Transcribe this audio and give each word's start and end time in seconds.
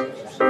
Közben 0.00 0.14
ki 0.24 0.49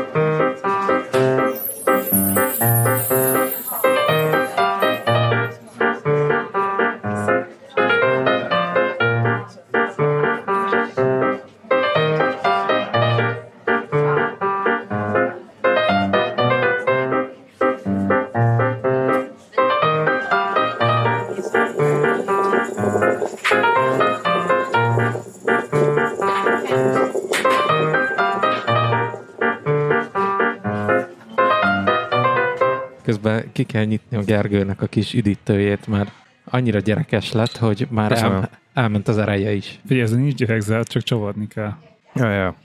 kell 33.70 33.84
nyitni 33.84 34.16
a 34.16 34.23
Gergőnek 34.23 34.83
a 34.83 34.87
kis 34.87 35.15
üdítőjét, 35.15 35.87
mert 35.87 36.10
annyira 36.45 36.79
gyerekes 36.79 37.33
lett, 37.33 37.56
hogy 37.56 37.87
már 37.91 38.12
el, 38.12 38.51
elment 38.74 39.09
az 39.09 39.19
ereje 39.19 39.52
is. 39.52 39.80
Figyelj, 39.87 40.02
ez 40.02 40.10
nincs 40.10 40.34
gyerekzár, 40.34 40.84
csak 40.84 41.02
csavarni 41.02 41.46
kell. 41.46 41.73
Ja, 42.15 42.30
ja. 42.30 42.56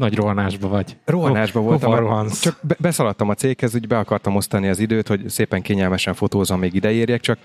Nagy 0.00 0.14
rohanásba 0.14 0.68
vagy. 0.68 0.96
Rohanásba 1.04 1.60
voltam, 1.60 1.90
hova 1.90 2.00
mert 2.00 2.10
rohansz? 2.10 2.40
csak 2.40 2.58
be- 2.62 2.76
beszaladtam 2.78 3.28
a 3.28 3.34
céghez, 3.34 3.74
úgy 3.74 3.86
be 3.86 3.98
akartam 3.98 4.36
osztani 4.36 4.68
az 4.68 4.78
időt, 4.78 5.08
hogy 5.08 5.28
szépen 5.28 5.62
kényelmesen 5.62 6.14
fotózom, 6.14 6.58
még 6.58 6.74
ideérjek, 6.74 7.20
csak 7.20 7.38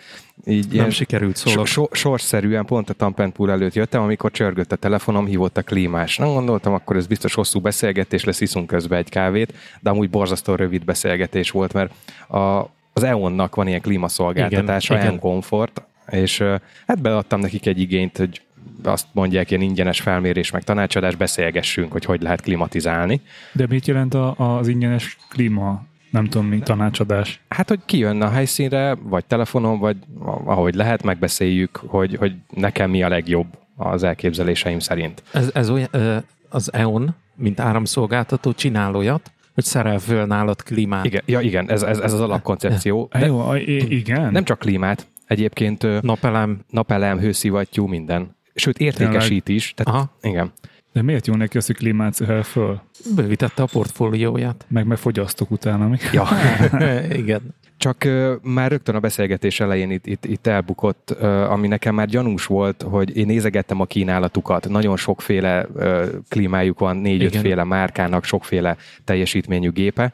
így 0.46 0.74
Nem 0.74 0.90
sikerült, 0.90 1.36
szólok. 1.36 1.68
So, 1.68 1.84
so, 1.84 1.96
sorszerűen 1.96 2.66
pont 2.66 2.90
a 2.90 2.94
Tampentpool 2.94 3.52
előtt 3.52 3.74
jöttem, 3.74 4.02
amikor 4.02 4.32
csörgött 4.32 4.72
a 4.72 4.76
telefonom, 4.76 5.26
hívott 5.26 5.58
a 5.58 5.62
klímás. 5.62 6.18
Nem 6.18 6.28
gondoltam, 6.28 6.74
akkor 6.74 6.96
ez 6.96 7.08
biztos 7.08 7.34
hosszú 7.34 7.60
beszélgetés 7.60 8.24
lesz, 8.24 8.42
iszunk 8.42 8.68
közben 8.68 8.98
egy 8.98 9.10
kávét, 9.10 9.54
de 9.80 9.90
amúgy 9.90 10.10
borzasztó 10.10 10.56
rövid 10.56 10.86
beszélgetés 10.86 11.52
volt, 11.52 11.74
mert 11.74 11.94
a, 12.28 12.70
az 12.94 13.04
EON-nak 13.04 13.56
van 13.56 13.68
ilyen 13.68 13.82
klímaszolgáltatása, 13.82 14.98
EON. 14.98 15.20
Comfort, 15.20 15.82
és 16.12 16.44
hát 16.88 17.02
beadtam 17.02 17.40
nekik 17.40 17.66
egy 17.66 17.80
igényt, 17.80 18.18
hogy 18.18 18.42
azt 18.84 19.08
mondják, 19.12 19.50
ilyen 19.50 19.62
ingyenes 19.62 20.02
felmérés, 20.02 20.52
meg 20.52 20.64
tanácsadás, 20.64 21.16
beszélgessünk, 21.16 21.92
hogy 21.92 22.06
hogy 22.06 22.22
lehet 22.22 22.42
klimatizálni. 22.42 23.22
De 23.52 23.66
mit 23.70 23.88
jelent 23.88 24.14
a, 24.14 24.58
az 24.58 24.68
ingyenes 24.68 25.18
klíma, 25.30 25.84
nem 26.10 26.26
tudom 26.26 26.48
mi, 26.48 26.60
tanácsadás? 26.60 27.40
Hát, 27.50 27.70
hogy 27.70 27.80
kijön 27.86 28.22
a 28.22 28.30
helyszínre, 28.30 28.96
vagy 29.02 29.26
telefonon, 29.26 29.80
vagy 29.80 29.98
ahogy 30.46 30.76
lehet, 30.76 31.04
megbeszéljük, 31.04 31.76
hogy, 31.76 32.16
hogy 32.16 32.34
nekem 32.50 32.90
mi 32.90 33.04
a 33.04 33.10
legjobb 33.10 33.48
az 33.76 34.04
elképzeléseim 34.04 34.80
szerint. 34.80 35.24
Ez, 35.32 35.50
ez 35.54 35.70
olyan, 35.70 35.90
az 36.50 36.74
EON, 36.74 37.16
mint 37.36 37.60
áramszolgáltató 37.60 38.54
csinál 38.54 38.96
olyat, 38.96 39.32
hogy 39.54 39.64
szerel 39.64 40.00
föl 40.00 40.26
nálad 40.26 40.64
klímát. 40.64 41.06
Igen, 41.06 41.22
ja, 41.26 41.40
igen 41.40 41.70
ez, 41.70 41.82
ez, 41.82 42.00
ez 42.00 42.14
az 42.14 42.20
alapkoncepció. 42.20 43.08
De, 43.12 43.20
De 43.20 43.26
Jó, 43.26 43.54
igen. 43.90 44.32
nem 44.32 44.44
csak 44.44 44.60
klímát, 44.60 45.08
egyébként 45.26 46.02
Napelem. 46.02 46.60
napelem, 46.70 47.20
hőszivattyú, 47.20 47.86
minden. 47.88 48.36
Sőt, 48.56 48.78
értékesít 48.78 49.50
is. 49.50 49.74
Tehát, 49.76 49.94
Aha. 49.94 50.18
igen. 50.22 50.52
De 50.94 51.02
miért 51.02 51.28
jó 51.28 51.36
neki 51.36 51.58
az, 51.58 51.66
hogy 51.66 51.76
klímát 51.76 52.14
szerel 52.14 52.44
föl? 52.44 52.82
Bővítette 53.16 53.64
a 53.64 53.68
portfólióját. 53.72 54.66
Meg 54.68 54.86
meg 54.86 54.98
fogyasztok 54.98 55.52
utána. 55.52 55.88
Mi? 55.88 55.98
Ja. 56.14 56.28
Igen. 57.22 57.56
Csak 57.78 58.04
ö, 58.04 58.36
már 58.42 58.70
rögtön 58.70 58.96
a 58.96 59.00
beszélgetés 59.00 59.60
elején 59.60 59.92
itt, 59.92 60.06
itt, 60.06 60.26
itt 60.26 60.48
elbukott, 60.48 61.16
ö, 61.20 61.28
ami 61.28 61.68
nekem 61.68 61.96
már 61.96 62.08
gyanús 62.08 62.46
volt, 62.46 62.82
hogy 62.82 63.18
én 63.18 63.26
nézegettem 63.26 63.80
a 63.80 63.86
kínálatukat. 63.86 64.70
Nagyon 64.70 64.98
sokféle 64.98 65.68
ö, 65.76 66.06
klímájuk 66.30 66.80
van, 66.80 66.98
négy-ötféle 66.98 67.64
márkának, 67.64 68.24
sokféle 68.24 68.78
teljesítményű 69.04 69.70
gépe. 69.70 70.14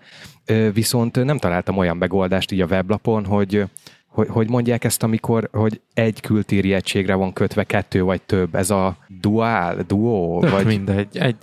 Viszont 0.74 1.24
nem 1.24 1.38
találtam 1.38 1.78
olyan 1.78 1.98
megoldást 1.98 2.52
így 2.52 2.62
a 2.62 2.66
weblapon, 2.66 3.26
hogy 3.26 3.66
hogy, 4.12 4.28
hogy 4.30 4.50
mondják 4.50 4.84
ezt, 4.84 5.04
amikor 5.04 5.50
hogy 5.52 5.82
egy 5.94 6.20
kültéri 6.20 6.74
egységre 6.74 7.14
van 7.14 7.34
kötve 7.34 7.64
kettő 7.64 8.04
vagy 8.04 8.22
több, 8.22 8.56
ez 8.56 8.70
a 8.70 8.98
dual, 9.22 9.84
duo, 9.88 10.40
Tök 10.42 10.50
vagy 10.52 10.66
mindegy. 10.66 11.18
Egy, 11.18 11.36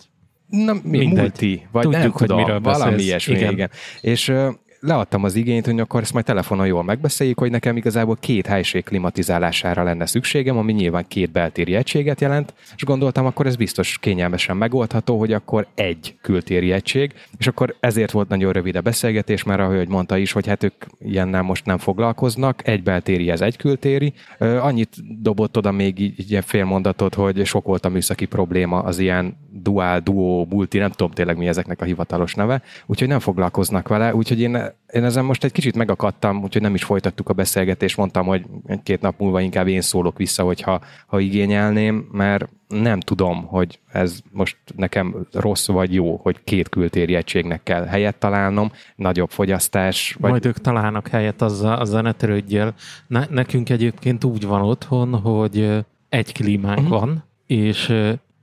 Na, 0.48 0.72
mi, 0.72 0.98
Mindegy. 0.98 1.18
multi, 1.18 1.66
vagy 1.72 1.82
Tudjuk, 1.82 2.02
nem 2.02 2.10
hogy 2.10 2.20
tudom, 2.26 2.42
miről 2.42 2.60
valami 2.60 2.90
beszélsz. 2.90 3.06
ilyesmi, 3.06 3.34
igen. 3.34 3.52
Igen. 3.52 3.70
És 4.00 4.32
leadtam 4.80 5.24
az 5.24 5.34
igényt, 5.34 5.64
hogy 5.66 5.80
akkor 5.80 6.00
ezt 6.00 6.12
majd 6.12 6.24
telefonon 6.24 6.66
jól 6.66 6.84
megbeszéljük, 6.84 7.38
hogy 7.38 7.50
nekem 7.50 7.76
igazából 7.76 8.16
két 8.20 8.46
helység 8.46 8.84
klimatizálására 8.84 9.82
lenne 9.82 10.06
szükségem, 10.06 10.56
ami 10.56 10.72
nyilván 10.72 11.04
két 11.08 11.30
beltéri 11.30 11.74
egységet 11.74 12.20
jelent, 12.20 12.54
és 12.76 12.84
gondoltam, 12.84 13.26
akkor 13.26 13.46
ez 13.46 13.56
biztos 13.56 13.98
kényelmesen 13.98 14.56
megoldható, 14.56 15.18
hogy 15.18 15.32
akkor 15.32 15.66
egy 15.74 16.16
kültéri 16.22 16.72
egység, 16.72 17.12
és 17.38 17.46
akkor 17.46 17.76
ezért 17.80 18.10
volt 18.10 18.28
nagyon 18.28 18.52
rövid 18.52 18.76
a 18.76 18.80
beszélgetés, 18.80 19.42
mert 19.42 19.60
ahogy 19.60 19.88
mondta 19.88 20.16
is, 20.16 20.32
hogy 20.32 20.46
hát 20.46 20.62
ők 20.62 20.84
ilyennel 20.98 21.42
most 21.42 21.64
nem 21.64 21.78
foglalkoznak, 21.78 22.68
egy 22.68 22.82
beltéri, 22.82 23.30
ez 23.30 23.40
egy 23.40 23.56
kültéri. 23.56 24.12
Annyit 24.38 25.22
dobott 25.22 25.56
oda 25.56 25.70
még 25.70 25.98
így, 26.00 26.30
ilyen 26.30 26.42
félmondatot, 26.42 27.14
hogy 27.14 27.46
sok 27.46 27.64
volt 27.64 27.84
a 27.84 27.88
műszaki 27.88 28.24
probléma 28.24 28.82
az 28.82 28.98
ilyen 28.98 29.36
dual, 29.62 30.00
duo, 30.00 30.46
multi, 30.48 30.78
nem 30.78 30.90
tudom 30.90 31.10
tényleg 31.12 31.36
mi 31.36 31.48
ezeknek 31.48 31.80
a 31.80 31.84
hivatalos 31.84 32.34
neve, 32.34 32.62
úgyhogy 32.86 33.08
nem 33.08 33.18
foglalkoznak 33.18 33.88
vele, 33.88 34.14
úgyhogy 34.14 34.40
én, 34.40 34.67
én 34.92 35.04
ezen 35.04 35.24
most 35.24 35.44
egy 35.44 35.52
kicsit 35.52 35.76
megakadtam, 35.76 36.42
úgyhogy 36.42 36.62
nem 36.62 36.74
is 36.74 36.84
folytattuk 36.84 37.28
a 37.28 37.32
beszélgetést, 37.32 37.96
mondtam, 37.96 38.26
hogy 38.26 38.44
egy-két 38.66 39.00
nap 39.00 39.18
múlva 39.18 39.40
inkább 39.40 39.68
én 39.68 39.80
szólok 39.80 40.16
vissza, 40.16 40.42
hogyha 40.42 40.80
ha 41.06 41.20
igényelném, 41.20 42.08
mert 42.12 42.48
nem 42.68 43.00
tudom, 43.00 43.46
hogy 43.46 43.80
ez 43.92 44.20
most 44.32 44.56
nekem 44.76 45.26
rossz 45.32 45.66
vagy 45.66 45.94
jó, 45.94 46.16
hogy 46.16 46.36
két 46.44 46.68
kültéri 46.68 47.14
egységnek 47.14 47.62
kell 47.62 47.84
helyet 47.84 48.16
találnom, 48.16 48.72
nagyobb 48.96 49.30
fogyasztás, 49.30 50.16
vagy... 50.20 50.30
Majd 50.30 50.46
ők 50.46 50.60
találnak 50.60 51.08
helyet 51.08 51.42
azzal, 51.42 51.78
azzal 51.78 52.02
ne 52.02 52.12
törődjél. 52.12 52.74
Ne, 53.06 53.26
nekünk 53.30 53.70
egyébként 53.70 54.24
úgy 54.24 54.46
van 54.46 54.62
otthon, 54.62 55.20
hogy 55.20 55.84
egy 56.08 56.32
klímánk 56.32 56.78
uh-huh. 56.78 56.98
van, 56.98 57.24
és 57.46 57.94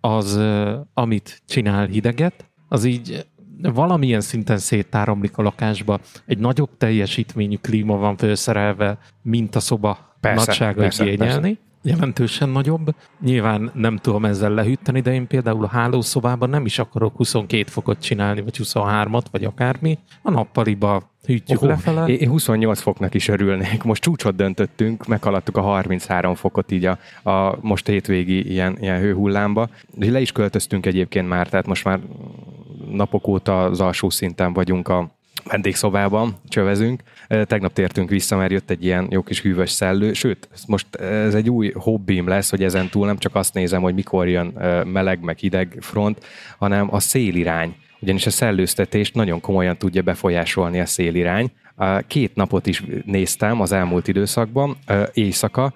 az, 0.01 0.39
amit 0.93 1.41
csinál 1.47 1.85
hideget, 1.85 2.45
az 2.67 2.83
így 2.83 3.25
valamilyen 3.73 4.21
szinten 4.21 4.57
szétáramlik 4.57 5.37
a 5.37 5.41
lakásba. 5.41 5.99
Egy 6.25 6.37
nagyobb 6.37 6.69
teljesítményű 6.77 7.55
klíma 7.55 7.97
van 7.97 8.17
felszerelve, 8.17 8.97
mint 9.21 9.55
a 9.55 9.59
szoba 9.59 10.15
Persze, 10.19 10.45
nagysága 10.45 10.85
igényelni. 10.85 11.59
Jelentősen 11.85 12.49
nagyobb. 12.49 12.95
Nyilván 13.21 13.71
nem 13.73 13.97
tudom 13.97 14.25
ezzel 14.25 14.51
lehűteni, 14.51 14.99
de 14.99 15.13
én 15.13 15.27
például 15.27 15.63
a 15.63 15.67
hálószobában 15.67 16.49
nem 16.49 16.65
is 16.65 16.79
akarok 16.79 17.15
22 17.15 17.63
fokot 17.71 18.01
csinálni, 18.01 18.41
vagy 18.41 18.55
23-at, 18.63 19.23
vagy 19.31 19.43
akármi. 19.43 19.99
A 20.21 20.31
nappaliba 20.31 21.11
hűtjük 21.25 21.61
Ohó, 21.61 21.69
lefele. 21.71 22.05
Én 22.07 22.29
28 22.29 22.81
foknak 22.81 23.13
is 23.13 23.27
örülnék. 23.27 23.83
Most 23.83 24.01
csúcsot 24.01 24.35
döntöttünk, 24.35 25.07
meghaladtuk 25.07 25.57
a 25.57 25.61
33 25.61 26.35
fokot 26.35 26.71
így 26.71 26.85
a, 26.85 26.97
a 27.29 27.57
most 27.61 27.87
hétvégi 27.87 28.51
ilyen, 28.51 28.77
ilyen 28.79 28.99
hőhullámba. 28.99 29.69
Le 29.99 30.19
is 30.21 30.31
költöztünk 30.31 30.85
egyébként 30.85 31.27
már, 31.27 31.49
tehát 31.49 31.67
most 31.67 31.83
már 31.83 31.99
napok 32.91 33.27
óta 33.27 33.63
az 33.63 33.81
alsó 33.81 34.09
szinten 34.09 34.53
vagyunk 34.53 34.87
a 34.87 35.09
vendégszobában, 35.49 36.35
csövezünk. 36.47 37.03
Tegnap 37.27 37.73
tértünk 37.73 38.09
vissza, 38.09 38.37
mert 38.37 38.51
jött 38.51 38.69
egy 38.69 38.83
ilyen 38.83 39.07
jó 39.09 39.21
kis 39.21 39.41
hűvös 39.41 39.69
szellő, 39.69 40.13
sőt, 40.13 40.49
most 40.67 40.95
ez 40.95 41.35
egy 41.35 41.49
új 41.49 41.71
hobbim 41.71 42.27
lesz, 42.27 42.49
hogy 42.49 42.63
ezen 42.63 42.89
túl 42.89 43.05
nem 43.05 43.17
csak 43.17 43.35
azt 43.35 43.53
nézem, 43.53 43.81
hogy 43.81 43.93
mikor 43.93 44.27
jön 44.27 44.53
meleg, 44.87 45.19
meg 45.19 45.37
hideg 45.37 45.77
front, 45.79 46.25
hanem 46.57 46.93
a 46.93 46.99
szélirány 46.99 47.75
ugyanis 47.99 48.25
a 48.25 48.29
szellőztetést 48.29 49.15
nagyon 49.15 49.39
komolyan 49.39 49.77
tudja 49.77 50.01
befolyásolni 50.01 50.79
a 50.79 50.85
szélirány. 50.85 51.51
Két 52.07 52.35
napot 52.35 52.67
is 52.67 52.83
néztem 53.05 53.61
az 53.61 53.71
elmúlt 53.71 54.07
időszakban, 54.07 54.77
éjszaka, 55.13 55.73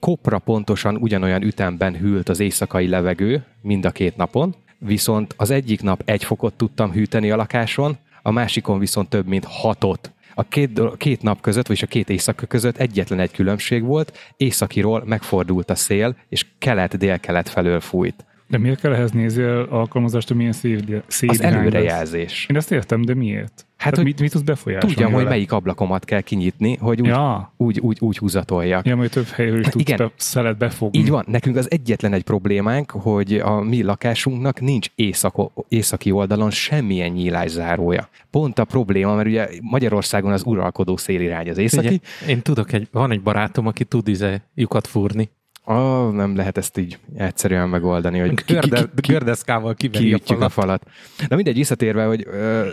kopra 0.00 0.38
pontosan 0.38 0.96
ugyanolyan 0.96 1.42
ütemben 1.42 1.96
hűlt 1.96 2.28
az 2.28 2.40
éjszakai 2.40 2.88
levegő 2.88 3.44
mind 3.62 3.84
a 3.84 3.90
két 3.90 4.16
napon, 4.16 4.54
viszont 4.84 5.34
az 5.36 5.50
egyik 5.50 5.82
nap 5.82 6.02
egy 6.04 6.24
fokot 6.24 6.54
tudtam 6.54 6.92
hűteni 6.92 7.30
a 7.30 7.36
lakáson, 7.36 7.96
a 8.22 8.30
másikon 8.30 8.78
viszont 8.78 9.08
több 9.08 9.26
mint 9.26 9.44
hatot. 9.44 10.12
A 10.34 10.42
két, 10.42 10.80
két 10.96 11.22
nap 11.22 11.40
között, 11.40 11.66
vagyis 11.66 11.82
a 11.82 11.86
két 11.86 12.10
éjszaka 12.10 12.46
között 12.46 12.76
egyetlen 12.76 13.18
egy 13.20 13.30
különbség 13.30 13.82
volt, 13.82 14.18
északiról 14.36 15.02
megfordult 15.06 15.70
a 15.70 15.74
szél, 15.74 16.16
és 16.28 16.46
kelet-dél-kelet 16.58 17.48
felől 17.48 17.80
fújt. 17.80 18.24
De 18.52 18.58
miért 18.58 18.80
kell 18.80 18.92
ehhez 18.92 19.10
nézni 19.10 19.42
alkalmazást, 19.42 20.28
hogy 20.28 20.36
milyen 20.36 20.52
szél, 20.52 21.02
szél 21.06 21.28
Az 21.28 21.40
előrejelzés. 21.42 22.46
Én 22.50 22.56
ezt 22.56 22.72
értem, 22.72 23.02
de 23.02 23.14
miért? 23.14 23.66
Hát, 23.76 23.96
hogy 23.96 24.04
mit, 24.04 24.20
mit 24.20 24.30
tudsz 24.30 24.44
befolyásolni 24.44 24.94
Tudjam, 24.94 25.12
hogy 25.12 25.22
vele? 25.22 25.34
melyik 25.34 25.52
ablakomat 25.52 26.04
kell 26.04 26.20
kinyitni, 26.20 26.76
hogy 26.76 27.00
úgy, 27.00 27.06
Ja. 27.06 27.52
úgy, 27.56 27.78
úgy, 27.80 27.96
úgy 28.00 28.18
húzatoljak. 28.18 28.86
Ja, 28.86 28.96
majd 28.96 29.10
több 29.10 29.26
helyről 29.26 29.60
is 29.60 29.66
tudsz 29.66 29.84
Igen. 29.84 29.96
be, 29.96 30.10
szelet 30.16 30.56
befogni. 30.58 30.98
Így 30.98 31.08
van, 31.08 31.24
nekünk 31.28 31.56
az 31.56 31.70
egyetlen 31.70 32.12
egy 32.12 32.22
problémánk, 32.22 32.90
hogy 32.90 33.34
a 33.34 33.60
mi 33.60 33.82
lakásunknak 33.82 34.60
nincs 34.60 34.88
észako, 34.94 35.50
északi 35.68 36.10
oldalon 36.10 36.50
semmilyen 36.50 37.10
nyílászárója. 37.10 38.08
Pont 38.30 38.58
a 38.58 38.64
probléma, 38.64 39.14
mert 39.14 39.28
ugye 39.28 39.48
Magyarországon 39.60 40.32
az 40.32 40.42
uralkodó 40.46 40.96
szélirány 40.96 41.50
az 41.50 41.58
északi. 41.58 41.86
Ugye, 41.86 42.32
én 42.32 42.42
tudok, 42.42 42.72
egy, 42.72 42.88
van 42.90 43.10
egy 43.10 43.22
barátom, 43.22 43.66
aki 43.66 43.84
tud 43.84 44.08
izé 44.08 44.40
lyukat 44.54 44.86
fúrni. 44.86 45.30
Oh, 45.64 46.12
nem 46.12 46.36
lehet 46.36 46.56
ezt 46.58 46.78
így 46.78 46.98
egyszerűen 47.16 47.68
megoldani, 47.68 48.18
hogy 48.18 48.34
Görde, 48.46 48.76
ki, 48.76 48.88
ki, 49.00 49.12
gördeszkával 49.12 49.74
kiveri 49.74 50.04
a 50.04 50.06
kiütjük 50.06 50.40
a 50.40 50.48
falat. 50.48 50.82
falat. 51.16 51.28
Na 51.28 51.36
mindegy, 51.36 51.56
visszatérve, 51.56 52.04
hogy 52.04 52.26
ö, 52.26 52.68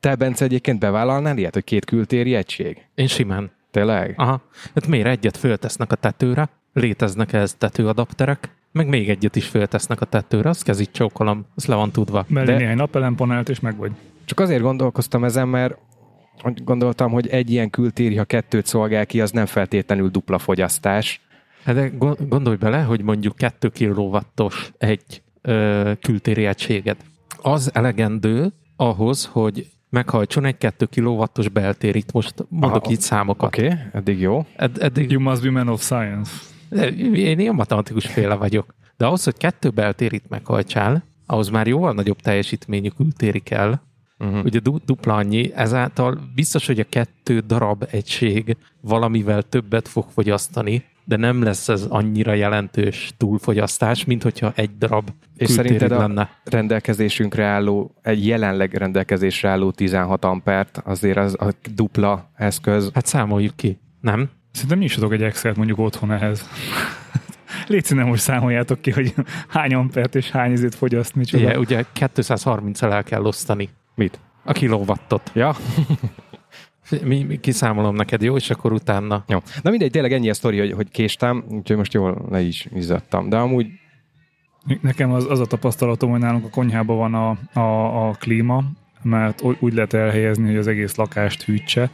te, 0.00 0.14
Bence, 0.14 0.44
egyébként 0.44 0.78
bevállalnál 0.78 1.38
ilyet, 1.38 1.54
hogy 1.54 1.64
két 1.64 1.84
kültéri 1.84 2.34
egység? 2.34 2.86
Én 2.94 3.06
simán. 3.06 3.50
Tényleg? 3.70 4.14
Aha. 4.16 4.42
Hát 4.74 4.86
miért 4.86 5.06
egyet 5.06 5.36
föltesznek 5.36 5.92
a 5.92 5.96
tetőre, 5.96 6.48
léteznek 6.72 7.32
ez 7.32 7.54
tetőadapterek, 7.54 8.48
meg 8.72 8.88
még 8.88 9.08
egyet 9.08 9.36
is 9.36 9.46
föltesznek 9.46 10.00
a 10.00 10.04
tetőre, 10.04 10.48
azt 10.48 10.62
kezit 10.62 10.92
csókolom, 10.92 11.46
az 11.54 11.66
le 11.66 11.74
van 11.74 11.90
tudva. 11.90 12.24
Mellé 12.28 12.46
De- 12.46 12.56
néhány 12.56 12.76
napelempanelt, 12.76 13.48
és 13.48 13.60
meg 13.60 13.76
vagy. 13.76 13.90
Csak 14.24 14.40
azért 14.40 14.62
gondolkoztam 14.62 15.24
ezen, 15.24 15.48
mert 15.48 15.76
gondoltam, 16.64 17.10
hogy 17.10 17.26
egy 17.28 17.50
ilyen 17.50 17.70
kültéri, 17.70 18.16
ha 18.16 18.24
kettőt 18.24 18.66
szolgál 18.66 19.06
ki, 19.06 19.20
az 19.20 19.30
nem 19.30 19.46
feltétlenül 19.46 20.08
dupla 20.08 20.38
fogyasztás. 20.38 21.20
Hát 21.64 21.74
de 21.74 21.88
go- 21.88 22.28
gondolj 22.28 22.56
bele, 22.56 22.82
hogy 22.82 23.02
mondjuk 23.02 23.36
2 23.36 23.68
kilowattos 23.68 24.72
egy 24.78 25.22
ö, 25.42 25.92
kültéri 26.00 26.46
egységed. 26.46 26.96
Az 27.42 27.70
elegendő 27.74 28.52
ahhoz, 28.76 29.24
hogy 29.32 29.66
meghajtson 29.90 30.44
egy 30.44 30.58
2 30.58 30.86
kilowattos 30.86 31.48
beltérit. 31.48 32.12
Most 32.12 32.34
mondok 32.48 32.82
Aha, 32.82 32.92
így 32.92 33.00
számokat. 33.00 33.46
Oké, 33.46 33.66
okay, 33.66 33.78
eddig 33.92 34.20
jó. 34.20 34.46
Ed- 34.56 34.82
eddig 34.82 35.10
You 35.10 35.20
must 35.20 35.42
be 35.42 35.50
man 35.50 35.68
of 35.68 35.82
science. 35.82 36.32
Én 37.14 37.38
ilyen 37.38 37.54
matematikus 37.54 38.06
féle 38.06 38.34
vagyok. 38.34 38.74
De 38.96 39.06
ahhoz, 39.06 39.24
hogy 39.24 39.36
kettő 39.36 39.70
beltérit 39.70 40.28
meghajtsál, 40.28 41.04
ahhoz 41.26 41.48
már 41.48 41.66
jóval 41.66 41.92
nagyobb 41.92 42.20
teljesítményű 42.20 42.88
kültéri 42.88 43.40
kell. 43.40 43.78
Uh-huh. 44.18 44.44
Ugye 44.44 44.58
du- 44.58 44.84
dupla 44.84 45.14
annyi, 45.14 45.52
ezáltal 45.54 46.30
biztos, 46.34 46.66
hogy 46.66 46.80
a 46.80 46.84
kettő 46.88 47.40
darab 47.40 47.86
egység 47.90 48.56
valamivel 48.80 49.42
többet 49.42 49.88
fog 49.88 50.04
fogyasztani, 50.12 50.84
de 51.04 51.16
nem 51.16 51.42
lesz 51.42 51.68
ez 51.68 51.82
annyira 51.88 52.32
jelentős 52.32 53.12
túlfogyasztás, 53.16 54.04
mint 54.04 54.22
hogyha 54.22 54.52
egy 54.54 54.78
darab 54.78 55.10
És 55.36 55.50
szerinted 55.50 55.92
a 55.92 55.98
lenne. 55.98 56.30
rendelkezésünkre 56.44 57.44
álló, 57.44 57.94
egy 58.02 58.26
jelenleg 58.26 58.74
rendelkezésre 58.74 59.48
álló 59.48 59.70
16 59.70 60.24
ampert, 60.24 60.80
azért 60.84 61.16
az 61.16 61.36
a 61.40 61.48
dupla 61.74 62.30
eszköz. 62.36 62.90
Hát 62.94 63.06
számoljuk 63.06 63.56
ki, 63.56 63.78
nem? 64.00 64.30
Szerintem 64.52 64.78
nyissatok 64.78 65.12
egy 65.12 65.22
Excel-t 65.22 65.56
mondjuk 65.56 65.78
otthon 65.78 66.12
ehhez. 66.12 66.48
Légy 67.66 67.84
színe, 67.84 68.04
most 68.04 68.22
számoljátok 68.22 68.80
ki, 68.80 68.90
hogy 68.90 69.14
hány 69.48 69.74
ampert 69.74 70.14
és 70.14 70.30
hány 70.30 70.52
izét 70.52 70.74
fogyaszt, 70.74 71.14
micsoda. 71.14 71.44
Ugye, 71.44 71.58
ugye 71.58 71.84
230-el 72.00 72.92
el 72.92 73.02
kell 73.02 73.24
osztani 73.24 73.68
Mit? 73.94 74.18
a 74.44 74.52
kilowattot. 74.52 75.30
Ja? 75.34 75.56
Mi, 77.04 77.22
mi 77.22 77.40
kiszámolom 77.40 77.94
neked, 77.94 78.22
jó? 78.22 78.36
És 78.36 78.50
akkor 78.50 78.72
utána 78.72 79.24
Jó. 79.28 79.38
Na 79.62 79.70
mindegy, 79.70 79.90
tényleg 79.90 80.12
ennyi 80.12 80.30
a 80.30 80.34
sztori, 80.34 80.58
hogy, 80.58 80.72
hogy 80.72 80.90
késtem, 80.90 81.44
úgyhogy 81.48 81.76
most 81.76 81.92
jól 81.92 82.26
le 82.30 82.40
is 82.40 82.68
izzadtam. 82.74 83.28
De 83.28 83.36
amúgy 83.36 83.66
Nekem 84.80 85.12
az, 85.12 85.30
az 85.30 85.40
a 85.40 85.46
tapasztalatom, 85.46 86.10
hogy 86.10 86.20
nálunk 86.20 86.44
a 86.44 86.48
konyhában 86.48 86.96
van 86.96 87.14
a, 87.14 87.58
a, 87.60 88.08
a 88.08 88.10
klíma, 88.10 88.64
mert 89.02 89.42
úgy 89.60 89.74
lehet 89.74 89.92
elhelyezni, 89.92 90.46
hogy 90.46 90.56
az 90.56 90.66
egész 90.66 90.94
lakást 90.94 91.42
hűtse, 91.42 91.90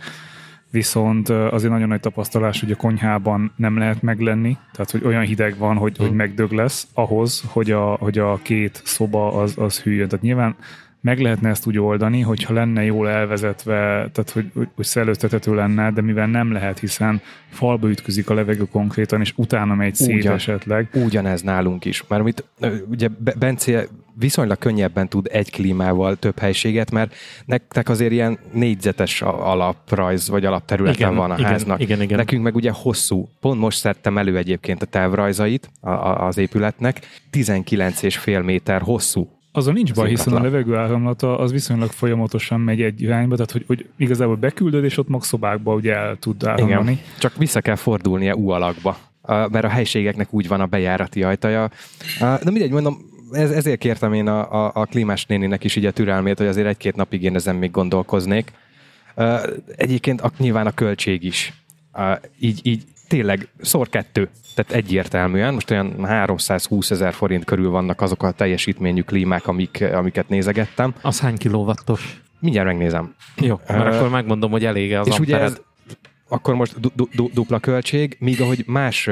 viszont 0.71 1.29
azért 1.29 1.73
nagyon 1.73 1.89
nagy 1.89 2.01
tapasztalás, 2.01 2.61
hogy 2.61 2.73
a 2.73 2.77
konyhában 2.77 3.53
nem 3.57 3.79
lehet 3.79 4.03
meglenni, 4.03 4.57
tehát 4.73 4.91
hogy 4.91 5.05
olyan 5.05 5.23
hideg 5.23 5.59
van, 5.59 5.77
hogy, 5.77 5.97
hogy 5.97 6.13
megdög 6.13 6.51
lesz 6.51 6.87
ahhoz, 6.95 7.45
hogy 7.47 7.71
a, 7.71 7.85
hogy 7.85 8.19
a 8.19 8.39
két 8.43 8.81
szoba 8.85 9.33
az, 9.33 9.55
az 9.59 9.81
hűljön. 9.81 10.09
Tehát 10.09 10.25
nyilván 10.25 10.57
meg 11.01 11.21
lehetne 11.21 11.49
ezt 11.49 11.67
úgy 11.67 11.79
oldani, 11.79 12.21
hogyha 12.21 12.55
lenne 12.55 12.85
jól 12.85 13.09
elvezetve, 13.09 13.75
tehát 14.13 14.31
hogy, 14.33 14.51
hogy, 14.55 14.69
hogy 14.75 14.85
szellőztethető 14.85 15.55
lenne, 15.55 15.91
de 15.91 16.01
mivel 16.01 16.27
nem 16.27 16.53
lehet, 16.53 16.79
hiszen 16.79 17.21
falba 17.49 17.89
ütközik 17.89 18.31
a 18.31 18.35
levegő 18.35 18.65
konkrétan, 18.71 19.21
és 19.21 19.33
utána 19.37 19.75
megy 19.75 19.95
szét 19.95 20.15
Ugyan. 20.17 20.35
esetleg, 20.35 20.89
ugyanez 20.95 21.43
nálunk 21.43 21.85
is. 21.85 22.05
Mert 22.09 22.21
amit 22.21 22.45
ugye 22.91 23.09
Be- 23.19 23.35
Bence 23.39 23.87
viszonylag 24.15 24.59
könnyebben 24.59 25.09
tud 25.09 25.29
egy 25.33 25.51
klímával 25.51 26.17
több 26.17 26.39
helységet, 26.39 26.91
mert 26.91 27.15
nektek 27.45 27.89
azért 27.89 28.13
ilyen 28.13 28.39
négyzetes 28.53 29.23
alaprajz, 29.23 30.29
vagy 30.29 30.45
alapterületen 30.45 31.01
Igen, 31.01 31.15
van 31.15 31.31
a 31.31 31.35
igen, 31.39 31.51
háznak. 31.51 31.81
igen, 31.81 32.03
igen. 32.03 32.19
Nekünk 32.19 32.43
meg 32.43 32.55
ugye 32.55 32.71
hosszú. 32.75 33.29
Pont 33.41 33.61
most 33.61 33.79
szedtem 33.79 34.19
elő 34.19 34.37
egyébként 34.37 34.83
a 34.83 34.87
a, 35.81 36.27
az 36.27 36.39
épületnek. 36.39 37.01
19,5 37.33 38.45
méter 38.45 38.81
hosszú. 38.81 39.40
Azzal 39.53 39.73
nincs 39.73 39.95
baj, 39.95 40.09
hiszen 40.09 40.33
a 40.33 40.43
levegő 40.43 40.77
áramlata 40.77 41.39
az 41.39 41.53
viszonylag 41.53 41.91
folyamatosan 41.91 42.61
megy 42.61 42.83
egy 42.83 43.03
irányba, 43.03 43.35
tehát 43.35 43.51
hogy, 43.51 43.65
hogy 43.67 43.89
igazából 43.97 44.37
beküldöd, 44.37 44.85
és 44.85 44.99
ott 44.99 45.09
mag 45.09 45.25
szobákba 45.25 45.75
ugye 45.75 45.95
el 45.95 46.17
tud 46.17 46.45
áramlani. 46.45 46.93
Igen. 46.93 47.05
Csak 47.19 47.37
vissza 47.37 47.61
kell 47.61 47.77
fordulnia 47.77 48.35
U 48.35 48.49
alakba. 48.49 48.99
Mert 49.27 49.65
a 49.65 49.69
helységeknek 49.69 50.33
úgy 50.33 50.49
van 50.49 50.61
a 50.61 50.67
bejárati 50.67 51.23
ajtaja. 51.23 51.71
De 52.19 52.51
mindegy, 52.51 52.71
mondom, 52.71 52.97
ez, 53.33 53.51
ezért 53.51 53.79
kértem 53.79 54.13
én 54.13 54.27
a, 54.27 54.65
a, 54.65 54.71
a 54.75 54.85
klímás 54.85 55.27
néninek 55.27 55.65
is 55.65 55.77
így 55.77 55.87
a 55.87 55.91
türelmét, 55.91 56.39
hogy 56.39 56.47
azért 56.47 56.67
egy-két 56.67 56.97
napig 56.97 57.23
én 57.23 57.35
ezen 57.35 57.57
még 57.57 57.71
gondolkoznék. 57.71 58.53
Egyébként 59.77 60.21
a, 60.21 60.31
nyilván 60.39 60.67
a 60.67 60.71
költség 60.71 61.25
is. 61.25 61.53
Így, 62.39 62.61
így 62.63 62.83
tényleg 63.11 63.49
szor 63.61 63.89
kettő. 63.89 64.29
Tehát 64.55 64.73
egyértelműen, 64.73 65.55
most 65.55 65.71
olyan 65.71 66.05
320 66.05 66.91
ezer 66.91 67.13
forint 67.13 67.45
körül 67.45 67.71
vannak 67.71 68.01
azok 68.01 68.23
a 68.23 68.31
teljesítményű 68.31 69.01
klímák, 69.01 69.47
amik, 69.47 69.85
amiket 69.93 70.29
nézegettem. 70.29 70.95
az 71.03 71.21
hány 71.21 71.37
kilowattos? 71.37 72.21
Mindjárt 72.41 72.67
megnézem. 72.67 73.15
Jó, 73.37 73.61
mert 73.69 73.95
Ö, 73.95 73.97
akkor 73.97 74.09
megmondom, 74.09 74.51
hogy 74.51 74.65
elég 74.65 74.95
az 74.95 75.07
és 75.07 75.19
ugye 75.19 75.41
ez 75.41 75.61
akkor 76.29 76.55
most 76.55 76.81
du- 76.81 76.93
du- 76.95 77.15
du- 77.15 77.33
dupla 77.33 77.59
költség, 77.59 78.17
míg 78.21 78.41
ahogy 78.41 78.65
más 78.67 79.11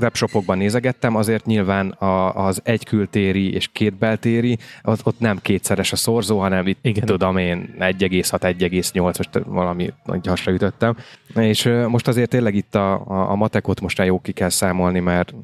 webshopokban 0.00 0.58
nézegettem, 0.58 1.16
azért 1.16 1.46
nyilván 1.46 1.88
a, 1.88 2.46
az 2.46 2.60
egy 2.64 2.84
kültéri 2.84 3.52
és 3.52 3.68
két 3.72 3.94
beltéri, 3.94 4.58
ott, 4.82 5.06
ott 5.06 5.20
nem 5.20 5.38
kétszeres 5.42 5.92
a 5.92 5.96
szorzó, 5.96 6.38
hanem 6.38 6.66
itt 6.66 6.78
Igen. 6.82 7.04
Tudom 7.04 7.36
én 7.36 7.74
1,6-1,8, 7.78 9.16
most 9.16 9.40
valami 9.46 9.92
nagy 10.04 10.26
hasra 10.26 10.52
ütöttem. 10.52 10.96
És 11.34 11.70
most 11.88 12.08
azért 12.08 12.30
tényleg 12.30 12.54
itt 12.54 12.74
a, 12.74 12.92
a, 12.92 13.30
a 13.30 13.34
matekot 13.34 13.80
most 13.80 13.98
már 13.98 14.06
jó 14.06 14.20
ki 14.20 14.32
kell 14.32 14.48
számolni, 14.48 15.00
mert 15.00 15.34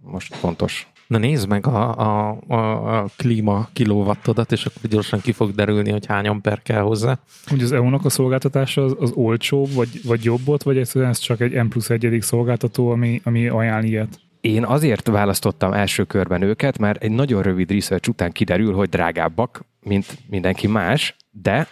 most 0.00 0.34
fontos. 0.34 0.88
Na 1.06 1.18
nézd 1.18 1.48
meg 1.48 1.66
a, 1.66 1.98
a, 1.98 2.38
a, 2.48 2.98
a 2.98 3.08
klíma 3.16 3.68
kilowattodat, 3.72 4.52
és 4.52 4.66
akkor 4.66 4.90
gyorsan 4.90 5.20
ki 5.20 5.32
fog 5.32 5.54
derülni, 5.54 5.90
hogy 5.90 6.06
hány 6.06 6.26
amper 6.26 6.62
kell 6.62 6.80
hozzá. 6.80 7.18
Hogy 7.46 7.62
az 7.62 7.72
EU-nak 7.72 8.04
a 8.04 8.08
szolgáltatása 8.08 8.84
az, 8.84 8.96
az 8.98 9.12
olcsóbb, 9.14 9.72
vagy, 9.72 10.00
vagy 10.04 10.24
jobb 10.24 10.44
volt, 10.44 10.62
vagy 10.62 10.76
egyszerűen 10.76 11.10
ez 11.10 11.18
csak 11.18 11.40
egy 11.40 11.52
M 11.52 11.68
plusz 11.68 11.90
egyedik 11.90 12.22
szolgáltató, 12.22 12.90
ami, 12.90 13.20
ami 13.24 13.48
ajánl 13.48 13.84
ilyet? 13.84 14.20
Én 14.40 14.64
azért 14.64 15.06
választottam 15.08 15.72
első 15.72 16.04
körben 16.04 16.42
őket, 16.42 16.78
mert 16.78 17.02
egy 17.02 17.10
nagyon 17.10 17.42
rövid 17.42 17.70
research 17.70 18.08
után 18.08 18.32
kiderül, 18.32 18.74
hogy 18.74 18.88
drágábbak, 18.88 19.64
mint 19.80 20.18
mindenki 20.28 20.66
más, 20.66 21.16
de 21.30 21.66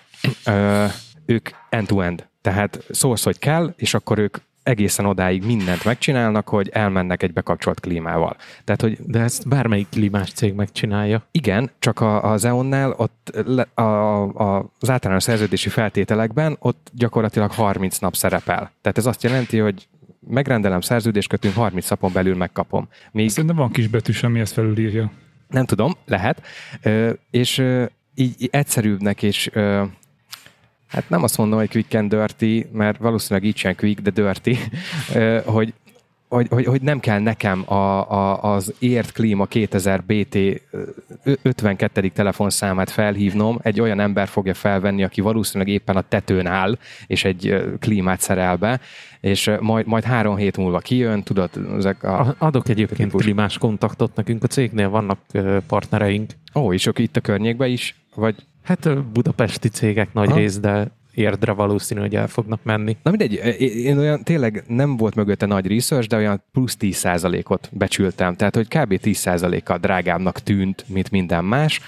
ö, 0.47 0.85
ők 1.27 1.49
end-to-end. 1.71 2.27
Tehát 2.41 2.85
szólsz, 2.91 3.25
hogy 3.25 3.39
kell, 3.39 3.75
és 3.77 3.95
akkor 3.95 4.19
ők 4.19 4.37
egészen 4.63 5.05
odáig 5.07 5.45
mindent 5.45 5.85
megcsinálnak, 5.85 6.49
hogy 6.49 6.69
elmennek 6.69 7.23
egy 7.23 7.33
bekapcsolt 7.33 7.81
klímával. 7.81 8.37
Tehát, 8.65 8.81
hogy 8.81 8.99
De 9.07 9.21
ezt 9.21 9.49
bármelyik 9.49 9.89
klímás 9.89 10.33
cég 10.33 10.55
megcsinálja. 10.55 11.27
igen, 11.31 11.71
csak 11.79 12.01
a, 12.01 12.31
az 12.33 12.45
EON-nál 12.45 12.95
ott 12.97 13.31
le, 13.47 13.67
a, 13.75 13.83
a, 14.23 14.71
az 14.81 14.91
általános 14.91 15.23
szerződési 15.23 15.69
feltételekben 15.69 16.57
ott 16.59 16.91
gyakorlatilag 16.95 17.51
30 17.51 17.99
nap 17.99 18.17
szerepel. 18.17 18.73
Tehát 18.81 18.99
ez 18.99 19.07
azt 19.07 19.23
jelenti, 19.23 19.59
hogy 19.59 19.89
megrendelem, 20.29 20.81
szerződést 20.81 21.29
kötünk, 21.29 21.55
30 21.55 21.89
napon 21.91 22.13
belül 22.13 22.37
megkapom. 22.37 22.89
Míg 23.13 23.31
Szerintem 23.31 23.57
van 23.57 23.71
kis 23.71 23.87
betűs, 23.89 24.23
ami 24.23 24.41
ezt 24.41 24.53
felülírja. 24.53 25.11
nem 25.49 25.65
tudom, 25.65 25.93
lehet. 26.07 26.43
Ö, 26.83 27.13
és 27.31 27.59
ö, 27.59 27.85
így, 28.15 28.35
így 28.39 28.49
egyszerűbbnek 28.53 29.23
és 29.23 29.51
ö, 29.53 29.83
hát 30.93 31.09
nem 31.09 31.23
azt 31.23 31.39
mondom, 31.39 31.59
hogy 31.59 31.71
quick 31.71 31.95
and 31.95 32.15
dirty, 32.15 32.67
mert 32.73 32.99
valószínűleg 32.99 33.49
így 33.49 33.57
sem 33.57 33.75
quick, 33.75 34.01
de 34.01 34.11
dirty, 34.11 34.59
hogy, 35.55 35.75
hogy, 36.29 36.49
hogy, 36.49 36.65
hogy 36.65 36.83
nem 36.83 37.01
kell 37.01 37.19
nekem 37.19 37.73
a, 37.73 38.11
a, 38.11 38.55
az 38.55 38.75
ért 38.79 39.13
klíma 39.13 39.47
2000 39.47 40.03
BT 40.03 40.35
ö, 40.35 41.33
52. 41.43 42.09
telefonszámát 42.09 42.91
felhívnom, 42.91 43.59
egy 43.63 43.81
olyan 43.81 44.01
ember 44.01 44.29
fogja 44.29 44.55
felvenni, 44.55 45.03
aki 45.03 45.21
valószínűleg 45.21 45.73
éppen 45.73 45.97
a 45.97 46.01
tetőn 46.09 46.47
áll, 46.47 46.79
és 47.07 47.25
egy 47.25 47.65
klímát 47.81 48.21
szerel 48.21 48.57
be, 48.57 48.81
és 49.21 49.51
majd, 49.61 49.87
majd 49.87 50.05
három 50.05 50.37
hét 50.37 50.57
múlva 50.57 50.79
kijön, 50.79 51.23
tudod, 51.23 51.51
ezek 51.77 52.03
a... 52.03 52.35
Adok 52.39 52.69
egyébként 52.69 53.09
Típus. 53.09 53.23
klímás 53.23 53.59
kontaktot, 53.59 54.17
nekünk 54.17 54.43
a 54.45 54.47
cégnél 54.47 54.89
vannak 54.89 55.19
partnereink. 55.67 56.31
Ó, 56.55 56.73
és 56.73 56.87
ők 56.87 56.99
itt 56.99 57.17
a 57.17 57.21
környékben 57.21 57.69
is, 57.69 57.97
vagy 58.15 58.35
Hát 58.63 59.05
budapesti 59.13 59.69
cégek 59.69 60.13
nagy 60.13 60.29
Aha. 60.29 60.39
rész, 60.39 60.59
de 60.59 60.91
érdre 61.15 61.53
valószínű, 61.53 62.01
hogy 62.01 62.15
el 62.15 62.27
fognak 62.27 62.61
menni. 62.63 62.97
Na 63.03 63.11
mindegy, 63.11 63.33
én 63.61 63.99
olyan 63.99 64.23
tényleg 64.23 64.65
nem 64.67 64.97
volt 64.97 65.15
mögötte 65.15 65.47
nagy 65.47 65.67
research, 65.67 66.09
de 66.09 66.17
olyan 66.17 66.43
plusz 66.53 66.77
10%-ot 66.81 67.69
becsültem. 67.73 68.37
Tehát, 68.37 68.55
hogy 68.55 68.69
kb. 68.69 68.99
10%-kal 69.03 69.79
drágábbnak 69.79 70.41
tűnt, 70.41 70.85
mint 70.89 71.11
minden 71.11 71.45
más. 71.45 71.81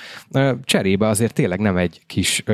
Cserébe 0.65 1.09
azért 1.09 1.33
tényleg 1.33 1.61
nem 1.61 1.77
egy 1.77 2.03
kis 2.07 2.45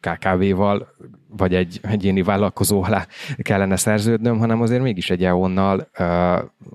KKV-val 0.00 0.94
vagy 1.36 1.54
egy 1.54 1.80
egyéni 1.82 2.22
vállalkozó 2.22 2.82
alá 2.82 3.06
kellene 3.38 3.76
szerződnöm, 3.76 4.38
hanem 4.38 4.60
azért 4.60 4.82
mégis 4.82 5.10
egy 5.10 5.24
EON-nal, 5.24 5.88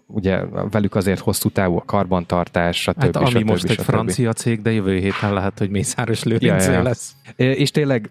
ugye 0.07 0.39
velük 0.71 0.95
azért 0.95 1.19
hosszú 1.19 1.49
távú 1.49 1.77
a 1.77 1.83
karbantartás, 1.85 2.81
stb. 2.81 3.01
Hát 3.01 3.15
ami 3.15 3.29
stb. 3.29 3.47
most 3.47 3.63
egy 3.63 3.71
stb. 3.71 3.83
francia 3.83 4.33
cég, 4.33 4.61
de 4.61 4.71
jövő 4.71 4.97
héten 4.97 5.33
lehet, 5.33 5.57
hogy 5.57 5.69
Mészáros 5.69 6.23
Lőrincé 6.23 6.65
Ja, 6.65 6.71
ja, 6.71 6.81
lesz. 6.81 7.15
És 7.35 7.71
tényleg 7.71 8.09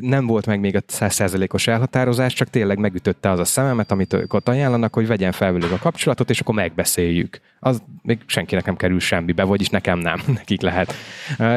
nem 0.00 0.26
volt 0.26 0.46
meg 0.46 0.60
még 0.60 0.76
a 0.76 0.80
100%-os 0.80 1.66
elhatározás, 1.66 2.32
csak 2.32 2.50
tényleg 2.50 2.78
megütötte 2.78 3.30
az 3.30 3.38
a 3.38 3.44
szememet, 3.44 3.90
amit 3.90 4.12
ők 4.12 4.34
ott 4.34 4.48
ajánlanak, 4.48 4.94
hogy 4.94 5.06
vegyen 5.06 5.32
fel 5.32 5.52
velük 5.52 5.72
a 5.72 5.78
kapcsolatot, 5.78 6.30
és 6.30 6.40
akkor 6.40 6.54
megbeszéljük. 6.54 7.40
Az 7.60 7.82
még 8.02 8.18
senkinek 8.26 8.64
nem 8.64 8.76
kerül 8.76 9.00
semmibe, 9.00 9.42
vagyis 9.42 9.68
nekem 9.68 9.98
nem, 9.98 10.20
nekik 10.38 10.60
lehet. 10.60 10.94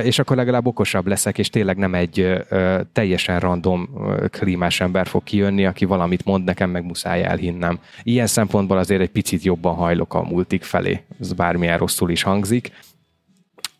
És 0.03 0.19
akkor 0.19 0.35
legalább 0.35 0.65
okosabb 0.65 1.07
leszek, 1.07 1.37
és 1.37 1.49
tényleg 1.49 1.77
nem 1.77 1.93
egy 1.93 2.45
teljesen 2.93 3.39
random 3.39 3.84
ö, 3.97 4.27
klímás 4.27 4.81
ember 4.81 5.07
fog 5.07 5.23
kijönni, 5.23 5.65
aki 5.65 5.85
valamit 5.85 6.25
mond, 6.25 6.43
nekem 6.43 6.69
meg 6.69 6.85
muszáj 6.85 7.23
elhinnem. 7.23 7.79
Ilyen 8.03 8.27
szempontból 8.27 8.77
azért 8.77 9.01
egy 9.01 9.09
picit 9.09 9.43
jobban 9.43 9.75
hajlok 9.75 10.13
a 10.13 10.23
multik 10.23 10.63
felé. 10.63 11.03
Ez 11.19 11.33
bármilyen 11.33 11.77
rosszul 11.77 12.09
is 12.09 12.23
hangzik. 12.23 12.71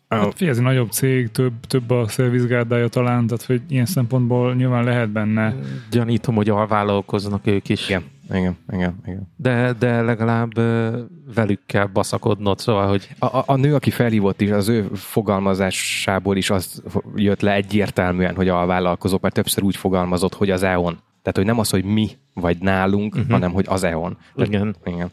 Hát 0.08 0.32
figyelj, 0.32 0.50
ez 0.50 0.56
egy 0.56 0.62
nagyobb 0.62 0.90
cég, 0.90 1.30
több, 1.30 1.52
több 1.66 1.90
a 1.90 2.08
szervizgárdája 2.08 2.88
talán, 2.88 3.26
tehát 3.26 3.44
hogy 3.44 3.62
ilyen 3.68 3.86
szempontból 3.86 4.54
nyilván 4.54 4.84
lehet 4.84 5.10
benne. 5.10 5.54
Gyanítom, 5.90 6.34
hogy 6.34 6.48
alvállalkoznak 6.48 7.46
ők 7.46 7.68
is. 7.68 7.88
Igen, 7.88 8.04
igen, 8.30 8.56
igen, 8.72 9.00
igen. 9.06 9.28
De, 9.36 9.72
de 9.78 10.02
legalább 10.02 10.58
ö, 10.58 10.98
velük 11.34 11.60
kell 11.66 11.86
baszakodnod, 11.86 12.58
szóval, 12.58 12.88
hogy 12.88 13.08
A, 13.18 13.26
a, 13.26 13.44
a 13.46 13.56
nő, 13.56 13.74
aki 13.74 13.90
felhívott 13.90 14.40
is, 14.40 14.50
az 14.50 14.68
ő 14.68 14.88
fogalmazásából 14.94 16.36
is 16.36 16.50
az 16.50 16.82
jött 17.14 17.40
le 17.40 17.52
egyértelműen, 17.52 18.34
hogy 18.34 18.48
a 18.48 18.66
vállalkozók, 18.66 19.20
mert 19.20 19.34
többször 19.34 19.62
úgy 19.62 19.76
fogalmazott, 19.76 20.34
hogy 20.34 20.50
az 20.50 20.62
EON. 20.62 20.98
Tehát, 21.22 21.36
hogy 21.36 21.46
nem 21.46 21.58
az, 21.58 21.70
hogy 21.70 21.84
mi 21.84 22.10
vagy 22.34 22.58
nálunk, 22.58 23.14
uh-huh. 23.14 23.30
hanem 23.30 23.52
hogy 23.52 23.64
az 23.68 23.84
EON. 23.84 24.16
Tehát, 24.34 24.52
igen. 24.52 24.76
igen. 24.84 25.10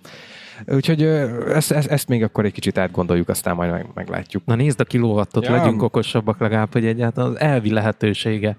Úgyhogy 0.68 1.04
ezt, 1.04 1.72
ezt, 1.72 1.88
ezt 1.88 2.08
még 2.08 2.24
akkor 2.24 2.46
egy 2.46 2.52
kicsit 2.52 2.78
átgondoljuk, 2.78 3.30
aztán 3.30 3.56
majd 3.56 3.72
meg, 3.72 3.86
meglátjuk. 3.94 4.46
Na 4.46 4.56
nézd 4.56 4.80
a 4.80 4.84
kilóvattot, 4.84 5.46
Ja. 5.46 5.52
legyünk 5.52 5.84
okosabbak 5.84 6.40
legalább, 6.40 6.72
hogy 6.74 6.86
egyáltalán 6.86 7.30
az 7.30 7.40
elvi 7.40 7.72
lehetősége 7.72 8.58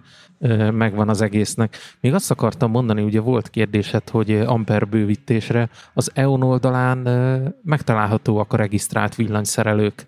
megvan 0.71 1.09
az 1.09 1.21
egésznek. 1.21 1.77
Még 2.01 2.15
azt 2.15 2.31
akartam 2.31 2.71
mondani, 2.71 3.03
ugye 3.03 3.21
volt 3.21 3.51
kérdésed, 3.51 4.09
hogy 4.09 4.31
amper 4.31 4.89
bővítésre 4.89 5.69
az 5.95 6.11
EON 6.15 6.43
oldalán 6.43 6.99
megtalálhatóak 7.63 8.53
a 8.53 8.57
regisztrált 8.57 9.15
villanyszerelők. 9.15 10.07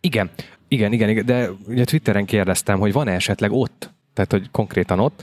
Igen, 0.00 0.30
igen, 0.68 0.92
igen, 0.92 1.08
igen, 1.08 1.26
de 1.26 1.50
ugye 1.66 1.84
Twitteren 1.84 2.24
kérdeztem, 2.24 2.78
hogy 2.78 2.92
van-e 2.92 3.12
esetleg 3.12 3.52
ott, 3.52 3.90
tehát 4.14 4.30
hogy 4.30 4.50
konkrétan 4.50 5.00
ott. 5.00 5.22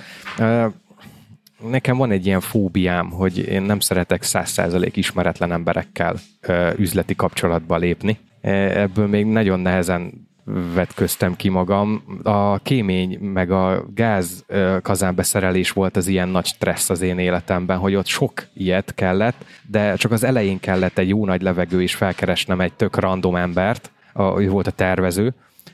Nekem 1.70 1.98
van 1.98 2.12
egy 2.12 2.25
ilyen 2.25 2.39
fóbiám, 2.39 3.10
hogy 3.10 3.38
én 3.38 3.62
nem 3.62 3.79
szeretek 3.79 4.24
száz 4.24 4.50
százalék 4.50 4.96
ismeretlen 4.96 5.51
emberekkel 5.51 6.15
ö, 6.41 6.70
üzleti 6.77 7.15
kapcsolatba 7.15 7.77
lépni. 7.77 8.17
E, 8.41 8.51
Ebből 8.82 9.08
még 9.08 9.25
nagyon 9.25 9.60
nehezen 9.60 10.27
vetköztem 10.74 11.36
ki 11.36 11.50
magam. 11.50 12.03
A 12.24 12.58
kémény 12.58 13.20
meg 13.20 13.51
a 13.51 13.86
gáz 13.93 14.46
kazánbeszerelés 14.82 15.72
volt 15.72 15.98
az 15.98 16.08
ilyen 16.08 16.29
nagy 16.29 16.46
stressz 16.46 16.89
az 16.89 17.01
én 17.01 17.20
életemben, 17.20 17.77
hogy 17.77 17.96
ott 17.96 18.05
sok 18.05 18.48
ilyet 18.53 18.93
kellett, 18.96 19.46
de 19.70 19.96
csak 19.96 20.12
az 20.12 20.24
elején 20.24 20.60
kellett 20.60 20.98
egy 20.98 21.10
jó 21.10 21.25
nagy 21.25 21.41
levegő, 21.41 21.82
és 21.82 21.96
felkeresnem 21.96 22.62
egy 22.62 22.74
tök 22.74 22.96
random 22.96 23.36
embert, 23.36 23.91
a, 24.13 24.41
ő 24.41 24.50
volt 24.50 24.67
a 24.67 24.72
tervező, 24.72 25.34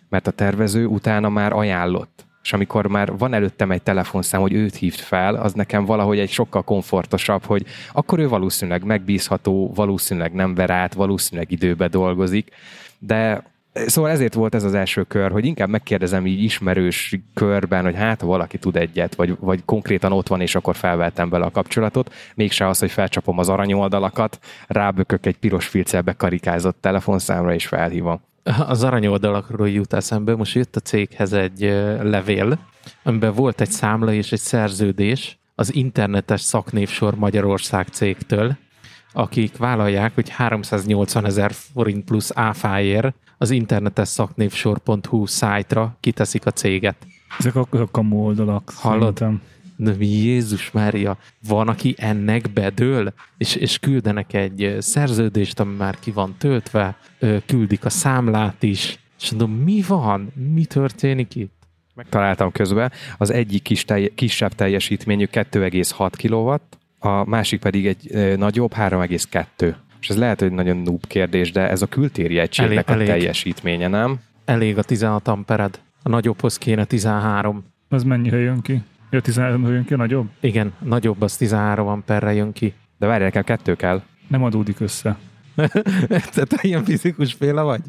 mert 0.10 0.28
a 0.28 0.32
tervező 0.32 0.86
utána 0.86 1.30
már 1.30 1.54
ajánlott. 1.54 2.26
És 2.50 2.56
amikor 2.56 2.88
már 2.88 3.18
van 3.18 3.34
előttem 3.34 3.72
egy 3.72 3.82
telefonszám, 3.82 4.42
hogy 4.42 4.54
őt 4.54 4.76
hívt 4.76 5.00
fel, 5.00 5.36
az 5.36 5.54
nekem 5.54 5.86
valahogy 5.86 6.20
egy 6.20 6.30
sokkal 6.30 6.62
komfortosabb, 6.62 7.46
hogy 7.46 7.66
akkor 7.92 8.20
ő 8.20 8.28
valószínűleg 8.28 8.84
megbízható, 8.84 9.72
valószínűleg 9.76 10.34
nem 10.34 10.56
ver 10.56 10.70
át, 10.70 10.94
valószínűleg 10.94 11.52
időbe 11.52 11.88
dolgozik, 11.88 12.52
de 13.00 13.44
Szóval 13.74 14.12
ezért 14.12 14.34
volt 14.34 14.56
ez 14.56 14.64
az 14.64 14.74
első 14.74 15.04
kör, 15.04 15.32
hogy 15.32 15.46
inkább 15.46 15.70
megkérdezem 15.70 16.26
így 16.26 16.44
ismerős 16.44 17.16
körben, 17.34 17.84
hogy 17.84 17.96
hát 17.96 18.22
valaki 18.22 18.58
tud 18.58 18.76
egyet, 18.76 19.16
vagy, 19.16 19.36
vagy 19.40 19.66
konkrétan 19.66 20.12
ott 20.12 20.28
van, 20.28 20.42
és 20.42 20.56
akkor 20.56 20.76
felvettem 20.76 21.30
bele 21.30 21.46
a 21.46 21.52
kapcsolatot. 21.52 22.14
Mégse 22.36 22.68
az, 22.68 22.80
hogy 22.80 22.92
felcsapom 22.92 23.38
az 23.38 23.50
aranyoldalakat, 23.50 24.40
rábökök 24.68 25.26
egy 25.26 25.38
piros 25.38 25.68
filcelbe 25.68 26.14
karikázott 26.14 26.78
telefonszámra, 26.82 27.54
és 27.54 27.68
felhívom. 27.68 28.22
Az 28.44 28.84
aranyoldalakról 28.84 29.70
jut 29.70 29.94
eszembe, 29.94 30.36
most 30.36 30.56
jött 30.56 30.76
a 30.76 30.80
céghez 30.80 31.34
egy 31.34 31.62
levél, 32.02 32.60
amiben 33.04 33.34
volt 33.34 33.62
egy 33.62 33.72
számla 33.72 34.14
és 34.14 34.32
egy 34.32 34.40
szerződés 34.40 35.38
az 35.56 35.74
internetes 35.76 36.42
szaknévsor 36.42 37.16
Magyarország 37.16 37.88
cégtől, 37.88 38.58
akik 39.14 39.58
vállalják, 39.58 40.16
hogy 40.16 40.30
380 40.30 41.26
ezer 41.26 41.52
forint 41.52 42.06
plusz 42.06 42.32
áfáért 42.34 43.16
az 43.38 43.50
internetes 43.50 44.08
szaknévsor.hu 44.08 45.26
szájtra 45.26 45.98
kiteszik 46.00 46.46
a 46.46 46.52
céget. 46.52 46.96
Ezek 47.40 47.56
a, 47.56 47.68
a 47.72 47.92
kamu 47.92 48.18
oldalak. 48.18 48.72
Hallod? 48.76 49.18
szerintem. 49.18 49.42
De 49.82 49.94
mi 49.98 50.08
Jézus 50.08 50.72
Mária, 50.72 51.18
van, 51.48 51.68
aki 51.68 51.96
ennek 51.98 52.50
bedől, 52.54 53.14
és, 53.38 53.56
és 53.56 53.80
küldenek 53.80 54.34
egy 54.34 54.76
szerződést, 54.80 55.60
ami 55.60 55.76
már 55.76 56.00
ki 56.00 56.12
van 56.12 56.36
töltve, 56.38 56.98
küldik 57.46 57.86
a 57.86 57.90
számlát 57.90 58.64
is, 58.64 59.00
és 59.22 59.30
mondom, 59.32 59.52
mi 59.52 59.84
van? 59.88 60.32
Mi 60.54 60.66
történik 60.66 61.36
itt? 61.36 61.54
Megtaláltam 61.96 62.52
közben, 62.52 62.92
az 63.18 63.30
egyik 63.30 63.62
kis 63.62 63.86
telj- 63.86 64.14
kisebb 64.16 64.54
teljesítményű 64.54 65.26
2,6 65.32 66.12
kW, 66.24 66.56
a 67.10 67.30
másik 67.30 67.60
pedig 67.60 67.88
egy 67.88 68.08
ö, 68.12 68.36
nagyobb 68.36 68.74
3,2. 68.76 69.76
És 70.02 70.10
ez 70.10 70.18
lehet, 70.18 70.40
hogy 70.40 70.52
nagyon 70.52 70.78
noob 70.78 71.08
kérdés, 71.08 71.52
de 71.52 71.70
ez 71.70 71.82
a 71.82 71.86
kültéri 71.88 72.38
egységnek 72.38 72.72
Elég- 72.76 72.90
a 72.90 72.92
elég. 72.92 73.08
teljesítménye, 73.08 73.88
nem? 73.88 74.20
Elég 74.46 74.78
a 74.78 74.84
16 74.84 75.28
ampered, 75.28 75.80
a 76.04 76.10
nagyobbhoz 76.10 76.58
kéne 76.58 76.84
13. 76.86 77.64
Az 77.90 78.04
mennyire 78.04 78.38
jön 78.38 78.62
ki? 78.62 78.82
Ja, 79.10 79.22
13 79.22 79.68
jön 79.68 79.86
ki 79.86 79.94
a 79.94 79.98
nagyobb? 79.98 80.30
Igen, 80.40 80.74
nagyobb 80.80 81.22
az 81.22 81.38
13 81.38 81.88
amperre 81.88 82.34
jön 82.34 82.52
ki. 82.52 82.74
De 82.98 83.08
várj, 83.08 83.24
nekem 83.24 83.44
kettő 83.44 83.76
kell. 83.76 84.02
Nem 84.28 84.44
adódik 84.44 84.80
össze. 84.80 85.18
te, 86.34 86.44
te 86.46 86.58
ilyen 86.62 86.84
fizikus 86.84 87.34
féle 87.34 87.62
vagy? 87.62 87.82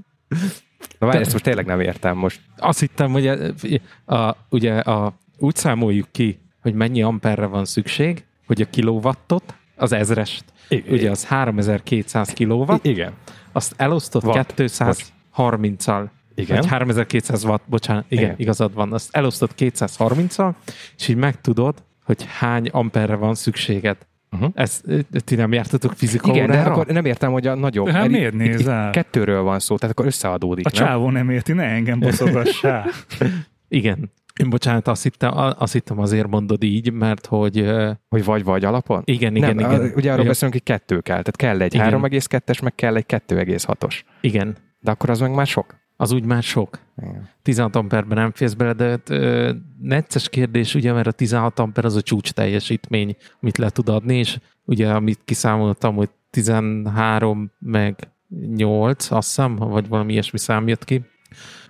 Na 0.99 1.07
várj, 1.07 1.19
ezt 1.19 1.33
most 1.33 1.45
tényleg 1.45 1.67
nem 1.67 1.81
értem 1.81 2.17
most. 2.17 2.41
Azt 2.57 2.81
hittem, 2.81 3.11
hogy 3.11 3.27
a, 3.27 4.15
a, 4.15 4.37
ugye 4.49 4.79
a, 4.79 5.19
úgy 5.39 5.55
számoljuk 5.57 6.09
ki, 6.11 6.41
hogy 6.61 6.75
mennyi 6.75 7.03
amperre 7.03 7.47
van 7.47 7.65
szükség, 7.65 8.25
hogy 8.47 8.61
a 8.61 8.71
kilowattot, 8.71 9.55
az 9.77 9.93
ezrest, 9.93 10.45
I- 10.69 10.85
ugye 10.89 11.11
az 11.11 11.27
3200 11.27 12.33
kilowatt, 12.33 12.85
igen. 12.85 13.13
azt 13.53 13.75
elosztott 13.77 14.25
Watt. 14.25 14.55
230-al, 14.57 16.09
Igen. 16.35 16.57
vagy 16.57 16.67
3200 16.67 17.45
watt, 17.45 17.63
bocsánat, 17.67 18.05
igen, 18.09 18.25
Igen. 18.25 18.35
igazad 18.39 18.75
van, 18.75 18.93
azt 18.93 19.17
elosztott 19.17 19.53
230-al, 19.59 20.53
és 20.97 21.09
így 21.09 21.17
megtudod, 21.17 21.83
hogy 22.05 22.25
hány 22.39 22.69
amperre 22.73 23.15
van 23.15 23.35
szükséged. 23.35 23.97
Uh-huh. 24.33 24.51
Ezt 24.55 24.85
ö, 24.87 24.99
ti 25.25 25.35
nem 25.35 25.53
jártatok 25.53 25.93
fizika 25.93 26.31
Igen, 26.31 26.47
de 26.47 26.53
órára? 26.53 26.71
akkor 26.73 26.87
nem 26.87 27.05
értem, 27.05 27.33
hogy 27.33 27.47
a 27.47 27.55
nagyobb. 27.55 27.87
De 27.87 27.93
hát 27.93 28.09
miért 28.09 28.33
itt- 28.33 28.39
nézel? 28.39 28.87
itt 28.87 28.93
Kettőről 28.93 29.43
van 29.43 29.59
szó, 29.59 29.77
tehát 29.77 29.95
akkor 29.95 30.07
összeadódik, 30.07 30.67
A 30.67 30.71
nem? 30.75 30.87
csávó 30.87 31.11
nem 31.11 31.31
érti, 31.31 31.53
ne 31.53 31.65
engem 31.65 31.99
baszogassá. 32.01 32.85
Igen. 33.69 34.11
Én 34.43 34.51
bocsánat, 34.51 34.89
azt 34.89 35.03
hittem, 35.03 35.31
azt 35.35 35.73
hittem 35.73 35.99
azért 35.99 36.27
mondod 36.29 36.63
így, 36.63 36.93
mert 36.93 37.27
hogy 37.27 37.71
Hogy 38.09 38.25
vagy-vagy 38.25 38.65
alapon? 38.65 39.03
igen, 39.05 39.37
igen, 39.37 39.55
nem, 39.55 39.71
igen. 39.71 39.81
a- 39.81 39.93
ugye 39.97 40.13
arról 40.13 40.25
beszélünk, 40.25 40.53
hogy 40.53 40.63
kettő 40.63 41.01
kell. 41.01 41.23
Tehát 41.23 41.37
kell 41.37 41.61
egy 41.61 41.75
Igen. 41.75 42.01
3,2-es, 42.01 42.63
meg 42.63 42.75
kell 42.75 42.97
egy 42.97 43.05
2,6-os. 43.09 44.01
Igen, 44.21 44.57
De 44.81 44.91
akkor 44.91 45.11
az 45.11 45.21
meg 45.21 45.35
már 45.35 45.47
sok. 45.47 45.75
Az 46.01 46.13
úgy 46.13 46.25
már 46.25 46.43
sok. 46.43 46.79
Igen. 46.97 47.29
16 47.43 47.77
amperben 47.77 48.19
nem 48.19 48.31
férsz 48.33 48.53
bele, 48.53 48.73
de 48.73 48.99
ö, 49.09 49.53
necces 49.81 50.29
kérdés, 50.29 50.75
ugye, 50.75 50.93
mert 50.93 51.07
a 51.07 51.13
16 51.13 51.59
amper 51.59 51.85
az 51.85 51.97
a 51.97 52.03
csúcs 52.03 52.33
teljesítmény, 52.33 53.17
amit 53.41 53.59
le 53.59 53.71
tud 53.71 53.89
adni, 53.89 54.17
és 54.17 54.39
ugye, 54.65 54.91
amit 54.93 55.21
kiszámoltam, 55.25 55.95
hogy 55.95 56.09
13 56.31 57.53
meg 57.59 58.09
8, 58.57 59.11
azt 59.11 59.29
hiszem, 59.29 59.57
vagy 59.57 59.89
valami 59.89 60.13
ilyesmi 60.13 60.39
szám 60.39 60.69
jött 60.69 60.85
ki, 60.85 61.05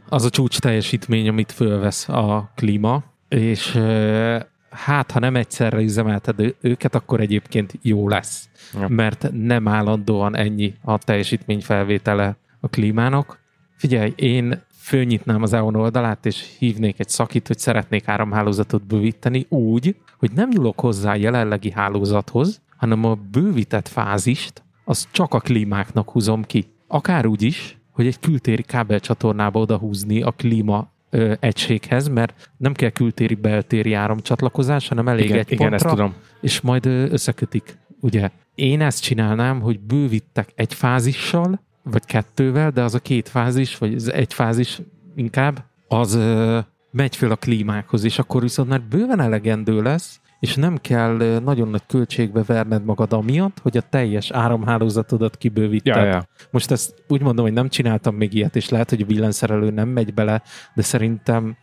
az 0.09 0.25
a 0.25 0.31
csúcs 0.31 0.59
teljesítmény, 0.59 1.29
amit 1.29 1.53
fölvesz 1.53 2.09
a 2.09 2.51
klíma, 2.55 3.05
és 3.29 3.75
ö, 3.75 4.39
hát, 4.71 5.11
ha 5.11 5.19
nem 5.19 5.37
egyszerre 5.37 5.81
üzemelted 5.81 6.55
őket, 6.61 6.95
akkor 6.95 7.21
egyébként 7.21 7.79
jó 7.83 8.09
lesz, 8.09 8.49
Ja. 8.81 8.89
mert 8.89 9.31
nem 9.33 9.69
állandóan 9.69 10.37
ennyi 10.37 10.75
a 10.83 10.99
teljesítmény 10.99 11.61
felvétele 11.61 12.37
a 12.61 12.69
klímának. 12.69 13.39
Figyelj, 13.81 14.13
én 14.17 14.63
fölnyitnám 14.73 15.43
az 15.43 15.53
EON 15.53 15.77
oldalát, 15.77 16.27
és 16.27 16.57
hívnék 16.59 16.99
egy 16.99 17.09
szakit, 17.09 17.47
hogy 17.47 17.59
szeretnék 17.59 18.09
áramhálózatot 18.09 18.87
bővíteni 18.87 19.47
úgy, 19.49 19.97
hogy 20.19 20.31
nem 20.33 20.49
nyúlok 20.49 20.81
hozzá 20.81 21.13
a 21.13 21.17
jelenlegi 21.17 21.71
hálózathoz, 21.71 22.61
hanem 22.77 23.05
a 23.05 23.15
bővített 23.31 23.89
fázist, 23.89 24.63
az 24.85 25.09
csak 25.11 25.35
a 25.35 25.39
klímáknak 25.39 26.11
húzom 26.11 26.43
ki. 26.43 26.67
Akár 26.87 27.27
úgy 27.27 27.43
is, 27.43 27.79
hogy 27.91 28.07
egy 28.07 28.21
kültéri 28.21 28.63
kábelcsatornába 28.63 29.61
odahúzni 29.61 30.23
a 30.23 30.31
klíma 30.31 30.91
ö, 31.11 31.33
egységhez, 31.41 32.09
mert 32.09 32.51
nem 32.57 32.73
kell 32.73 32.91
kültéri 32.91 33.35
beltéri 33.35 33.93
áramcsatlakozás, 33.93 34.89
hanem 34.89 35.09
elég 35.09 35.25
Igen, 35.25 35.39
egy 35.39 35.53
igen 35.53 35.73
ezt 35.73 35.85
pontra, 35.85 36.05
tudom. 36.05 36.21
és 36.41 36.61
majd 36.61 36.87
összekötik. 36.87 37.79
Ugye 38.01 38.31
én 38.55 38.81
ezt 38.81 39.03
csinálnám, 39.03 39.61
hogy 39.61 39.81
bővítek 39.81 40.53
egy 40.55 40.75
fázissal, 40.75 41.69
vagy 41.83 42.05
kettővel, 42.05 42.71
de 42.71 42.83
az 42.83 42.95
a 42.95 42.99
két 42.99 43.29
fázis, 43.29 43.79
vagy 43.79 43.95
az 43.95 44.13
egy 44.13 44.35
fázis 44.35 44.81
inkább, 45.15 45.65
az 45.89 46.15
ö, 46.15 46.59
megy 46.91 47.17
föl 47.17 47.31
a 47.31 47.37
klímákhoz, 47.37 48.05
és 48.05 48.19
akkor 48.19 48.43
viszont 48.43 48.69
már 48.69 48.83
bőven 48.83 49.21
elegendő 49.21 49.83
lesz, 49.83 50.21
és 50.41 50.55
nem 50.55 50.77
kell 50.77 51.39
nagyon 51.45 51.69
nagy 51.69 51.83
költségbe 51.87 52.43
verned 52.43 52.85
magad 52.85 53.13
amiatt, 53.13 53.59
hogy 53.59 53.77
a 53.77 53.81
teljes 53.81 54.31
áramhálózatodat 54.31 55.37
kibővíted. 55.37 55.97
Ja, 55.97 56.05
ja. 56.05 56.29
Most 56.51 56.71
ezt 56.71 56.95
úgy 57.09 57.23
mondom, 57.23 57.45
hogy 57.45 57.55
nem 57.55 57.69
csináltam 57.69 58.15
még 58.15 58.35
ilyet, 58.35 58.57
és 58.57 58.69
lehet, 58.69 58.91
hogy 58.91 59.03
a 59.03 59.07
villanyszerelő 59.07 59.71
nem 59.71 59.89
megy 59.89 60.15
bele, 60.15 60.43
de 60.75 60.83
szerintem 60.83 61.57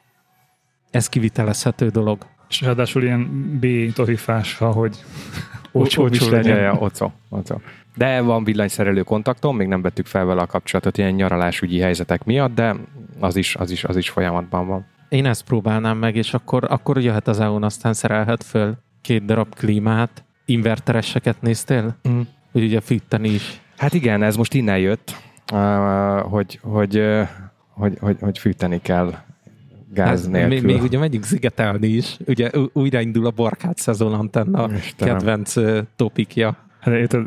ez 0.92 1.10
kivitelezhető 1.10 1.90
dolog. 1.90 2.26
És 2.50 2.62
ráadásul 2.62 3.04
ilyen 3.04 3.58
B 3.60 3.94
tarifás, 3.94 4.58
hogy 4.58 4.98
olcsóbb 5.72 6.14
is 6.14 6.22
Olcsó 6.22 6.36
legyen. 6.36 6.56
legyen. 6.56 6.74
Ja, 6.74 6.80
ocó, 6.80 7.14
ocó. 7.30 7.62
De 7.96 8.22
van 8.22 8.44
villanyszerelő 8.44 9.02
kontaktom, 9.02 9.56
még 9.56 9.68
nem 9.68 9.82
vettük 9.82 10.06
fel 10.06 10.26
vele 10.26 10.42
a 10.42 10.46
kapcsolatot 10.46 10.98
ilyen 10.98 11.14
nyaralásügyi 11.14 11.80
helyzetek 11.80 12.24
miatt, 12.24 12.56
de 12.56 12.76
az 13.20 13.36
is, 13.36 13.56
az 13.56 13.72
is, 13.72 13.84
az 13.84 13.96
is 13.96 14.10
folyamatban 14.10 14.68
van. 14.68 14.86
Én 15.10 15.26
ezt 15.26 15.44
próbálnám 15.44 15.98
meg, 15.98 16.16
és 16.16 16.34
akkor, 16.34 16.64
akkor 16.70 17.02
jöhet 17.02 17.28
az 17.28 17.40
EON, 17.40 17.64
aztán 17.64 17.94
szerelhet 17.94 18.44
föl 18.44 18.78
két 19.02 19.26
darab 19.26 19.56
klímát. 19.56 20.24
Invertereseket 20.46 21.42
néztél? 21.42 21.96
Mm. 22.10 22.20
Hogy 22.52 22.64
ugye 22.64 22.82
fűteni 22.82 23.30
is. 23.30 23.62
Hát 23.78 23.94
igen, 23.94 24.24
ez 24.24 24.36
most 24.36 24.54
innen 24.54 24.78
jött, 24.78 25.16
uh, 25.54 26.20
hogy, 26.20 26.60
hogy, 26.62 26.98
uh, 26.98 27.28
hogy, 27.70 27.98
hogy, 28.00 28.18
hogy 28.20 28.38
fűteni 28.38 28.82
kell 28.82 29.14
gáz 30.06 30.22
Hát, 30.22 30.32
nélkül. 30.32 30.50
még, 30.50 30.64
még 30.64 30.82
ugye 30.84 30.98
megyünk 30.98 31.24
szigetelni 31.24 31.88
is. 31.88 32.18
Ugye 32.26 32.50
újraindul 32.74 33.26
a 33.26 33.32
borkát 33.32 33.78
szezon 33.78 34.14
antenna 34.14 34.70
Istenem. 34.76 35.16
kedvenc 35.18 35.54
topikja. 35.96 36.66
Hát 36.80 36.96
érted, 36.96 37.26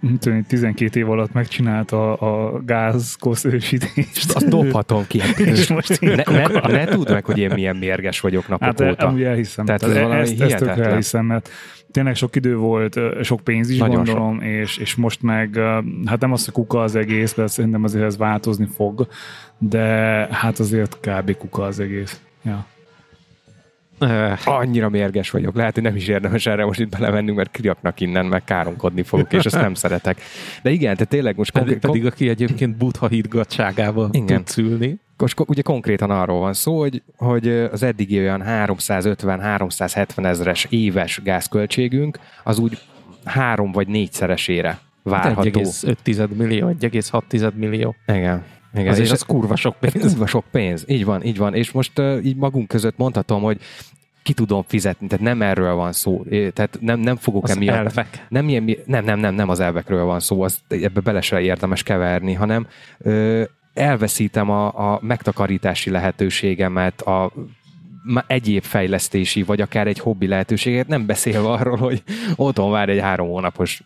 nem 0.00 0.18
tudom, 0.18 0.44
12 0.44 1.00
év 1.00 1.10
alatt 1.10 1.32
megcsinálta 1.32 2.14
a, 2.14 2.54
a 2.56 2.62
gázkoszősítést. 2.64 4.32
Azt 4.34 4.48
dobhatom 4.48 5.04
ki. 5.06 5.20
És 5.44 5.68
most 5.68 6.00
ne, 6.00 6.14
ne, 6.14 6.46
ne 6.68 6.84
tudd 6.84 7.10
meg, 7.12 7.24
hogy 7.24 7.38
én 7.38 7.50
milyen 7.54 7.76
mérges 7.76 8.20
vagyok 8.20 8.48
napok 8.48 8.64
Hát 8.64 8.80
óta. 8.80 9.06
amúgy 9.06 9.22
elhiszem. 9.22 9.64
Tehát 9.64 9.82
ez 9.82 9.90
ez 9.90 10.02
valami 10.02 10.20
ezt, 10.20 10.40
ezt 10.40 10.62
elhiszem, 10.62 11.24
mert 11.24 11.48
tényleg 11.96 12.14
sok 12.14 12.36
idő 12.36 12.56
volt, 12.56 12.98
sok 13.22 13.40
pénz 13.40 13.70
is 13.70 13.78
Nagyon 13.78 13.96
gondolom, 13.96 14.40
és, 14.40 14.76
és 14.76 14.94
most 14.94 15.22
meg, 15.22 15.58
hát 16.04 16.20
nem 16.20 16.32
az, 16.32 16.44
hogy 16.44 16.54
kuka 16.54 16.80
az 16.80 16.94
egész, 16.94 17.34
mert 17.34 17.52
szerintem 17.52 17.84
azért 17.84 18.04
ez 18.04 18.16
változni 18.16 18.68
fog, 18.74 19.06
de 19.58 19.80
hát 20.30 20.58
azért 20.58 20.98
kb. 21.00 21.36
kuka 21.36 21.62
az 21.62 21.80
egész. 21.80 22.20
Ja. 22.42 22.66
Annyira 24.44 24.88
mérges 24.88 25.30
vagyok. 25.30 25.54
Lehet, 25.54 25.74
hogy 25.74 25.82
nem 25.82 25.96
is 25.96 26.08
érdemes 26.08 26.46
erre 26.46 26.64
most 26.64 26.80
itt 26.80 26.88
belemennünk, 26.88 27.36
mert 27.36 27.50
kiraknak 27.50 28.00
innen, 28.00 28.26
meg 28.26 28.44
káromkodni 28.44 29.02
fogok, 29.02 29.32
és 29.32 29.44
ezt 29.44 29.60
nem 29.60 29.74
szeretek. 29.84 30.20
De 30.62 30.70
igen, 30.70 30.94
tehát 30.94 31.08
tényleg 31.08 31.36
most 31.36 31.50
pedig, 31.50 31.68
konkrét, 31.68 31.90
pedig 31.90 32.06
aki 32.06 32.28
egyébként 32.28 32.76
Budha 32.76 33.08
hídgatságával 33.08 34.10
tud 34.10 34.46
szülni. 34.46 34.98
Most 35.18 35.40
ugye 35.46 35.62
konkrétan 35.62 36.10
arról 36.10 36.40
van 36.40 36.52
szó, 36.52 36.78
hogy, 36.78 37.02
hogy 37.16 37.48
az 37.48 37.82
eddigi 37.82 38.18
olyan 38.18 38.42
350-370 38.46 40.24
ezres 40.24 40.66
éves 40.70 41.20
gázköltségünk, 41.24 42.18
az 42.44 42.58
úgy 42.58 42.78
három 43.24 43.72
vagy 43.72 43.88
négyszeresére 43.88 44.78
várható. 45.02 45.60
1,5 45.60 46.28
millió, 46.28 46.68
1,6 46.80 47.52
millió. 47.54 47.94
Igen. 48.06 48.44
Igen. 48.74 48.88
Azért 48.88 49.06
és 49.06 49.12
az 49.12 49.22
kurva 49.22 49.56
sok 49.56 49.76
pénz. 49.80 49.94
kurva 49.94 50.26
sok 50.26 50.44
pénz. 50.50 50.84
Így 50.86 51.04
van, 51.04 51.22
így 51.22 51.36
van. 51.36 51.54
És 51.54 51.70
most 51.70 51.98
uh, 51.98 52.24
így 52.24 52.36
magunk 52.36 52.68
között 52.68 52.96
mondhatom, 52.96 53.42
hogy 53.42 53.60
ki 54.22 54.32
tudom 54.32 54.62
fizetni, 54.66 55.06
tehát 55.06 55.24
nem 55.24 55.42
erről 55.42 55.74
van 55.74 55.92
szó. 55.92 56.24
Tehát 56.52 56.78
nem, 56.80 57.00
nem 57.00 57.16
fogok 57.16 57.44
Az 57.44 57.50
emiatt... 57.50 57.76
elvek. 57.76 58.26
Nem, 58.28 58.48
ilyen, 58.48 58.76
nem, 58.86 59.04
nem, 59.04 59.18
nem, 59.18 59.34
nem 59.34 59.48
az 59.48 59.60
elvekről 59.60 60.04
van 60.04 60.20
szó, 60.20 60.42
az, 60.42 60.58
ebbe 60.68 61.00
bele 61.00 61.20
se 61.20 61.40
érdemes 61.40 61.82
keverni, 61.82 62.32
hanem 62.32 62.66
ö, 62.98 63.42
elveszítem 63.78 64.50
a, 64.50 64.92
a 64.92 64.98
megtakarítási 65.02 65.90
lehetőségemet, 65.90 67.00
a 67.00 67.32
egyéb 68.26 68.62
fejlesztési, 68.62 69.42
vagy 69.42 69.60
akár 69.60 69.86
egy 69.86 69.98
hobbi 69.98 70.26
lehetőséget, 70.26 70.86
nem 70.86 71.06
beszélve 71.06 71.48
arról, 71.48 71.76
hogy 71.76 72.02
otthon 72.36 72.70
vár 72.70 72.88
egy 72.88 73.00
három 73.00 73.28
hónapos, 73.28 73.82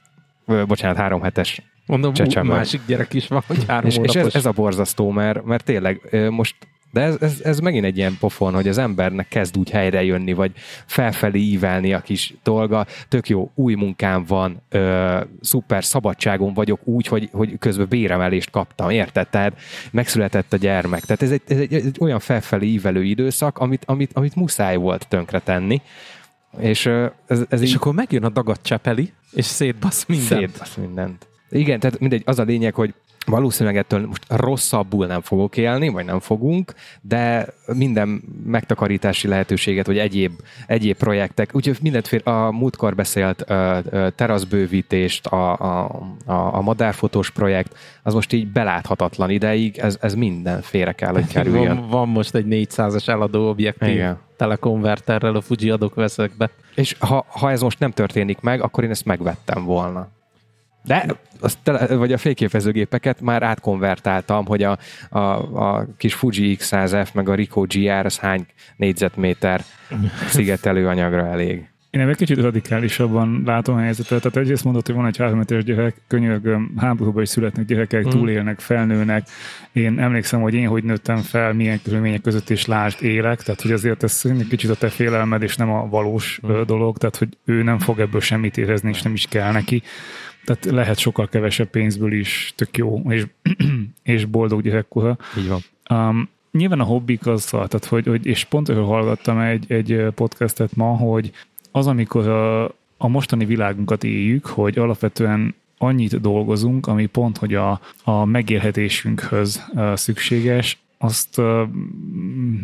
bocsánat, 0.66 0.96
három 0.96 1.22
hetes 1.22 1.62
Mondom, 1.90 2.12
Csecsemő. 2.12 2.48
másik 2.48 2.80
gyerek 2.86 3.14
is 3.14 3.26
van, 3.26 3.42
hogy 3.46 3.64
három 3.66 3.86
és, 3.86 3.92
és 3.92 3.98
hónapos. 3.98 4.24
ez, 4.24 4.34
ez 4.34 4.46
a 4.46 4.52
borzasztó, 4.52 5.10
mert, 5.10 5.44
mert 5.44 5.64
tényleg 5.64 6.00
most 6.30 6.54
de 6.92 7.00
ez, 7.00 7.16
ez, 7.20 7.40
ez 7.42 7.58
megint 7.58 7.84
egy 7.84 7.96
ilyen 7.96 8.16
pofon, 8.20 8.54
hogy 8.54 8.68
az 8.68 8.78
embernek 8.78 9.28
kezd 9.28 9.56
úgy 9.56 9.70
helyre 9.70 10.04
jönni, 10.04 10.32
vagy 10.32 10.52
felfelé 10.86 11.38
ívelni 11.38 11.92
a 11.92 12.00
kis 12.00 12.34
dolga. 12.42 12.86
Tök 13.08 13.28
jó, 13.28 13.50
új 13.54 13.74
munkám 13.74 14.24
van, 14.24 14.62
ö, 14.68 15.20
szuper 15.40 15.84
szabadságon 15.84 16.54
vagyok 16.54 16.80
úgy, 16.84 17.06
hogy, 17.06 17.28
hogy 17.32 17.58
közben 17.58 17.86
béremelést 17.88 18.50
kaptam, 18.50 18.90
érted? 18.90 19.28
Tehát 19.28 19.52
megszületett 19.90 20.52
a 20.52 20.56
gyermek. 20.56 21.00
Tehát 21.00 21.22
ez 21.22 21.30
egy, 21.30 21.42
ez 21.48 21.58
egy, 21.58 21.74
egy 21.74 21.96
olyan 22.00 22.18
felfelé 22.18 22.66
ívelő 22.66 23.04
időszak, 23.04 23.58
amit, 23.58 23.82
amit, 23.86 24.10
amit 24.14 24.34
muszáj 24.34 24.76
volt 24.76 25.08
tönkretenni. 25.08 25.80
És 26.58 26.86
ö, 26.86 27.06
ez, 27.26 27.42
ez 27.48 27.60
és 27.60 27.68
így 27.68 27.74
akkor 27.74 27.94
megjön 27.94 28.24
a 28.24 28.28
dagat 28.28 28.62
csepeli, 28.62 29.12
és 29.32 29.44
szétbasz 29.44 30.06
mindent. 30.06 30.28
szétbasz 30.28 30.74
mindent. 30.74 31.26
Igen, 31.50 31.80
tehát 31.80 31.98
mindegy, 31.98 32.22
az 32.24 32.38
a 32.38 32.42
lényeg, 32.42 32.74
hogy 32.74 32.94
valószínűleg 33.30 33.76
ettől 33.76 34.06
most 34.06 34.24
rosszabbul 34.28 35.06
nem 35.06 35.20
fogok 35.20 35.56
élni, 35.56 35.88
vagy 35.88 36.04
nem 36.04 36.20
fogunk, 36.20 36.74
de 37.00 37.46
minden 37.66 38.22
megtakarítási 38.44 39.28
lehetőséget, 39.28 39.86
vagy 39.86 39.98
egyéb, 39.98 40.32
egyéb 40.66 40.96
projektek, 40.96 41.50
úgyhogy 41.52 41.78
mindenféle, 41.82 42.22
a 42.24 42.50
múltkor 42.50 42.94
beszélt 42.94 43.44
uh, 43.48 43.78
uh, 43.84 44.08
teraszbővítést, 44.14 45.26
a, 45.26 45.52
a, 45.52 46.02
a, 46.26 46.32
a 46.32 46.60
madárfotós 46.60 47.30
projekt, 47.30 47.76
az 48.02 48.14
most 48.14 48.32
így 48.32 48.46
beláthatatlan 48.46 49.30
ideig, 49.30 49.78
ez, 49.78 49.98
ez 50.00 50.14
minden 50.14 50.62
félre 50.62 50.92
kell, 50.92 51.12
hogy 51.12 51.26
kerüljön. 51.26 51.76
Van, 51.76 51.88
van 51.88 52.08
most 52.08 52.34
egy 52.34 52.46
400-as 52.48 53.08
eladó 53.08 53.48
objektív 53.48 53.88
Igen. 53.88 54.18
telekonverterrel 54.36 55.34
a 55.34 55.40
Fuji 55.40 55.70
adok 55.70 55.94
veszek 55.94 56.30
be. 56.38 56.50
És 56.74 56.96
ha, 56.98 57.24
ha 57.28 57.50
ez 57.50 57.60
most 57.60 57.78
nem 57.78 57.90
történik 57.90 58.40
meg, 58.40 58.62
akkor 58.62 58.84
én 58.84 58.90
ezt 58.90 59.04
megvettem 59.04 59.64
volna. 59.64 60.08
De 60.84 61.06
azt 61.40 61.58
tele, 61.62 61.94
vagy 61.94 62.12
a 62.12 62.18
fényképezőgépeket 62.18 63.20
már 63.20 63.42
átkonvertáltam, 63.42 64.46
hogy 64.46 64.62
a, 64.62 64.78
a, 65.08 65.18
a 65.68 65.86
kis 65.96 66.14
Fuji 66.14 66.56
X100F 66.60 67.12
meg 67.12 67.28
a 67.28 67.34
Ricoh 67.34 67.66
GR 67.66 68.04
az 68.04 68.18
hány 68.18 68.46
négyzetméter 68.76 69.64
szigetelő 70.28 70.88
anyagra 70.88 71.26
elég. 71.26 71.70
Én 71.90 72.00
egy 72.00 72.16
kicsit 72.16 72.40
radikálisabban 72.40 73.42
látom 73.46 73.76
a 73.76 73.80
helyzetet. 73.80 74.22
Tehát 74.22 74.36
egyrészt 74.36 74.64
mondod, 74.64 74.86
hogy 74.86 74.94
van 74.94 75.06
egy 75.06 75.16
három 75.16 75.38
hetes 75.38 75.64
gyerek, 75.64 75.94
könyörgöm, 76.06 76.72
háborúban 76.76 77.22
is 77.22 77.28
születnek 77.28 77.64
gyerekek, 77.66 78.06
Mm. 78.06 78.08
túlélnek, 78.08 78.60
felnőnek. 78.60 79.26
Én 79.72 79.98
emlékszem, 79.98 80.40
hogy 80.40 80.54
én 80.54 80.68
hogy 80.68 80.84
nőttem 80.84 81.16
fel, 81.16 81.52
milyen 81.52 81.80
körülmények 81.82 82.20
között 82.20 82.50
is 82.50 82.66
lásd 82.66 83.02
élek, 83.02 83.42
tehát 83.42 83.60
hogy 83.60 83.72
azért 83.72 84.02
ez 84.02 84.12
szerintem 84.12 84.48
kicsit 84.48 84.70
a 84.70 84.74
te 84.74 84.88
félelmed, 84.88 85.42
és 85.42 85.56
nem 85.56 85.70
a 85.70 85.88
valós 85.88 86.40
Mm. 86.46 86.50
mm. 86.50 86.60
dolog, 86.66 86.98
tehát 86.98 87.16
hogy 87.16 87.28
ő 87.44 87.62
nem 87.62 87.78
fog 87.78 88.00
ebből 88.00 88.20
semmit 88.20 88.58
érezni, 88.58 88.88
és 88.88 89.02
nem 89.02 89.12
is 89.12 89.26
kell 89.26 89.52
neki. 89.52 89.82
Tehát 90.44 90.64
lehet 90.64 90.98
sokkal 90.98 91.28
kevesebb 91.28 91.68
pénzből 91.68 92.12
is 92.12 92.52
tök 92.56 92.76
jó, 92.76 93.02
és, 93.08 93.26
és 94.02 94.24
boldog 94.24 94.62
gyerekkora. 94.62 95.18
Így 95.38 95.48
van. 95.48 95.60
Um, 96.08 96.28
nyilván 96.52 96.80
a 96.80 96.84
hobbik 96.84 97.26
az, 97.26 97.44
tehát 97.44 97.84
hogy, 97.84 98.06
hogy 98.06 98.26
és 98.26 98.44
pont 98.44 98.68
erről 98.68 98.84
hallgattam 98.84 99.38
egy, 99.38 99.64
egy 99.72 100.04
podcastet 100.14 100.76
ma, 100.76 100.96
hogy 100.96 101.30
az, 101.70 101.86
amikor 101.86 102.28
a, 102.28 102.64
a 102.96 103.08
mostani 103.08 103.44
világunkat 103.44 104.04
éljük, 104.04 104.46
hogy 104.46 104.78
alapvetően 104.78 105.54
annyit 105.78 106.20
dolgozunk, 106.20 106.86
ami 106.86 107.06
pont, 107.06 107.38
hogy 107.38 107.54
a, 107.54 107.80
a 108.04 108.24
megélhetésünkhöz 108.24 109.64
szükséges, 109.94 110.78
azt 110.98 111.38
uh, 111.38 111.68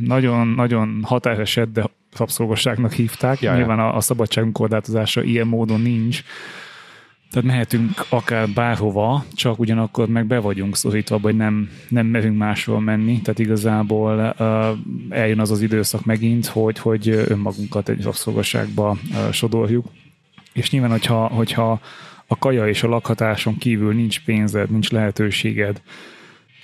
nagyon, 0.04 0.48
nagyon 0.48 1.00
határeset, 1.02 1.72
de 1.72 1.84
rabszolgasságnak 2.16 2.92
hívták. 2.92 3.40
Ja, 3.40 3.50
ja. 3.50 3.56
Nyilván 3.56 3.78
a, 3.78 3.96
a 3.96 4.00
szabadságunk 4.00 4.52
korlátozása 4.52 5.22
ilyen 5.22 5.46
módon 5.46 5.80
nincs, 5.80 6.22
tehát 7.30 7.48
mehetünk 7.48 8.06
akár 8.08 8.48
bárhova, 8.48 9.24
csak 9.34 9.58
ugyanakkor 9.58 10.08
meg 10.08 10.26
be 10.26 10.38
vagyunk 10.38 10.76
szorítva, 10.76 11.18
hogy 11.22 11.36
nem, 11.36 11.70
nem 11.88 12.06
merünk 12.06 12.38
máshol 12.38 12.80
menni, 12.80 13.20
tehát 13.20 13.38
igazából 13.38 14.34
uh, 14.38 15.18
eljön 15.18 15.40
az 15.40 15.50
az 15.50 15.62
időszak 15.62 16.04
megint, 16.04 16.46
hogy, 16.46 16.78
hogy 16.78 17.08
önmagunkat 17.08 17.88
egy 17.88 18.02
rabszolgasságba 18.02 18.90
uh, 19.10 19.32
sodorjuk. 19.32 19.86
És 20.52 20.70
nyilván, 20.70 20.90
hogyha, 20.90 21.26
hogyha 21.26 21.80
a 22.26 22.38
kaja 22.38 22.68
és 22.68 22.82
a 22.82 22.88
lakhatáson 22.88 23.58
kívül 23.58 23.94
nincs 23.94 24.24
pénzed, 24.24 24.70
nincs 24.70 24.90
lehetőséged 24.90 25.80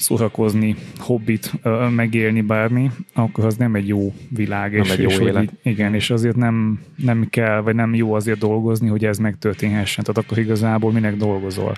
szórakozni, 0.03 0.77
hobbit, 0.97 1.53
megélni 1.95 2.41
bármi, 2.41 2.91
akkor 3.15 3.45
az 3.45 3.57
nem 3.57 3.75
egy 3.75 3.89
jó 3.89 4.15
világ. 4.29 4.73
Nem 4.73 4.83
és, 4.83 4.91
egy 4.91 5.01
jó 5.01 5.09
és 5.09 5.19
élet. 5.19 5.43
így- 5.43 5.51
igen, 5.63 5.95
és 5.95 6.11
azért 6.11 6.37
nem, 6.37 6.81
nem 6.97 7.27
kell, 7.31 7.61
vagy 7.61 7.75
nem 7.75 7.95
jó 7.95 8.15
azért 8.15 8.39
dolgozni, 8.39 8.89
hogy 8.89 9.05
ez 9.05 9.19
megtörténhessen. 9.19 10.05
Tehát 10.05 10.23
akkor 10.25 10.39
igazából 10.39 10.93
minek 10.93 11.17
dolgozol. 11.17 11.75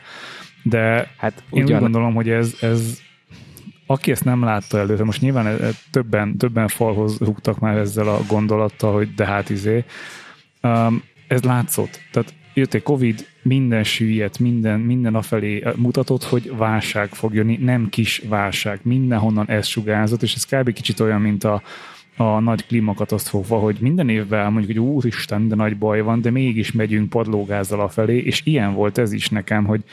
De 0.63 1.11
Hát 1.19 1.43
én 1.51 1.63
ugyan, 1.63 1.77
úgy 1.77 1.83
gondolom, 1.83 2.15
hogy 2.15 2.29
ez, 2.29 2.57
ez 2.61 2.99
aki 3.87 4.11
ezt 4.11 4.25
nem 4.25 4.43
látta 4.43 4.79
előtte, 4.79 5.05
most 5.05 5.21
nyilván 5.21 5.59
többen, 5.91 6.37
többen 6.37 6.69
falhoz 6.69 7.19
rúgtak 7.19 7.59
már 7.59 7.77
ezzel 7.77 8.09
a 8.09 8.21
gondolattal, 8.29 8.93
hogy 8.93 9.15
de 9.15 9.27
hát 9.27 9.51
izé, 9.51 9.85
um, 10.63 11.03
ez 11.29 11.43
látszott. 11.43 12.01
Tehát 12.13 12.35
jött 12.55 12.75
egy 12.75 12.83
Covid, 12.83 13.27
minden 13.43 13.85
süllyedt, 13.85 14.39
minden, 14.39 14.81
minden 14.81 15.15
afelé 15.15 15.65
mutatott, 15.77 16.25
hogy 16.25 16.57
válság 16.57 17.09
fog 17.09 17.35
jönni, 17.35 17.57
nem 17.57 17.89
kis 17.89 18.23
válság, 18.29 18.79
mindenhonnan 18.83 19.49
ez 19.49 19.67
sugázott, 19.67 20.23
és 20.23 20.35
ez 20.35 20.45
kb. 20.45 20.73
kicsit 20.73 21.01
olyan, 21.01 21.21
mint 21.21 21.45
a, 21.45 21.63
a 22.17 22.41
nagy 22.41 22.67
klímakatasztrófa, 22.67 23.59
hogy 23.59 23.77
minden 23.81 24.09
évben 24.09 24.53
mondjuk, 24.53 24.77
hogy 24.77 24.87
úristen, 24.87 25.49
de 25.49 25.55
nagy 25.55 25.77
baj 25.77 26.01
van, 26.01 26.21
de 26.21 26.31
mégis 26.31 26.73
megyünk 26.73 27.11
padlógázzal 27.11 27.81
afelé, 27.81 28.19
és 28.19 28.41
ilyen 28.45 28.75
volt 28.75 28.99
ez 28.99 29.13
is 29.13 29.29
nekem, 29.29 29.65
hogy 29.65 29.85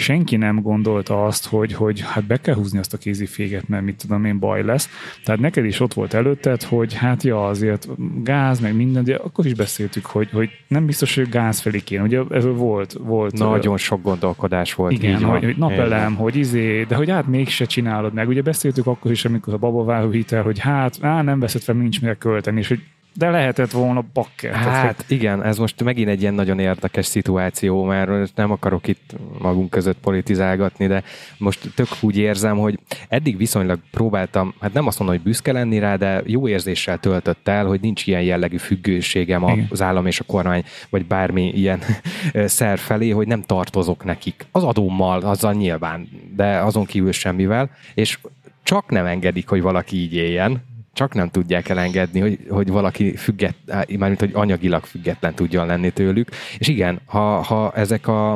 senki 0.00 0.36
nem 0.36 0.62
gondolta 0.62 1.24
azt, 1.24 1.46
hogy, 1.46 1.72
hogy 1.72 2.00
hát 2.00 2.24
be 2.24 2.36
kell 2.36 2.54
húzni 2.54 2.78
azt 2.78 2.94
a 2.94 2.98
kéziféget, 2.98 3.68
mert 3.68 3.84
mit 3.84 3.96
tudom 3.96 4.24
én, 4.24 4.38
baj 4.38 4.64
lesz. 4.64 4.88
Tehát 5.24 5.40
neked 5.40 5.64
is 5.64 5.80
ott 5.80 5.94
volt 5.94 6.14
előtted, 6.14 6.62
hogy 6.62 6.94
hát 6.94 7.22
ja, 7.22 7.46
azért 7.46 7.88
gáz, 8.22 8.60
meg 8.60 8.76
minden, 8.76 9.04
de 9.04 9.14
akkor 9.14 9.46
is 9.46 9.54
beszéltük, 9.54 10.06
hogy, 10.06 10.30
hogy 10.30 10.50
nem 10.68 10.86
biztos, 10.86 11.14
hogy 11.14 11.28
gáz 11.28 11.60
felé 11.60 11.78
kéne. 11.78 12.02
Ugye 12.02 12.20
ez 12.30 12.44
volt, 12.44 12.92
volt. 12.92 13.38
Nagyon 13.38 13.76
sok 13.76 14.02
gondolkodás 14.02 14.74
volt. 14.74 14.92
Igen, 14.92 15.22
hogy, 15.22 15.44
hogy 15.44 15.56
napelem, 15.56 16.14
hogy 16.14 16.36
izé, 16.36 16.84
de 16.84 16.94
hogy 16.94 17.10
hát 17.10 17.26
mégse 17.26 17.64
csinálod 17.64 18.14
meg. 18.14 18.28
Ugye 18.28 18.42
beszéltük 18.42 18.86
akkor 18.86 19.10
is, 19.10 19.24
amikor 19.24 19.54
a 19.54 19.58
babaváró 19.58 20.10
hitel, 20.10 20.42
hogy 20.42 20.58
hát 20.58 20.98
á, 21.00 21.22
nem 21.22 21.40
veszed 21.40 21.62
fel, 21.62 21.74
nincs 21.74 22.00
mire 22.00 22.14
költeni, 22.14 22.58
és 22.58 22.68
hogy 22.68 22.80
de 23.14 23.30
lehetett 23.30 23.70
volna 23.70 24.04
bakker. 24.12 24.54
Hát 24.54 25.04
igen, 25.08 25.42
ez 25.42 25.58
most 25.58 25.82
megint 25.82 26.08
egy 26.08 26.20
ilyen 26.20 26.34
nagyon 26.34 26.58
érdekes 26.58 27.06
szituáció, 27.06 27.84
mert 27.84 28.34
nem 28.34 28.50
akarok 28.50 28.88
itt 28.88 29.16
magunk 29.38 29.70
között 29.70 29.98
politizálgatni, 29.98 30.86
de 30.86 31.02
most 31.38 31.68
tök 31.74 31.88
úgy 32.00 32.16
érzem, 32.16 32.58
hogy 32.58 32.78
eddig 33.08 33.36
viszonylag 33.36 33.78
próbáltam, 33.90 34.54
hát 34.60 34.72
nem 34.72 34.86
azt 34.86 34.98
mondom, 34.98 35.16
hogy 35.16 35.24
büszke 35.24 35.52
lenni 35.52 35.78
rá, 35.78 35.96
de 35.96 36.22
jó 36.24 36.48
érzéssel 36.48 36.98
töltött 36.98 37.48
el, 37.48 37.66
hogy 37.66 37.80
nincs 37.80 38.06
ilyen 38.06 38.22
jellegű 38.22 38.56
függőségem 38.56 39.42
igen. 39.42 39.66
az 39.70 39.82
állam 39.82 40.06
és 40.06 40.20
a 40.20 40.24
kormány, 40.24 40.64
vagy 40.90 41.06
bármi 41.06 41.48
ilyen 41.48 41.80
szer 42.46 42.78
felé, 42.78 43.10
hogy 43.10 43.26
nem 43.26 43.42
tartozok 43.42 44.04
nekik. 44.04 44.46
Az 44.50 44.64
adómmal, 44.64 45.20
azzal 45.20 45.52
nyilván, 45.52 46.08
de 46.36 46.58
azon 46.58 46.84
kívül 46.84 47.12
semmivel, 47.12 47.70
és 47.94 48.18
csak 48.62 48.90
nem 48.90 49.06
engedik, 49.06 49.48
hogy 49.48 49.62
valaki 49.62 49.96
így 49.96 50.14
éljen, 50.14 50.62
csak 50.92 51.14
nem 51.14 51.28
tudják 51.28 51.68
elengedni, 51.68 52.20
hogy, 52.20 52.38
hogy 52.48 52.68
valaki 52.68 53.16
függet, 53.16 53.54
mármint 53.98 54.20
hogy 54.20 54.30
anyagilag 54.32 54.84
független 54.84 55.34
tudjon 55.34 55.66
lenni 55.66 55.90
tőlük. 55.90 56.28
És 56.58 56.68
igen, 56.68 57.00
ha, 57.06 57.42
ha 57.42 57.72
ezek 57.74 58.06
a, 58.06 58.32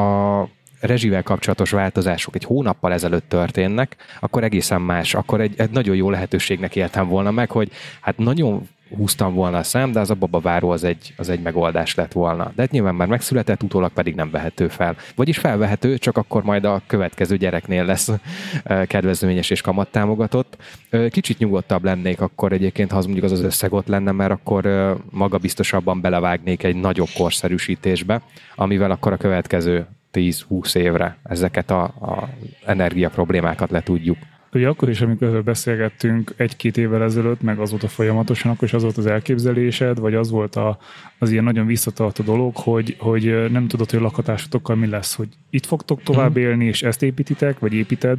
a 0.00 0.48
rezsivel 0.80 1.22
kapcsolatos 1.22 1.70
változások 1.70 2.34
egy 2.34 2.44
hónappal 2.44 2.92
ezelőtt 2.92 3.28
történnek, 3.28 3.96
akkor 4.20 4.44
egészen 4.44 4.80
más, 4.80 5.14
akkor 5.14 5.40
egy, 5.40 5.54
egy 5.56 5.70
nagyon 5.70 5.96
jó 5.96 6.10
lehetőségnek 6.10 6.76
éltem 6.76 7.08
volna 7.08 7.30
meg, 7.30 7.50
hogy 7.50 7.70
hát 8.00 8.18
nagyon 8.18 8.68
húztam 8.96 9.34
volna 9.34 9.58
a 9.58 9.62
szem, 9.62 9.92
de 9.92 10.00
az 10.00 10.10
a 10.10 10.14
babaváró 10.14 10.70
az 10.70 10.84
egy, 10.84 11.14
az 11.16 11.28
egy 11.28 11.40
megoldás 11.40 11.94
lett 11.94 12.12
volna. 12.12 12.52
De 12.54 12.62
hát 12.62 12.70
nyilván 12.70 12.94
már 12.94 13.08
megszületett, 13.08 13.62
utólag 13.62 13.92
pedig 13.92 14.14
nem 14.14 14.30
vehető 14.30 14.68
fel. 14.68 14.96
Vagyis 15.14 15.38
felvehető, 15.38 15.98
csak 15.98 16.16
akkor 16.16 16.42
majd 16.42 16.64
a 16.64 16.82
következő 16.86 17.36
gyereknél 17.36 17.84
lesz 17.84 18.10
kedvezményes 18.86 19.50
és 19.50 19.60
kamattámogatott. 19.60 20.56
Kicsit 21.10 21.38
nyugodtabb 21.38 21.84
lennék 21.84 22.20
akkor 22.20 22.52
egyébként, 22.52 22.90
ha 22.90 22.98
az 22.98 23.04
mondjuk 23.04 23.24
az 23.24 23.32
az 23.32 23.42
összeg 23.42 23.72
ott 23.72 23.86
lenne, 23.86 24.12
mert 24.12 24.30
akkor 24.30 24.96
magabiztosabban 25.10 26.00
belevágnék 26.00 26.62
egy 26.62 26.76
nagyobb 26.76 27.08
korszerűsítésbe, 27.16 28.22
amivel 28.54 28.90
akkor 28.90 29.12
a 29.12 29.16
következő 29.16 29.86
10-20 30.12 30.74
évre 30.74 31.18
ezeket 31.22 31.70
a, 31.70 31.82
a 31.82 32.28
energia 32.64 33.08
problémákat 33.10 33.70
le 33.70 33.82
tudjuk 33.82 34.16
Ugye 34.52 34.68
akkor 34.68 34.88
is, 34.88 35.00
amikor 35.00 35.42
beszélgettünk 35.42 36.34
egy-két 36.36 36.76
évvel 36.76 37.02
ezelőtt, 37.02 37.42
meg 37.42 37.58
azóta 37.58 37.88
folyamatosan, 37.88 38.50
akkor 38.50 38.64
is 38.64 38.74
az 38.74 38.82
volt 38.82 38.96
az 38.96 39.06
elképzelésed, 39.06 39.98
vagy 39.98 40.14
az 40.14 40.30
volt 40.30 40.56
a, 40.56 40.78
az 41.18 41.30
ilyen 41.30 41.44
nagyon 41.44 41.66
visszatartó 41.66 42.24
dolog, 42.24 42.56
hogy, 42.56 42.96
hogy 42.98 43.50
nem 43.50 43.68
tudod, 43.68 43.90
hogy 43.90 43.98
a 43.98 44.02
lakhatásotokkal 44.02 44.76
mi 44.76 44.86
lesz, 44.86 45.14
hogy 45.14 45.28
itt 45.50 45.66
fogtok 45.66 46.02
tovább 46.02 46.30
mhm. 46.30 46.38
élni, 46.38 46.64
és 46.64 46.82
ezt 46.82 47.02
építitek, 47.02 47.58
vagy 47.58 47.74
építed, 47.74 48.18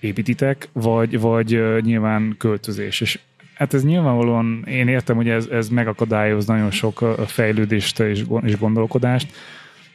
építitek, 0.00 0.68
vagy, 0.72 1.20
vagy 1.20 1.62
nyilván 1.82 2.34
költözés. 2.38 3.00
És 3.00 3.18
Hát 3.54 3.74
ez 3.74 3.84
nyilvánvalóan, 3.84 4.64
én 4.68 4.88
értem, 4.88 5.16
hogy 5.16 5.28
ez, 5.28 5.46
ez 5.46 5.68
megakadályoz 5.68 6.46
nagyon 6.46 6.70
sok 6.70 6.98
fejlődést 7.26 8.00
és, 8.00 8.24
és 8.42 8.58
gondolkodást, 8.58 9.32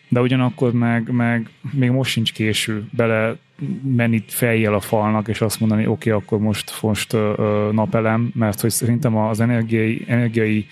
de 0.10 0.22
ugyanakkor 0.22 0.74
meg, 0.74 1.12
meg 1.12 1.50
még 1.72 1.90
most 1.90 2.12
sincs 2.12 2.34
késő 2.34 2.88
bele 2.92 3.36
menni 3.96 4.24
fejjel 4.28 4.74
a 4.74 4.80
falnak, 4.80 5.28
és 5.28 5.42
azt 5.42 5.60
mondani, 5.60 5.88
oké, 5.88 6.10
okay, 6.10 6.22
akkor 6.22 6.40
most, 6.40 6.82
most 6.82 7.14
uh, 7.14 7.72
napelem, 7.72 8.32
mert 8.36 8.62
hogy 8.62 8.70
szerintem 8.70 9.18
az 9.18 9.40
energiai, 9.40 10.06
energiai 10.08 10.68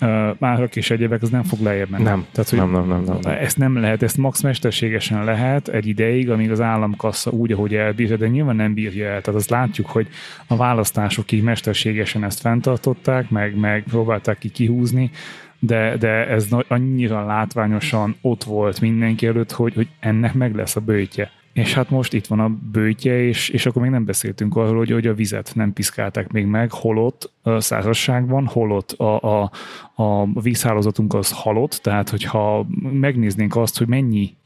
uh, 0.00 0.30
árak 0.40 0.76
és 0.76 0.90
egyébek 0.90 1.22
az 1.22 1.30
nem 1.30 1.42
fog 1.42 1.60
lejjebb 1.60 1.88
menni. 1.90 2.02
Nem, 2.02 2.26
Tehát, 2.32 2.50
hogy 2.50 2.58
nem, 2.58 2.70
nem, 2.70 2.88
nem, 2.88 3.02
nem, 3.02 3.18
nem. 3.22 3.32
Ezt 3.32 3.56
nem 3.56 3.76
lehet, 3.76 4.02
ezt 4.02 4.16
max 4.16 4.40
mesterségesen 4.40 5.24
lehet 5.24 5.68
egy 5.68 5.86
ideig, 5.86 6.30
amíg 6.30 6.50
az 6.50 6.60
államkassa 6.60 7.30
úgy, 7.30 7.52
ahogy 7.52 7.74
elbírja, 7.74 8.16
de 8.16 8.28
nyilván 8.28 8.56
nem 8.56 8.74
bírja 8.74 9.04
el. 9.04 9.20
Tehát 9.20 9.40
azt 9.40 9.50
látjuk, 9.50 9.86
hogy 9.86 10.08
a 10.46 10.56
választásokig 10.56 11.42
mesterségesen 11.42 12.24
ezt 12.24 12.40
fenntartották, 12.40 13.30
meg, 13.30 13.56
meg 13.56 13.82
próbálták 13.82 14.38
ki 14.38 14.48
kihúzni, 14.48 15.10
de, 15.58 15.96
de 15.96 16.08
ez 16.08 16.48
annyira 16.68 17.26
látványosan 17.26 18.16
ott 18.20 18.44
volt 18.44 18.80
mindenki 18.80 19.26
előtt, 19.26 19.52
hogy, 19.52 19.74
hogy 19.74 19.88
ennek 20.00 20.34
meg 20.34 20.54
lesz 20.54 20.76
a 20.76 20.80
bőtje. 20.80 21.30
És 21.52 21.74
hát 21.74 21.90
most 21.90 22.12
itt 22.12 22.26
van 22.26 22.40
a 22.40 22.48
bőtje, 22.72 23.22
és, 23.22 23.48
és 23.48 23.66
akkor 23.66 23.82
még 23.82 23.90
nem 23.90 24.04
beszéltünk 24.04 24.56
arról, 24.56 24.76
hogy, 24.76 24.90
hogy 24.90 25.06
a 25.06 25.14
vizet 25.14 25.52
nem 25.54 25.72
piszkálták 25.72 26.32
még 26.32 26.46
meg, 26.46 26.72
holott 26.72 27.32
a 27.42 27.60
százasságban, 27.60 28.46
holott 28.46 28.92
a, 28.92 29.42
a, 29.42 29.50
a 29.94 30.40
vízhálózatunk 30.40 31.14
az 31.14 31.30
halott, 31.30 31.80
tehát 31.82 32.08
hogyha 32.08 32.66
megnéznénk 32.92 33.56
azt, 33.56 33.78
hogy 33.78 33.86
mennyi 33.86 34.36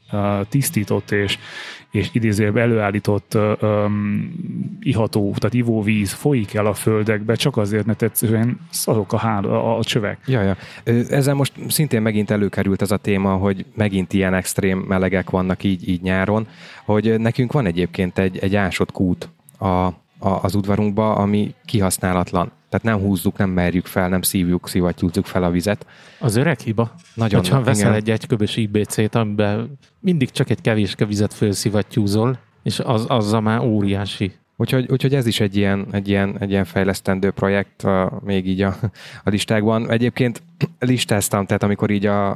tisztított 0.49 1.11
és, 1.11 1.37
és 1.91 2.09
idézőbb 2.11 2.57
előállított 2.57 3.37
um, 3.61 4.33
iható, 4.79 5.33
tehát 5.37 5.53
ivóvíz 5.53 6.11
folyik 6.13 6.53
el 6.53 6.65
a 6.65 6.73
földekbe, 6.73 7.35
csak 7.35 7.57
azért, 7.57 7.85
mert 7.85 8.01
egyszerűen 8.01 8.59
szarok 8.69 9.13
a, 9.13 9.17
hál, 9.17 9.45
a, 9.45 9.77
a 9.77 9.83
csövek. 9.83 10.17
Ja, 10.25 10.41
ja. 10.41 10.55
Ezzel 11.09 11.33
most 11.33 11.53
szintén 11.67 12.01
megint 12.01 12.31
előkerült 12.31 12.81
ez 12.81 12.91
a 12.91 12.97
téma, 12.97 13.33
hogy 13.33 13.65
megint 13.75 14.13
ilyen 14.13 14.33
extrém 14.33 14.77
melegek 14.77 15.29
vannak 15.29 15.63
így, 15.63 15.89
így 15.89 16.01
nyáron, 16.01 16.47
hogy 16.85 17.19
nekünk 17.19 17.51
van 17.51 17.65
egyébként 17.65 18.17
egy, 18.19 18.37
egy 18.37 18.55
ásott 18.55 18.91
kút 18.91 19.29
a, 19.57 19.67
a, 19.67 19.93
az 20.19 20.55
udvarunkba, 20.55 21.15
ami 21.15 21.53
kihasználatlan. 21.65 22.51
Tehát 22.73 22.97
nem 22.97 23.07
húzzuk, 23.07 23.37
nem 23.37 23.49
merjük 23.49 23.85
fel, 23.85 24.09
nem 24.09 24.21
szívjuk, 24.21 24.67
szivattyúzzuk 24.67 25.25
fel 25.25 25.43
a 25.43 25.49
vizet. 25.49 25.85
Az 26.19 26.35
öreg 26.35 26.59
hiba. 26.59 26.91
Nagyon. 27.13 27.39
Hogyha 27.39 27.63
veszel 27.63 27.87
igen. 27.87 27.93
egy 27.93 28.09
egyköbös 28.09 28.57
IBC-t, 28.57 29.15
amiben 29.15 29.79
mindig 29.99 30.31
csak 30.31 30.49
egy 30.49 30.61
kevés 30.61 30.95
vizet 31.07 31.33
felszivattyúzol, 31.33 32.37
és 32.63 32.79
az, 32.79 33.05
azzal 33.07 33.41
már 33.41 33.59
óriási. 33.59 34.31
Úgyhogy, 34.55 34.91
úgyhogy 34.91 35.15
ez 35.15 35.25
is 35.25 35.39
egy 35.39 35.55
ilyen, 35.55 35.87
egy 35.91 36.07
ilyen, 36.07 36.35
egy 36.39 36.49
ilyen 36.49 36.65
fejlesztendő 36.65 37.31
projekt 37.31 37.83
a, 37.83 38.19
még 38.23 38.47
így 38.47 38.61
a, 38.61 38.75
a 39.23 39.29
listákban. 39.29 39.89
Egyébként 39.89 40.41
listáztam, 40.79 41.45
tehát 41.45 41.63
amikor 41.63 41.89
így 41.89 42.05
a, 42.05 42.29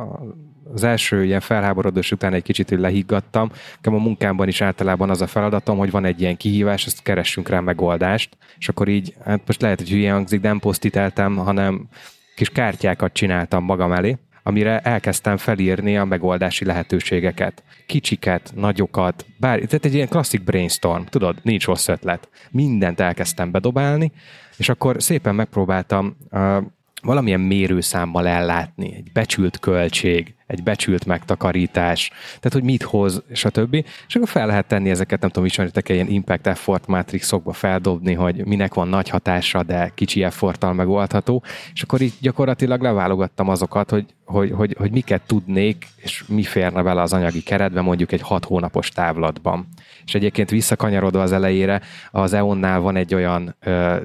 az 0.73 0.83
első 0.83 1.23
ilyen 1.23 1.39
felháborodás 1.39 2.11
után 2.11 2.33
egy 2.33 2.43
kicsit 2.43 2.69
lehiggadtam. 2.69 3.51
Nekem 3.75 3.93
a 3.93 4.03
munkámban 4.03 4.47
is 4.47 4.61
általában 4.61 5.09
az 5.09 5.21
a 5.21 5.27
feladatom, 5.27 5.77
hogy 5.77 5.91
van 5.91 6.05
egy 6.05 6.21
ilyen 6.21 6.37
kihívás, 6.37 6.85
ezt 6.85 7.03
keressünk 7.03 7.49
rá 7.49 7.59
megoldást, 7.59 8.37
és 8.57 8.69
akkor 8.69 8.87
így, 8.87 9.15
hát 9.25 9.41
most 9.45 9.61
lehet, 9.61 9.79
hogy 9.79 9.89
hülye 9.89 10.11
hangzik, 10.11 10.41
nem 10.41 10.59
posztiteltem, 10.59 11.35
hanem 11.35 11.87
kis 12.35 12.49
kártyákat 12.49 13.13
csináltam 13.13 13.63
magam 13.63 13.91
elé, 13.91 14.17
amire 14.43 14.79
elkezdtem 14.79 15.37
felírni 15.37 15.97
a 15.97 16.05
megoldási 16.05 16.65
lehetőségeket. 16.65 17.63
Kicsiket, 17.85 18.51
nagyokat, 18.55 19.25
bár, 19.37 19.59
tehát 19.59 19.85
egy 19.85 19.93
ilyen 19.93 20.07
klasszik 20.07 20.43
brainstorm, 20.43 21.03
tudod, 21.03 21.35
nincs 21.41 21.65
rossz 21.65 21.87
ötlet. 21.87 22.29
Mindent 22.51 22.99
elkezdtem 22.99 23.51
bedobálni, 23.51 24.11
és 24.57 24.69
akkor 24.69 24.95
szépen 25.03 25.35
megpróbáltam 25.35 26.17
uh, 26.31 26.57
valamilyen 27.01 27.39
mérőszámmal 27.39 28.27
ellátni, 28.27 28.95
egy 28.95 29.11
becsült 29.11 29.59
költség, 29.59 30.35
egy 30.47 30.63
becsült 30.63 31.05
megtakarítás, 31.05 32.09
tehát 32.25 32.53
hogy 32.53 32.63
mit 32.63 32.83
hoz, 32.83 33.23
stb. 33.33 33.73
És 34.07 34.15
akkor 34.15 34.27
fel 34.27 34.47
lehet 34.47 34.67
tenni 34.67 34.89
ezeket, 34.89 35.21
nem 35.21 35.29
tudom, 35.29 35.45
ismeritek 35.45 35.89
ilyen 35.89 36.07
impact 36.07 36.47
effort 36.47 36.87
matrixokba 36.87 37.53
feldobni, 37.53 38.13
hogy 38.13 38.45
minek 38.45 38.73
van 38.73 38.87
nagy 38.87 39.09
hatása, 39.09 39.63
de 39.63 39.91
kicsi 39.95 40.23
efforttal 40.23 40.73
megoldható, 40.73 41.43
és 41.73 41.81
akkor 41.81 42.01
így 42.01 42.13
gyakorlatilag 42.21 42.81
leválogattam 42.81 43.49
azokat, 43.49 43.89
hogy, 43.89 44.05
hogy, 44.25 44.51
hogy, 44.51 44.75
hogy 44.77 44.91
miket 44.91 45.21
tudnék, 45.25 45.87
és 45.95 46.23
mi 46.27 46.43
férne 46.43 46.81
bele 46.81 47.01
az 47.01 47.13
anyagi 47.13 47.41
keretbe, 47.41 47.81
mondjuk 47.81 48.11
egy 48.11 48.21
hat 48.21 48.45
hónapos 48.45 48.89
távlatban. 48.89 49.67
És 50.05 50.15
egyébként 50.15 50.49
visszakanyarodva 50.49 51.21
az 51.21 51.31
elejére, 51.31 51.81
az 52.11 52.33
EON-nál 52.33 52.79
van 52.79 52.95
egy 52.95 53.13
olyan 53.13 53.55
ö, 53.59 53.97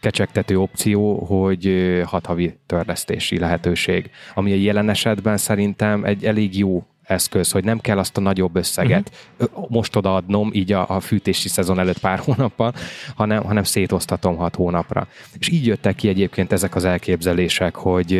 kecsegtető 0.00 0.58
opció, 0.58 1.24
hogy 1.24 1.72
hat 2.04 2.26
havi 2.26 2.58
törlesztési 2.66 3.38
lehetőség, 3.38 4.10
ami 4.34 4.52
a 4.52 4.56
jelen 4.56 4.88
esetben 4.88 5.36
szerintem 5.36 6.04
egy 6.04 6.24
elég 6.24 6.58
jó 6.58 6.86
eszköz, 7.02 7.50
hogy 7.50 7.64
nem 7.64 7.78
kell 7.78 7.98
azt 7.98 8.16
a 8.16 8.20
nagyobb 8.20 8.56
összeget 8.56 9.10
uh-huh. 9.38 9.68
most 9.68 9.96
odaadnom 9.96 10.50
így 10.52 10.72
a, 10.72 10.88
a 10.88 11.00
fűtési 11.00 11.48
szezon 11.48 11.78
előtt 11.78 11.98
pár 11.98 12.18
hónappal, 12.26 12.74
hanem, 13.14 13.42
hanem 13.42 13.62
szétosztatom 13.62 14.36
hat 14.36 14.54
hónapra. 14.54 15.08
És 15.38 15.48
így 15.48 15.66
jöttek 15.66 15.94
ki 15.94 16.08
egyébként 16.08 16.52
ezek 16.52 16.74
az 16.74 16.84
elképzelések, 16.84 17.74
hogy 17.74 18.12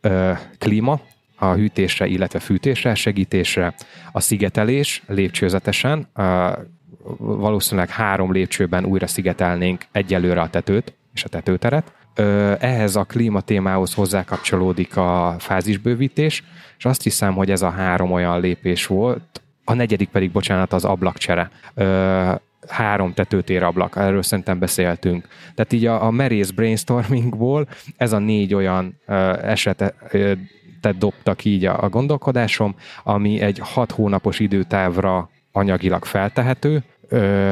ö, 0.00 0.32
klíma, 0.58 1.00
a 1.38 1.52
hűtésre, 1.52 2.06
illetve 2.06 2.38
fűtésre, 2.38 2.94
segítésre, 2.94 3.74
a 4.12 4.20
szigetelés 4.20 5.02
lépcsőzetesen, 5.06 6.08
valószínűleg 7.18 7.90
három 7.90 8.32
lépcsőben 8.32 8.84
újra 8.84 9.06
szigetelnénk 9.06 9.84
egyelőre 9.92 10.40
a 10.40 10.50
tetőt 10.50 10.94
és 11.14 11.24
a 11.24 11.28
tetőteret. 11.28 11.92
Ehhez 12.60 12.96
a 12.96 13.04
klíma 13.04 13.40
témához 13.40 13.94
hozzákapcsolódik 13.94 14.96
a 14.96 15.36
fázisbővítés, 15.38 16.44
és 16.78 16.84
azt 16.84 17.02
hiszem, 17.02 17.34
hogy 17.34 17.50
ez 17.50 17.62
a 17.62 17.70
három 17.70 18.12
olyan 18.12 18.40
lépés 18.40 18.86
volt, 18.86 19.40
a 19.64 19.74
negyedik 19.74 20.08
pedig, 20.08 20.30
bocsánat, 20.30 20.72
az 20.72 20.84
ablakcsere 20.84 21.50
három 22.68 23.14
tetőtér 23.14 23.62
ablak, 23.62 23.96
erről 23.96 24.22
szerintem 24.22 24.58
beszéltünk. 24.58 25.28
Tehát 25.54 25.72
így 25.72 25.86
a, 25.86 26.04
a 26.04 26.10
merész 26.10 26.50
brainstormingból 26.50 27.68
ez 27.96 28.12
a 28.12 28.18
négy 28.18 28.54
olyan 28.54 29.00
esetet 29.42 29.94
dobtak 30.98 31.44
így 31.44 31.64
a, 31.64 31.82
a 31.82 31.88
gondolkodásom, 31.88 32.74
ami 33.04 33.40
egy 33.40 33.60
hat 33.62 33.90
hónapos 33.90 34.38
időtávra 34.38 35.30
anyagilag 35.56 36.04
feltehető. 36.04 36.82
Ö, 37.08 37.50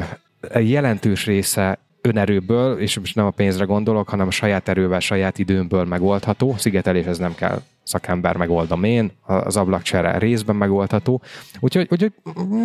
jelentős 0.61 1.27
része 1.27 1.79
önerőből, 2.01 2.79
és 2.79 2.99
most 2.99 3.14
nem 3.14 3.27
a 3.27 3.31
pénzre 3.31 3.64
gondolok, 3.64 4.09
hanem 4.09 4.27
a 4.27 4.31
saját 4.31 4.69
erővel, 4.69 5.01
saját 5.01 5.38
időmből 5.38 5.85
megoldható. 5.85 6.55
Szigeteléshez 6.59 7.19
nem 7.19 7.35
kell 7.35 7.62
szakember 7.83 8.37
megoldom 8.37 8.85
én, 8.85 9.11
az 9.23 9.57
ablakcsere 9.57 10.19
részben 10.19 10.57
megoldható. 10.57 11.23
Úgyhogy, 11.61 11.87
úgyhogy 11.90 12.12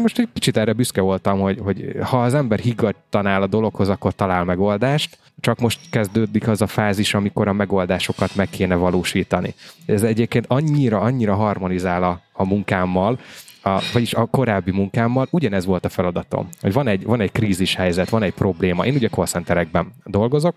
most 0.02 0.20
egy 0.20 0.30
kicsit 0.34 0.58
erre 0.58 0.74
büszke 0.74 1.02
voltam, 1.02 1.40
hogy, 1.40 1.60
hogy 1.64 1.96
ha 2.02 2.22
az 2.22 2.34
ember 2.34 2.60
higgadtan 2.60 3.26
áll 3.26 3.42
a 3.42 3.48
dologhoz, 3.48 3.90
akkor 3.90 4.14
talál 4.14 4.44
megoldást, 4.44 5.18
csak 5.40 5.60
most 5.60 5.80
kezdődik 5.92 6.48
az 6.48 6.62
a 6.62 6.68
fázis, 6.68 7.14
amikor 7.14 7.48
a 7.48 7.54
megoldásokat 7.54 8.36
meg 8.36 8.50
kéne 8.50 8.76
valósítani. 8.76 9.54
Ez 9.86 10.04
egyébként 10.04 10.46
annyira, 10.48 11.00
annyira 11.00 11.36
harmonizál 11.36 12.04
a, 12.04 12.22
a 12.32 12.46
munkámmal, 12.46 13.20
a, 13.62 13.82
vagyis 13.94 14.14
a 14.14 14.26
korábbi 14.26 14.72
munkámmal 14.72 15.28
ugyanez 15.32 15.66
volt 15.66 15.86
a 15.86 15.90
feladatom, 15.90 16.50
hogy 16.62 16.74
van 16.74 16.88
egy, 16.88 17.04
van 17.04 17.22
egy 17.22 17.32
krízis 17.32 17.76
helyzet, 17.76 18.10
van 18.10 18.24
egy 18.24 18.34
probléma. 18.34 18.86
Én 18.86 18.96
ugye 18.96 19.10
call 19.10 19.26
centerekben 19.26 19.94
dolgozok, 20.06 20.56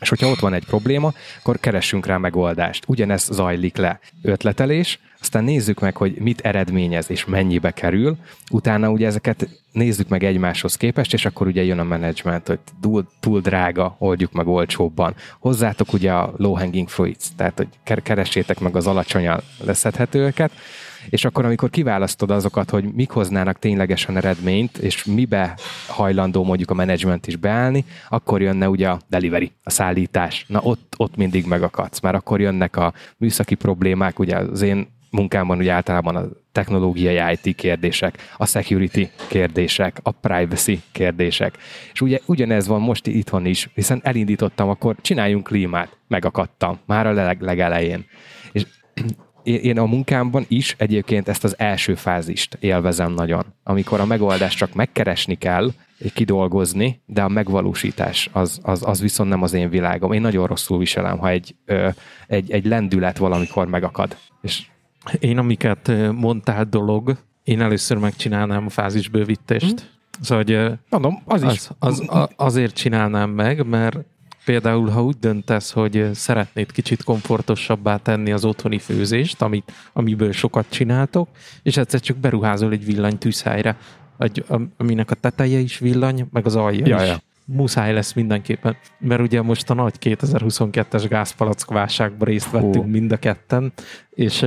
és 0.00 0.08
hogyha 0.08 0.28
ott 0.30 0.38
van 0.38 0.52
egy 0.52 0.64
probléma, 0.64 1.12
akkor 1.38 1.58
keressünk 1.60 2.06
rá 2.06 2.16
megoldást. 2.16 2.84
Ugyanez 2.86 3.28
zajlik 3.30 3.76
le. 3.76 4.00
Ötletelés, 4.22 4.98
aztán 5.20 5.44
nézzük 5.44 5.80
meg, 5.80 5.96
hogy 5.96 6.14
mit 6.18 6.40
eredményez 6.40 7.10
és 7.10 7.24
mennyibe 7.24 7.70
kerül, 7.70 8.16
utána 8.50 8.90
ugye 8.90 9.06
ezeket 9.06 9.48
nézzük 9.72 10.08
meg 10.08 10.24
egymáshoz 10.24 10.76
képest, 10.76 11.12
és 11.12 11.24
akkor 11.24 11.46
ugye 11.46 11.62
jön 11.62 11.78
a 11.78 11.84
menedzsment, 11.84 12.46
hogy 12.46 12.58
túl, 12.80 13.08
túl 13.20 13.40
drága, 13.40 13.96
oldjuk 13.98 14.32
meg 14.32 14.46
olcsóbban. 14.46 15.14
Hozzátok 15.38 15.92
ugye 15.92 16.12
a 16.12 16.32
low 16.36 16.54
hanging 16.54 16.88
fruits, 16.88 17.24
tehát 17.36 17.56
hogy 17.56 18.02
keressétek 18.02 18.60
meg 18.60 18.76
az 18.76 18.86
alacsonyan 18.86 19.40
leszedhetőeket, 19.64 20.52
és 21.08 21.24
akkor, 21.24 21.44
amikor 21.44 21.70
kiválasztod 21.70 22.30
azokat, 22.30 22.70
hogy 22.70 22.84
mik 22.94 23.10
hoznának 23.10 23.58
ténylegesen 23.58 24.16
eredményt, 24.16 24.78
és 24.78 25.04
mibe 25.04 25.58
hajlandó 25.86 26.44
mondjuk 26.44 26.70
a 26.70 26.74
menedzsment 26.74 27.26
is 27.26 27.36
beállni, 27.36 27.84
akkor 28.08 28.42
jönne 28.42 28.68
ugye 28.68 28.88
a 28.88 29.00
delivery, 29.08 29.52
a 29.62 29.70
szállítás. 29.70 30.44
Na 30.48 30.60
ott, 30.62 30.94
ott 30.96 31.16
mindig 31.16 31.46
megakadsz, 31.46 32.00
mert 32.00 32.16
akkor 32.16 32.40
jönnek 32.40 32.76
a 32.76 32.92
műszaki 33.16 33.54
problémák, 33.54 34.18
ugye 34.18 34.36
az 34.36 34.62
én 34.62 34.88
munkámban 35.10 35.58
ugye 35.58 35.72
általában 35.72 36.16
a 36.16 36.28
technológiai 36.52 37.38
IT 37.42 37.56
kérdések, 37.56 38.18
a 38.36 38.46
security 38.46 39.08
kérdések, 39.28 39.98
a 40.02 40.10
privacy 40.10 40.82
kérdések. 40.92 41.58
És 41.92 42.00
ugye 42.00 42.18
ugyanez 42.26 42.66
van 42.66 42.80
most 42.80 43.06
itthon 43.06 43.46
is, 43.46 43.68
hiszen 43.74 44.00
elindítottam, 44.04 44.68
akkor 44.68 44.96
csináljunk 45.00 45.46
klímát, 45.46 45.96
megakadtam, 46.08 46.78
már 46.86 47.06
a 47.06 47.12
leg, 47.12 47.40
legelején. 47.40 48.04
És 48.52 48.66
én 49.42 49.78
a 49.78 49.84
munkámban 49.84 50.44
is 50.48 50.74
egyébként 50.78 51.28
ezt 51.28 51.44
az 51.44 51.58
első 51.58 51.94
fázist 51.94 52.56
élvezem 52.60 53.12
nagyon, 53.12 53.44
amikor 53.62 54.00
a 54.00 54.06
megoldást 54.06 54.56
csak 54.56 54.74
megkeresni 54.74 55.34
kell, 55.34 55.70
kidolgozni, 56.14 57.00
de 57.06 57.22
a 57.22 57.28
megvalósítás 57.28 58.30
az, 58.32 58.60
az, 58.62 58.82
az 58.86 59.00
viszont 59.00 59.30
nem 59.30 59.42
az 59.42 59.52
én 59.52 59.70
világom. 59.70 60.12
Én 60.12 60.20
nagyon 60.20 60.46
rosszul 60.46 60.78
viselem, 60.78 61.18
ha 61.18 61.28
egy, 61.28 61.54
egy, 62.26 62.50
egy 62.50 62.64
lendület 62.64 63.18
valamikor 63.18 63.66
megakad. 63.66 64.16
És 64.42 64.66
én, 65.18 65.38
amiket 65.38 65.92
mondtál 66.12 66.64
dolog, 66.64 67.18
én 67.44 67.60
először 67.60 67.96
megcsinálnám 67.96 68.66
a 68.66 68.68
fázisbővítést. 68.68 69.80
Hmm. 69.80 69.88
Szóval, 70.20 70.44
hogy 70.44 70.78
Mondom, 70.88 71.22
az, 71.24 71.42
az, 71.42 71.52
is. 71.52 71.68
Az, 71.78 72.02
az, 72.06 72.28
azért 72.36 72.74
csinálnám 72.74 73.30
meg, 73.30 73.66
mert 73.66 73.98
például, 74.44 74.88
ha 74.88 75.04
úgy 75.04 75.16
döntesz, 75.20 75.70
hogy 75.70 76.10
szeretnéd 76.14 76.72
kicsit 76.72 77.04
komfortosabbá 77.04 77.96
tenni 77.96 78.32
az 78.32 78.44
otthoni 78.44 78.78
főzést, 78.78 79.42
amit, 79.42 79.72
amiből 79.92 80.32
sokat 80.32 80.66
csináltok, 80.68 81.28
és 81.62 81.76
egyszer 81.76 82.00
csak 82.00 82.16
beruházol 82.16 82.72
egy 82.72 82.84
villany 82.84 83.18
tűzhelyre, 83.18 83.76
egy, 84.18 84.44
aminek 84.76 85.10
a 85.10 85.14
teteje 85.14 85.58
is 85.58 85.78
villany, 85.78 86.28
meg 86.32 86.46
az 86.46 86.56
alja 86.56 86.86
ja, 86.86 87.02
is. 87.02 87.08
Ja. 87.08 87.18
Muszáj 87.44 87.92
lesz 87.92 88.12
mindenképpen, 88.12 88.76
mert 88.98 89.20
ugye 89.20 89.42
most 89.42 89.70
a 89.70 89.74
nagy 89.74 89.94
2022-es 90.00 91.06
gázpalack 91.08 91.70
válságban 91.70 92.28
részt 92.28 92.50
vettünk 92.50 92.84
Hú. 92.84 92.90
mind 92.90 93.12
a 93.12 93.16
ketten, 93.16 93.72
és 94.10 94.46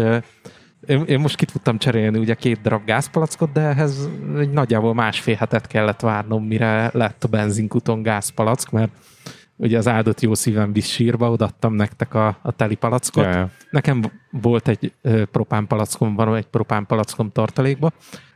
én, 0.88 1.04
én 1.04 1.20
most 1.20 1.36
ki 1.36 1.46
tudtam 1.46 1.78
cserélni 1.78 2.18
ugye 2.18 2.34
két 2.34 2.62
darab 2.62 2.86
gázpalackot, 2.86 3.52
de 3.52 3.62
ehhez 3.62 4.10
egy 4.40 4.50
nagyjából 4.50 4.94
másfél 4.94 5.36
hetet 5.36 5.68
kellett 5.68 6.00
várnom, 6.00 6.46
mire 6.46 6.90
lett 6.94 7.24
a 7.24 7.28
benzinkuton 7.28 8.02
gázpalack, 8.02 8.72
mert 8.72 8.92
ugye 9.56 9.78
az 9.78 9.88
áldott 9.88 10.22
jó 10.22 10.34
szívem 10.34 10.74
visz 10.74 10.88
sírba, 10.88 11.32
odaadtam 11.32 11.74
nektek 11.74 12.14
a, 12.14 12.38
a 12.42 12.52
teli 12.52 12.76
palackot. 12.76 13.24
Ja. 13.24 13.50
Nekem 13.70 14.04
volt 14.32 14.68
egy 14.68 14.94
propán 15.32 15.68
palackom, 15.68 16.16
van 16.16 16.36
egy 16.36 16.48
propán 16.48 16.86
palackom 16.86 17.32
tartalékba, 17.32 17.92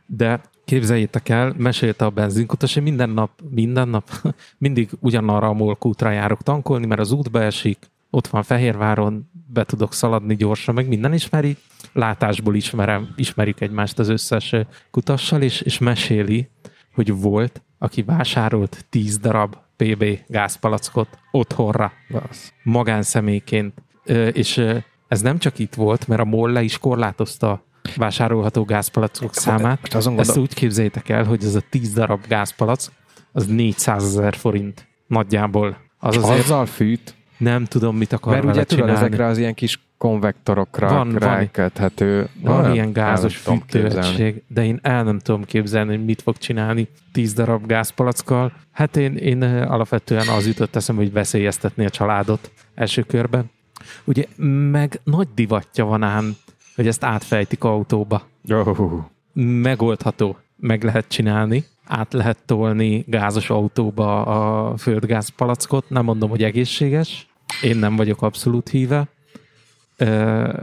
de 0.06 0.40
képzeljétek 0.64 1.28
el, 1.28 1.54
mesélte 1.56 2.04
a 2.04 2.10
benzinkutas, 2.10 2.74
hogy 2.74 2.82
minden 2.82 3.10
nap, 3.10 3.30
minden 3.50 3.88
nap 3.88 4.10
mindig 4.58 4.90
ugyanarra 5.00 5.48
a 5.48 5.52
molkútra 5.52 6.10
járok 6.10 6.42
tankolni, 6.42 6.86
mert 6.86 7.00
az 7.00 7.12
út 7.12 7.30
beesik, 7.30 7.78
ott 8.10 8.26
van 8.26 8.42
Fehérváron, 8.42 9.30
be 9.46 9.64
tudok 9.64 9.92
szaladni 9.92 10.36
gyorsan, 10.36 10.74
meg 10.74 10.88
minden 10.88 11.14
ismeri, 11.14 11.56
látásból 11.92 12.54
ismerem, 12.54 13.08
ismerik 13.16 13.60
egymást 13.60 13.98
az 13.98 14.08
összes 14.08 14.54
kutassal, 14.90 15.42
és, 15.42 15.60
és 15.60 15.78
meséli, 15.78 16.48
hogy 16.94 17.20
volt, 17.20 17.62
aki 17.78 18.02
vásárolt 18.02 18.86
10 18.90 19.18
darab 19.18 19.56
PB 19.78 20.04
gázpalackot 20.26 21.08
otthonra, 21.30 21.92
magánszemélyként. 22.62 23.82
És 24.32 24.64
ez 25.08 25.20
nem 25.20 25.38
csak 25.38 25.58
itt 25.58 25.74
volt, 25.74 26.08
mert 26.08 26.20
a 26.20 26.24
MOL 26.24 26.52
le 26.52 26.62
is 26.62 26.78
korlátozta 26.78 27.64
vásárolható 27.96 28.64
gázpalackok 28.64 29.34
számát. 29.34 29.80
Most 29.80 29.94
azon 29.94 30.18
Ezt 30.18 30.36
úgy 30.36 30.54
képzeljétek 30.54 31.08
el, 31.08 31.24
hogy 31.24 31.44
ez 31.44 31.54
a 31.54 31.62
10 31.70 31.92
darab 31.92 32.26
gázpalack, 32.26 32.92
az 33.32 33.46
400 33.46 34.04
ezer 34.04 34.34
forint 34.34 34.86
nagyjából. 35.06 35.76
Az 35.98 36.16
azért 36.16 36.38
Azzal 36.38 36.66
fűt? 36.66 37.14
Nem 37.38 37.64
tudom, 37.64 37.96
mit 37.96 38.12
akar 38.12 38.32
Mert 38.32 38.44
ugye 38.44 38.64
tudod, 38.64 38.88
ezekre 38.88 39.26
az 39.26 39.38
ilyen 39.38 39.54
kis 39.54 39.80
konvektorokra 39.98 40.88
van, 40.88 41.14
ráköthető. 41.14 42.28
Van, 42.40 42.62
van 42.62 42.72
ilyen 42.72 42.92
gázos 42.92 43.36
fűtőegység, 43.36 44.42
de 44.46 44.64
én 44.64 44.78
el 44.82 45.04
nem 45.04 45.18
tudom 45.18 45.44
képzelni, 45.44 45.96
hogy 45.96 46.04
mit 46.04 46.22
fog 46.22 46.36
csinálni 46.36 46.88
10 47.12 47.32
darab 47.32 47.66
gázpalackkal. 47.66 48.52
Hát 48.72 48.96
én, 48.96 49.16
én 49.16 49.42
alapvetően 49.42 50.28
az 50.28 50.46
jutott 50.46 50.76
eszem, 50.76 50.96
hogy 50.96 51.12
veszélyeztetni 51.12 51.84
a 51.84 51.90
családot 51.90 52.50
első 52.74 53.02
körben. 53.02 53.50
Ugye 54.04 54.24
meg 54.70 55.00
nagy 55.04 55.28
divatja 55.34 55.84
van 55.84 56.02
ám, 56.02 56.36
hogy 56.74 56.86
ezt 56.86 57.04
átfejtik 57.04 57.64
autóba. 57.64 58.22
Oh. 58.48 59.04
Megoldható, 59.42 60.36
meg 60.56 60.84
lehet 60.84 61.08
csinálni, 61.08 61.64
át 61.86 62.12
lehet 62.12 62.38
tolni 62.46 63.04
gázos 63.06 63.50
autóba 63.50 64.22
a 64.22 64.76
földgázpalackot. 64.76 65.90
Nem 65.90 66.04
mondom, 66.04 66.30
hogy 66.30 66.42
egészséges, 66.42 67.26
én 67.62 67.76
nem 67.76 67.96
vagyok 67.96 68.22
abszolút 68.22 68.68
híve, 68.68 69.08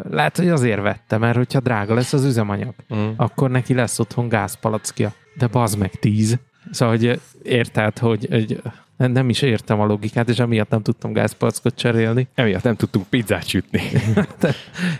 lehet, 0.09 0.37
hogy 0.37 0.49
azért 0.49 0.81
vette, 0.81 1.17
mert 1.17 1.35
hogyha 1.35 1.59
drága 1.59 1.93
lesz 1.93 2.13
az 2.13 2.23
üzemanyag, 2.23 2.73
mm. 2.95 3.09
akkor 3.15 3.49
neki 3.49 3.73
lesz 3.73 3.99
otthon 3.99 4.29
gázpalackja. 4.29 5.13
De 5.37 5.47
bazd 5.47 5.77
meg 5.77 5.91
tíz. 5.91 6.37
Szóval, 6.71 6.97
hogy 6.97 7.21
érted, 7.43 7.97
hogy, 7.97 8.27
hogy 8.29 8.61
nem 8.97 9.29
is 9.29 9.41
értem 9.41 9.79
a 9.79 9.85
logikát, 9.85 10.29
és 10.29 10.39
emiatt 10.39 10.69
nem 10.69 10.81
tudtam 10.81 11.13
gázpalackot 11.13 11.75
cserélni. 11.75 12.27
Emiatt 12.33 12.63
nem 12.63 12.75
tudtunk 12.75 13.05
pizzát 13.05 13.47
sütni. 13.47 13.81
de, 14.39 14.53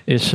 és, 0.03 0.29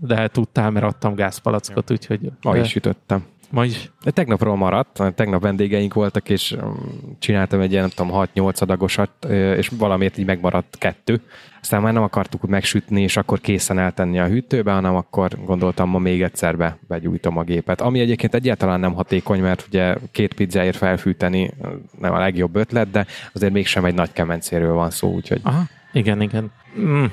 de 0.00 0.28
tudtál, 0.28 0.70
mert 0.70 0.86
adtam 0.86 1.14
gázpalackot, 1.14 1.90
úgyhogy... 1.90 2.30
Ma 2.42 2.56
is 2.56 2.68
sütöttem. 2.68 3.24
Ma 3.50 3.64
is. 3.64 3.90
De 4.04 4.10
tegnapról 4.10 4.56
maradt, 4.56 4.98
mert 4.98 5.14
tegnap 5.14 5.42
vendégeink 5.42 5.94
voltak, 5.94 6.28
és 6.28 6.52
um, 6.62 7.16
csináltam 7.18 7.60
egy 7.60 7.70
ilyen, 7.70 7.82
nem 7.82 8.08
tudom, 8.08 8.28
6-8 8.34 8.62
adagosat, 8.62 9.24
és 9.56 9.68
valamiért 9.68 10.18
így 10.18 10.26
megmaradt 10.26 10.76
kettő. 10.78 11.20
Aztán 11.60 11.82
már 11.82 11.92
nem 11.92 12.02
akartuk 12.02 12.46
megsütni, 12.46 13.02
és 13.02 13.16
akkor 13.16 13.40
készen 13.40 13.78
eltenni 13.78 14.18
a 14.18 14.26
hűtőbe, 14.26 14.72
hanem 14.72 14.96
akkor 14.96 15.30
gondoltam, 15.44 15.88
ma 15.88 15.98
még 15.98 16.22
egyszer 16.22 16.56
be, 16.56 16.78
begyújtom 16.88 17.38
a 17.38 17.42
gépet. 17.42 17.80
Ami 17.80 18.00
egyébként 18.00 18.34
egyáltalán 18.34 18.80
nem 18.80 18.94
hatékony, 18.94 19.40
mert 19.40 19.64
ugye 19.66 19.96
két 20.12 20.34
pizzáért 20.34 20.76
felfűteni 20.76 21.50
nem 21.98 22.12
a 22.12 22.18
legjobb 22.18 22.56
ötlet, 22.56 22.90
de 22.90 23.06
azért 23.32 23.52
mégsem 23.52 23.84
egy 23.84 23.94
nagy 23.94 24.12
kemencéről 24.12 24.72
van 24.72 24.90
szó, 24.90 25.12
úgyhogy 25.12 25.40
Aha, 25.42 25.62
igen, 25.92 26.20
igen. 26.20 26.52
Mm. 26.78 27.04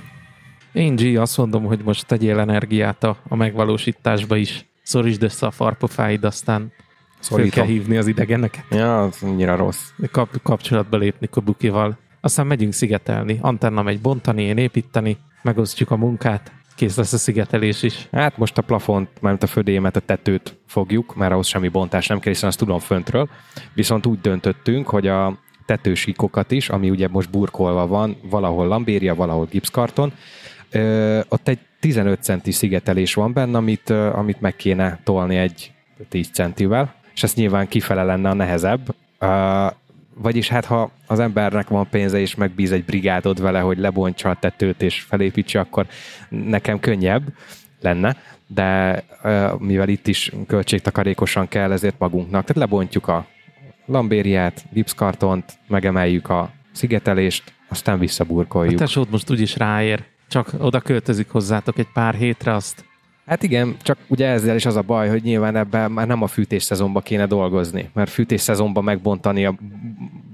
Én 0.71 0.95
G 0.95 1.17
azt 1.17 1.37
mondom, 1.37 1.63
hogy 1.63 1.79
most 1.83 2.05
tegyél 2.05 2.39
energiát 2.39 3.03
a, 3.03 3.17
a 3.27 3.35
megvalósításba 3.35 4.35
is. 4.35 4.65
Szorítsd 4.85 5.23
össze 5.23 5.45
a 5.45 5.51
farpofáid, 5.51 6.23
aztán 6.23 6.71
fel 6.77 6.87
Szorítom. 7.19 7.49
kell 7.49 7.65
hívni 7.65 7.97
az 7.97 8.07
idegeneket. 8.07 8.63
ja, 8.69 9.03
az 9.03 9.23
annyira 9.23 9.55
rossz. 9.55 9.89
Kap, 10.11 10.41
kapcsolatba 10.43 10.97
lépni 10.97 11.27
Kobukival. 11.27 11.97
Aztán 12.21 12.47
megyünk 12.47 12.73
szigetelni. 12.73 13.37
Antenna 13.41 13.81
megy 13.81 14.01
bontani, 14.01 14.43
én 14.43 14.57
építeni, 14.57 15.17
megosztjuk 15.41 15.91
a 15.91 15.95
munkát, 15.95 16.51
kész 16.75 16.95
lesz 16.95 17.13
a 17.13 17.17
szigetelés 17.17 17.83
is. 17.83 18.07
Hát 18.11 18.37
most 18.37 18.57
a 18.57 18.61
plafont, 18.61 19.09
mármint 19.21 19.43
a 19.43 19.47
födémet, 19.47 19.95
a 19.95 19.99
tetőt 19.99 20.57
fogjuk, 20.67 21.15
mert 21.15 21.31
ahhoz 21.31 21.47
semmi 21.47 21.67
bontás 21.67 22.07
nem 22.07 22.19
kell, 22.19 22.31
hiszen 22.33 22.49
azt 22.49 22.57
tudom 22.57 22.79
föntről. 22.79 23.29
Viszont 23.73 24.05
úgy 24.05 24.19
döntöttünk, 24.21 24.87
hogy 24.87 25.07
a 25.07 25.37
tetősíkokat 25.65 26.51
is, 26.51 26.69
ami 26.69 26.89
ugye 26.89 27.07
most 27.07 27.29
burkolva 27.29 27.87
van, 27.87 28.17
valahol 28.29 28.67
lambéria, 28.67 29.15
valahol 29.15 29.45
gipszkarton, 29.45 30.13
ö, 30.71 31.19
ott 31.29 31.47
egy 31.47 31.59
15 31.85 32.23
centi 32.23 32.51
szigetelés 32.51 33.13
van 33.13 33.33
benne, 33.33 33.57
amit, 33.57 33.89
amit 33.89 34.41
meg 34.41 34.55
kéne 34.55 34.99
tolni 35.03 35.35
egy 35.35 35.71
10 36.09 36.29
centivel, 36.29 36.93
és 37.13 37.23
ez 37.23 37.33
nyilván 37.33 37.67
kifele 37.67 38.03
lenne 38.03 38.29
a 38.29 38.33
nehezebb. 38.33 38.95
Vagyis 40.13 40.47
hát, 40.47 40.65
ha 40.65 40.91
az 41.07 41.19
embernek 41.19 41.67
van 41.67 41.87
pénze 41.89 42.19
és 42.19 42.35
megbíz 42.35 42.71
egy 42.71 42.83
brigádod 42.83 43.41
vele, 43.41 43.59
hogy 43.59 43.77
lebontsa 43.77 44.29
a 44.29 44.35
tetőt 44.39 44.81
és 44.81 45.01
felépítse, 45.01 45.59
akkor 45.59 45.85
nekem 46.29 46.79
könnyebb 46.79 47.23
lenne, 47.81 48.15
de 48.47 49.03
mivel 49.59 49.89
itt 49.89 50.07
is 50.07 50.31
költségtakarékosan 50.47 51.47
kell, 51.47 51.71
ezért 51.71 51.99
magunknak. 51.99 52.45
Tehát 52.45 52.69
lebontjuk 52.69 53.07
a 53.07 53.27
lambériát, 53.85 54.65
gipszkartont, 54.71 55.53
megemeljük 55.67 56.29
a 56.29 56.51
szigetelést, 56.71 57.53
aztán 57.67 57.95
A 57.95 57.99
visszaburkoljuk. 57.99 58.79
tesód 58.79 59.09
most 59.09 59.31
úgyis 59.31 59.57
ráér. 59.57 60.03
Csak 60.27 60.51
oda 60.59 60.79
költözik 60.79 61.29
hozzátok 61.29 61.77
egy 61.77 61.91
pár 61.93 62.15
hétre, 62.15 62.53
azt 62.53 62.85
Hát 63.25 63.43
igen, 63.43 63.75
csak 63.81 63.97
ugye 64.07 64.27
ezzel 64.27 64.55
is 64.55 64.65
az 64.65 64.75
a 64.75 64.81
baj, 64.81 65.09
hogy 65.09 65.23
nyilván 65.23 65.55
ebben 65.55 65.91
már 65.91 66.07
nem 66.07 66.21
a 66.21 66.27
fűtés 66.27 66.63
szezonban 66.63 67.01
kéne 67.03 67.25
dolgozni, 67.25 67.89
mert 67.93 68.09
fűtés 68.09 68.41
szezonban 68.41 68.83
megbontani 68.83 69.45
a 69.45 69.55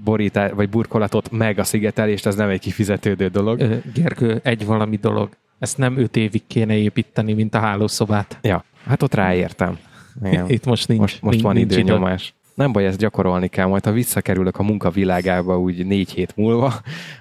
borítás, 0.04 0.50
vagy 0.54 0.68
burkolatot 0.68 1.30
meg 1.30 1.58
a 1.58 1.64
szigetelést, 1.64 2.26
az 2.26 2.34
nem 2.34 2.48
egy 2.48 2.60
kifizetődő 2.60 3.28
dolog. 3.28 3.60
Ö, 3.60 3.76
Gergő, 3.94 4.40
egy 4.42 4.66
valami 4.66 4.96
dolog. 4.96 5.28
Ezt 5.58 5.78
nem 5.78 5.98
öt 5.98 6.16
évig 6.16 6.42
kéne 6.46 6.76
építeni, 6.76 7.32
mint 7.32 7.54
a 7.54 7.58
hálószobát. 7.58 8.38
Ja, 8.42 8.64
hát 8.86 9.02
ott 9.02 9.14
ráértem. 9.14 9.78
Igen. 10.24 10.48
Itt 10.48 10.64
most 10.64 10.88
nincs. 10.88 11.00
Most, 11.00 11.22
most 11.22 11.32
nincs, 11.32 11.44
van 11.44 11.54
nincs 11.54 11.72
idő. 11.72 11.80
időnyomás. 11.80 12.34
Nem 12.54 12.72
baj, 12.72 12.86
ezt 12.86 12.98
gyakorolni 12.98 13.48
kell, 13.48 13.66
majd 13.66 13.84
ha 13.84 13.92
visszakerülök 13.92 14.58
a 14.58 14.62
munkavilágába 14.62 15.60
úgy 15.60 15.86
négy 15.86 16.10
hét 16.10 16.36
múlva, 16.36 16.74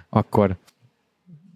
akkor 0.10 0.56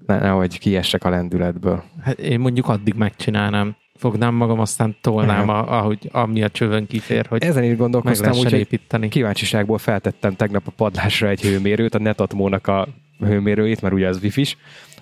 ne, 0.06 0.20
nehogy 0.20 0.60
kiessek 0.60 1.04
a 1.04 1.10
lendületből. 1.10 1.84
Hát 2.02 2.20
én 2.20 2.40
mondjuk 2.40 2.68
addig 2.68 2.94
megcsinálnám. 2.94 3.76
Fognám 3.96 4.34
magam, 4.34 4.60
aztán 4.60 4.96
tolnám, 5.02 5.50
a, 5.50 5.78
ahogy, 5.78 6.10
ami 6.12 6.44
a 6.44 6.50
csövön 6.50 6.88
kifér, 6.88 7.26
hogy 7.26 7.44
Ezen 7.44 7.64
is 7.64 7.76
gondolkoztam, 7.76 8.32
úgyhogy 8.32 8.60
építeni. 8.60 9.10
kíváncsiságból 9.10 9.78
feltettem 9.78 10.36
tegnap 10.36 10.64
a 10.66 10.72
padlásra 10.72 11.28
egy 11.28 11.42
hőmérőt, 11.42 11.96
a 11.96 12.00
Netatmónak 12.00 12.68
a 12.68 12.88
hőmérőjét, 13.20 13.82
mert 13.82 13.94
ugye 13.94 14.08
az 14.08 14.20
wifi 14.22 14.46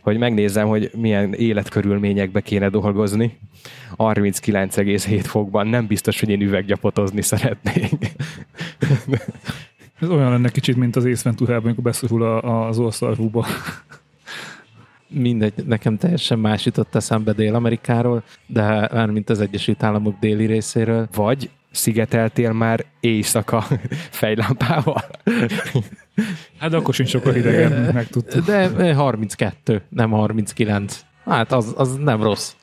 hogy 0.03 0.17
megnézzem, 0.17 0.67
hogy 0.67 0.91
milyen 0.95 1.33
életkörülményekbe 1.33 2.41
kéne 2.41 2.69
dolgozni. 2.69 3.37
39,7 3.97 5.19
fokban 5.23 5.67
nem 5.67 5.87
biztos, 5.87 6.19
hogy 6.19 6.29
én 6.29 6.41
üveggyapotozni 6.41 7.21
szeretnék. 7.21 8.11
Ez 9.99 10.09
olyan 10.09 10.31
lenne 10.31 10.49
kicsit, 10.49 10.75
mint 10.75 10.95
az 10.95 11.05
Ace 11.05 11.21
Venturában, 11.23 11.63
amikor 11.63 11.83
beszorul 11.83 12.23
a, 12.23 12.67
az 12.67 12.79
orszarvúba. 12.79 13.45
Mindegy, 15.13 15.53
nekem 15.65 15.97
teljesen 15.97 16.39
más 16.39 16.65
jutott 16.65 16.95
eszembe 16.95 17.33
Dél-Amerikáról, 17.33 18.23
de 18.45 18.89
már 18.93 19.09
mint 19.09 19.29
az 19.29 19.41
Egyesült 19.41 19.83
Államok 19.83 20.19
déli 20.19 20.45
részéről. 20.45 21.07
Vagy 21.15 21.49
szigeteltél 21.71 22.51
már 22.51 22.85
éjszaka 22.99 23.65
fejlámpával? 24.21 25.03
Hát 26.57 26.73
akkor 26.73 26.93
sincs 26.93 27.09
sokkal 27.09 27.33
hidegebb, 27.33 27.93
megtudtuk. 27.93 28.45
De 28.45 28.93
32, 28.93 29.81
nem 29.89 30.11
39. 30.11 31.05
Hát 31.25 31.51
az, 31.51 31.73
az 31.77 31.95
nem 31.95 32.23
rossz. 32.23 32.53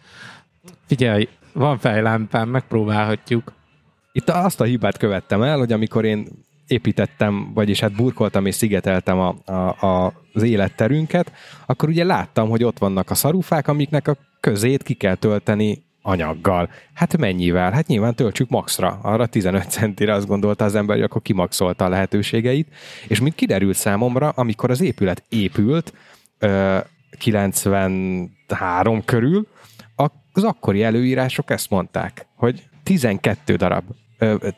Figyelj, 0.86 1.28
van 1.52 1.78
fejlámpám, 1.78 2.48
megpróbálhatjuk. 2.48 3.52
Itt 4.12 4.28
azt 4.28 4.60
a 4.60 4.64
hibát 4.64 4.96
követtem 4.96 5.42
el, 5.42 5.58
hogy 5.58 5.72
amikor 5.72 6.04
én 6.04 6.26
építettem, 6.70 7.50
vagyis 7.54 7.80
hát 7.80 7.96
burkoltam 7.96 8.46
és 8.46 8.54
szigeteltem 8.54 9.18
a, 9.18 9.37
a, 9.44 9.87
a, 9.87 10.12
az 10.33 10.42
életterünket, 10.42 11.33
akkor 11.66 11.88
ugye 11.88 12.04
láttam, 12.04 12.48
hogy 12.48 12.64
ott 12.64 12.78
vannak 12.78 13.11
a 13.11 13.14
szarufák, 13.14 13.68
amiknek 13.68 14.09
a 14.09 14.16
közét 14.40 14.83
ki 14.83 14.94
kell 14.94 15.14
tölteni 15.14 15.83
anyaggal. 16.02 16.70
Hát 16.94 17.16
mennyivel? 17.16 17.70
Hát 17.70 17.87
nyilván 17.87 18.14
töltsük 18.14 18.48
maxra. 18.48 18.98
Arra 19.02 19.26
15 19.26 19.70
centire 19.70 20.12
azt 20.14 20.26
gondolta 20.26 20.64
az 20.64 20.74
ember, 20.74 20.96
hogy 20.96 21.04
akkor 21.04 21.22
kimaxolta 21.22 21.85
a 21.85 21.88
lehetőségeit. 21.88 22.68
És 23.09 23.20
mint 23.20 23.35
kiderült 23.35 23.76
számomra, 23.76 24.28
amikor 24.28 24.70
az 24.70 24.80
épület 24.80 25.22
épült, 25.28 25.92
ö, 26.38 26.78
93 27.18 29.04
körül, 29.04 29.46
az 30.33 30.44
akkori 30.44 30.83
előírások 30.83 31.50
ezt 31.50 31.70
mondták, 31.70 32.26
hogy 32.37 32.68
12 32.83 33.56
darab 33.56 33.85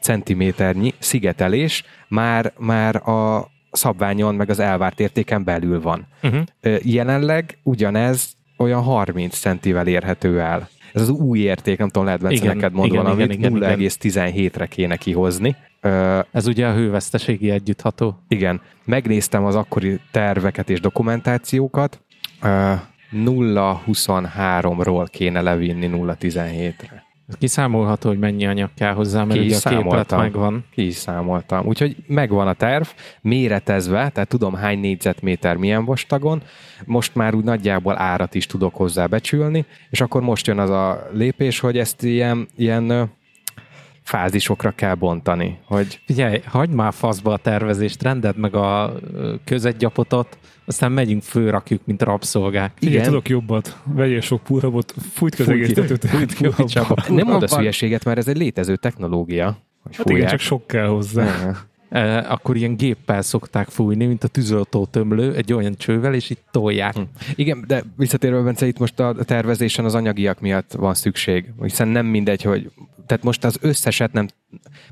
centiméternyi 0.01 0.95
szigetelés 0.99 1.85
már, 2.09 2.53
már 2.59 3.09
a 3.09 3.51
szabványon, 3.71 4.35
meg 4.35 4.51
az 4.51 4.59
elvárt 4.59 5.01
értéken 5.01 5.45
belül 5.45 5.81
van. 5.81 6.07
Uh-huh. 6.23 6.43
Jelenleg 6.83 7.59
ugyanez 7.63 8.37
olyan 8.57 8.83
30 8.83 9.39
centivel 9.39 9.87
érhető 9.87 10.41
el. 10.41 10.69
Ez 10.93 11.01
az 11.01 11.09
új 11.09 11.39
érték, 11.39 11.79
nem 11.79 11.89
tudom, 11.89 12.05
lehet 12.05 12.21
Bence 12.21 12.45
Igen, 12.45 12.57
neked 12.57 12.73
mond 12.73 12.93
igen, 12.93 13.03
valamit, 13.03 13.33
igen, 13.33 13.57
igen, 13.57 13.79
igen. 13.79 13.79
0,17-re 13.79 14.67
kéne 14.67 14.97
kihozni. 14.97 15.57
Ez 16.31 16.47
ugye 16.47 16.67
a 16.67 16.75
hőveszteségi 16.75 17.51
együttható. 17.51 18.23
igen, 18.29 18.61
megnéztem 18.85 19.45
az 19.45 19.55
akkori 19.55 20.01
terveket 20.11 20.71
és 20.71 20.81
dokumentációkat, 20.81 22.01
Ö, 22.43 22.73
0,23-ról 23.13 25.07
kéne 25.11 25.41
levinni 25.41 25.87
0,17-re. 25.93 27.02
Kiszámolható, 27.39 28.09
hogy 28.09 28.19
mennyi 28.19 28.47
anyag 28.47 28.71
kell 28.75 28.93
hozzá, 28.93 29.25
mert 29.25 29.41
ugye 29.41 29.57
a 29.63 29.69
képlet 29.69 30.17
megvan. 30.17 30.65
Ki 30.71 30.87
is 30.87 30.95
számoltam. 30.95 31.67
Úgyhogy 31.67 31.97
megvan 32.07 32.49
a 32.49 32.53
terv, 32.53 32.87
méretezve, 33.21 34.09
tehát 34.09 34.29
tudom 34.29 34.55
hány 34.55 34.79
négyzetméter 34.79 35.57
milyen 35.57 35.85
vastagon, 35.85 36.43
most 36.85 37.15
már 37.15 37.35
úgy 37.35 37.45
nagyjából 37.45 37.99
árat 37.99 38.35
is 38.35 38.47
tudok 38.47 38.75
hozzá 38.75 39.07
becsülni, 39.07 39.65
és 39.91 40.01
akkor 40.01 40.23
most 40.23 40.47
jön 40.47 40.59
az 40.59 40.71
a 40.71 41.07
lépés, 41.13 41.61
hogy 41.61 41.79
ezt 41.79 42.03
ilyen, 42.03 42.49
ilyen 42.57 43.11
fázisokra 44.03 44.71
kell 44.71 44.95
bontani, 44.95 45.59
hogy 45.67 46.01
Figyelj, 46.07 46.43
hagyd 46.47 46.73
már 46.73 46.93
faszba 46.93 47.33
a 47.33 47.37
tervezést, 47.37 48.03
rendeld 48.03 48.37
meg 48.37 48.55
a 48.55 48.95
közegyapotot, 49.45 50.39
aztán 50.65 50.93
megyünk, 50.93 51.23
fölrakjuk, 51.23 51.81
mint 51.85 52.03
rabszolgák. 52.03 52.73
Igen, 52.81 52.93
Igen. 52.93 53.05
tudok 53.05 53.29
jobbat. 53.29 53.79
Vegyél 53.85 54.21
sok 54.21 54.43
purhabot, 54.43 54.95
fújt 55.13 55.35
ki 55.35 55.43
az 55.43 55.49
egész 55.49 55.73
tetőt. 55.73 57.09
nem 57.09 57.27
mondasz 57.27 57.57
hülyeséget, 57.57 58.05
mert 58.05 58.19
ez 58.19 58.29
egy 58.29 58.37
létező 58.37 58.77
technológia. 58.77 59.45
Hogy 59.83 59.97
Hát 59.97 60.07
igen, 60.07 60.17
fújják. 60.17 60.31
csak 60.31 60.41
sok 60.41 60.67
kell 60.67 60.87
hozzá. 60.87 61.57
E, 61.93 62.31
akkor 62.31 62.57
ilyen 62.57 62.77
géppel 62.77 63.23
szokták 63.23 63.69
fújni, 63.69 64.07
mint 64.07 64.25
a 64.25 64.29
tűzoltó 64.29 64.85
tömlő, 64.85 65.35
egy 65.35 65.53
olyan 65.53 65.75
csővel, 65.75 66.15
és 66.15 66.31
itt 66.31 66.45
tolják. 66.51 66.95
Hm. 66.95 67.03
Igen, 67.35 67.65
de 67.67 67.83
visszatérve, 67.97 68.41
Bence, 68.41 68.67
itt 68.67 68.79
most 68.79 69.01
a 69.01 69.15
tervezésen 69.25 69.85
az 69.85 69.95
anyagiak 69.95 70.41
miatt 70.41 70.73
van 70.73 70.95
szükség. 70.95 71.53
Hiszen 71.63 71.89
nem 71.89 72.07
mindegy, 72.07 72.43
hogy 72.43 72.71
tehát 73.07 73.23
most 73.23 73.45
az 73.45 73.59
összeset 73.61 74.13
nem 74.13 74.29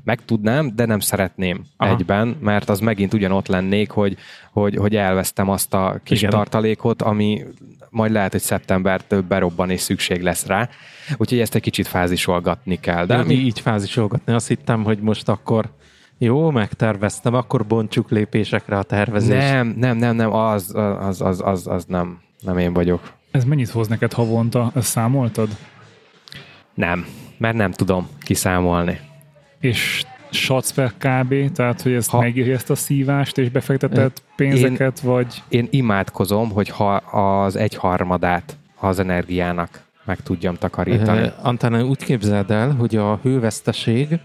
megtudnám, 0.03 0.75
de 0.75 0.85
nem 0.85 0.99
szeretném 0.99 1.63
Aha. 1.77 1.91
Egyben, 1.91 2.37
mert 2.39 2.69
az 2.69 2.79
megint 2.79 3.13
ugyanott 3.13 3.47
lennék, 3.47 3.89
hogy, 3.89 4.17
hogy, 4.51 4.75
hogy 4.75 4.95
elvesztem 4.95 5.49
azt 5.49 5.73
a 5.73 5.99
kis. 6.03 6.17
Igen. 6.17 6.29
tartalékot, 6.29 7.01
ami 7.01 7.43
majd 7.89 8.11
lehet, 8.11 8.31
hogy 8.31 8.41
szeptembertől 8.41 9.21
berobban 9.21 9.69
és 9.69 9.81
szükség 9.81 10.21
lesz 10.21 10.45
rá. 10.45 10.69
Úgyhogy 11.17 11.39
ezt 11.39 11.55
egy 11.55 11.61
kicsit 11.61 11.87
fázisolgatni 11.87 12.79
kell. 12.79 13.05
De 13.05 13.17
De 13.17 13.23
mi 13.23 13.33
így 13.33 13.59
fázisolgatni, 13.59 14.33
azt 14.33 14.47
hittem, 14.47 14.83
hogy 14.83 14.99
most 14.99 15.29
akkor 15.29 15.69
jó, 16.23 16.49
megterveztem, 16.51 17.33
akkor 17.33 17.65
bontsuk 17.65 18.09
lépésekre 18.09 18.77
a 18.77 18.83
tervezést. 18.83 19.51
nem, 19.51 19.73
nem, 19.77 19.97
nem, 19.97 20.15
nem, 20.15 20.33
az, 20.33 20.75
az, 20.99 21.21
az, 21.21 21.41
az, 21.43 21.67
az 21.67 21.85
nem, 21.87 22.19
nem 22.41 22.57
én 22.57 22.73
vagyok. 22.73 23.11
Ez 23.31 23.43
mennyit 23.43 23.69
hoz 23.69 23.87
neked 23.87 24.13
havonta? 24.13 24.71
Ezt 24.75 24.87
számoltad? 24.87 25.49
Nem, 26.73 27.05
mert 27.37 27.55
nem 27.55 27.71
tudom 27.71 28.07
kiszámolni. 28.19 28.99
És 29.59 30.03
satsz 30.29 30.71
per 30.71 30.93
kb, 30.97 31.51
tehát 31.51 31.81
hogy 31.81 31.93
ezt 31.93 32.09
Ha- 32.09 32.19
megéri 32.19 32.51
ezt 32.51 32.69
a 32.69 32.75
szívást 32.75 33.37
és 33.37 33.49
befektetett 33.49 34.23
pénzeket, 34.35 34.99
vagy 34.99 35.43
Én 35.47 35.67
imádkozom, 35.69 36.51
hogy 36.51 36.69
ha 36.69 36.95
az 36.95 37.55
egyharmadát 37.55 38.57
az 38.79 38.99
energiának 38.99 39.81
meg 40.05 40.21
tudjam 40.23 40.55
takarítani. 40.55 41.21
Ö, 41.21 41.27
Antán, 41.41 41.81
úgy 41.81 42.03
képzeld 42.03 42.51
el, 42.51 42.71
hogy 42.71 42.95
a 42.95 43.19
hőveszteség 43.23 44.19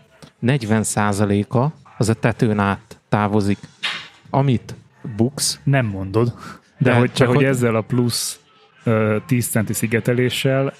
40%-a 0.47 1.67
az 1.97 2.09
a 2.09 2.15
tetőn 2.15 2.59
át 2.59 3.01
távozik. 3.09 3.59
Amit 4.31 4.75
buksz, 5.17 5.61
nem 5.65 5.87
mondod. 5.87 6.35
De, 6.79 6.91
De 6.91 6.97
hogy, 6.97 7.13
csak 7.13 7.27
hogy 7.27 7.37
hogy- 7.37 7.45
ezzel 7.45 7.75
a 7.75 7.81
plusz 7.81 8.41
ö, 8.85 9.17
10 9.27 9.49
centi 9.49 9.73
szigeteléssel 9.73 10.73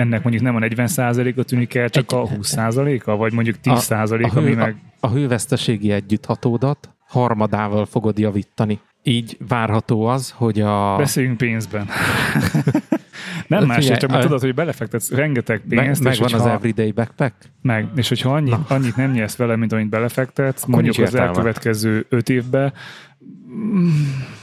ennek 0.00 0.22
mondjuk 0.22 0.44
nem 0.44 0.56
a 0.56 0.58
40%-a 0.58 1.42
tűnik 1.42 1.74
el, 1.74 1.88
csak 1.88 2.12
Egy- 2.12 2.18
a 2.18 2.26
20%-a, 2.28 3.16
vagy 3.16 3.32
mondjuk 3.32 3.56
10%, 3.62 4.32
a, 4.32 4.38
ami 4.38 4.48
hő, 4.50 4.56
meg... 4.56 4.76
a, 5.00 5.06
a 5.06 5.10
hőveszteségi 5.10 5.90
együtthatódat 5.90 6.90
harmadával 7.08 7.86
fogod 7.86 8.18
javítani. 8.18 8.80
Így 9.02 9.36
várható 9.48 10.06
az, 10.06 10.30
hogy 10.30 10.60
a... 10.60 10.96
Beszéljünk 10.96 11.36
pénzben. 11.36 11.88
nem 13.46 13.60
De 13.60 13.66
más, 13.66 13.76
figyelj, 13.76 13.98
csak 13.98 14.10
mert 14.10 14.22
tudod, 14.22 14.40
hogy 14.40 14.54
belefektetsz 14.54 15.10
rengeteg 15.10 15.62
meg, 15.68 15.84
pénzt, 15.84 16.04
és 16.04 16.18
megvan 16.20 16.40
az 16.40 16.46
everyday 16.46 16.92
backpack? 16.92 17.34
meg, 17.62 17.88
és 17.96 18.08
hogyha 18.08 18.34
annyit, 18.34 18.68
Na. 18.68 18.74
annyit 18.74 18.96
nem 18.96 19.10
nyersz 19.10 19.36
vele, 19.36 19.56
mint 19.56 19.72
amit 19.72 19.88
belefektetsz, 19.88 20.62
Akkor 20.62 20.74
mondjuk 20.74 21.06
az 21.06 21.14
elkövetkező 21.14 22.06
5 22.08 22.28
évben, 22.28 22.72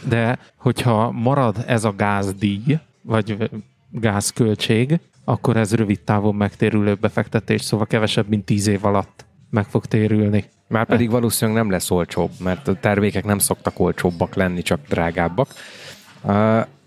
De 0.08 0.40
hogyha 0.56 1.12
marad 1.12 1.64
ez 1.68 1.84
a 1.84 1.94
gázdíj, 1.98 2.80
vagy 3.02 3.50
gázköltség, 3.90 5.00
akkor 5.24 5.58
ez 5.58 5.76
rövid 5.76 6.00
távon 6.00 6.36
megtérülő 6.36 6.94
befektetés, 6.94 7.62
szóval 7.62 7.86
kevesebb, 7.86 8.28
mint 8.28 8.46
10 8.46 8.68
év 8.68 8.86
alatt 8.86 9.26
meg 9.50 9.66
fog 9.66 9.86
térülni. 9.86 10.44
Már 10.68 10.86
pedig 10.86 11.10
valószínűleg 11.10 11.62
nem 11.62 11.72
lesz 11.72 11.92
olcsóbb, 11.92 12.32
mert 12.44 12.68
a 12.68 12.74
termékek 12.74 13.26
nem 13.26 13.40
szoktak 13.40 13.80
olcsóbbak 13.80 14.36
lenni, 14.36 14.62
csak 14.62 14.80
drágábbak. 14.88 15.48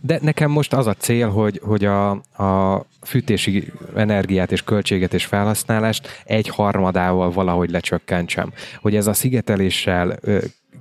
De 0.03 0.18
nekem 0.20 0.51
most 0.51 0.72
az 0.72 0.86
a 0.86 0.95
cél, 0.95 1.30
hogy, 1.30 1.61
hogy 1.64 1.84
a, 1.84 2.11
a 2.43 2.84
fűtési 3.03 3.72
energiát 3.97 4.53
és 4.53 4.62
költséget 4.62 5.14
és 5.14 5.24
felhasználást 5.24 6.09
egy 6.24 6.49
harmadával 6.49 7.30
valahogy 7.30 7.70
lecsökkentsem. 7.70 8.53
Hogy 8.80 8.97
ez 8.97 9.07
a 9.07 9.12
szigeteléssel 9.12 10.18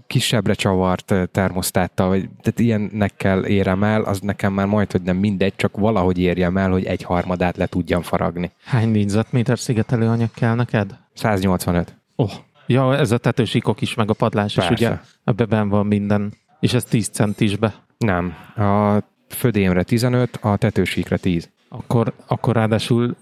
kisebbre 0.07 0.53
csavart 0.53 1.13
termosztáttal, 1.31 2.07
vagy 2.07 2.29
tehát 2.41 2.59
ilyennekkel 2.59 3.45
érem 3.45 3.83
el, 3.83 4.01
az 4.01 4.19
nekem 4.19 4.53
már 4.53 4.65
majd, 4.65 4.91
hogy 4.91 5.01
nem 5.01 5.17
mindegy, 5.17 5.55
csak 5.55 5.77
valahogy 5.77 6.17
érjem 6.17 6.57
el, 6.57 6.69
hogy 6.69 6.85
egy 6.85 7.03
harmadát 7.03 7.57
le 7.57 7.65
tudjam 7.65 8.01
faragni. 8.01 8.51
Hány 8.63 8.89
négyzetméter 8.89 9.59
szigetelő 9.59 10.07
anyag 10.07 10.31
kell 10.33 10.55
neked? 10.55 10.97
185. 11.13 11.95
Oh, 12.15 12.31
ja, 12.67 12.97
ez 12.97 13.11
a 13.11 13.17
tetősíkok 13.17 13.81
is, 13.81 13.93
meg 13.93 14.09
a 14.09 14.13
padlás 14.13 14.57
is, 14.57 14.65
Persze. 14.65 14.73
ugye? 14.73 14.97
Ebben 15.23 15.69
van 15.69 15.85
minden. 15.85 16.33
És 16.59 16.73
ez 16.73 16.83
10 16.83 17.07
centisbe. 17.07 17.73
Nem. 18.05 18.33
A 18.55 19.03
födémre 19.29 19.83
15, 19.83 20.37
a 20.41 20.57
tetősíkre 20.57 21.17
10. 21.17 21.49
Akkor, 21.69 22.13
akkor 22.27 22.55
ráadásul, 22.55 23.15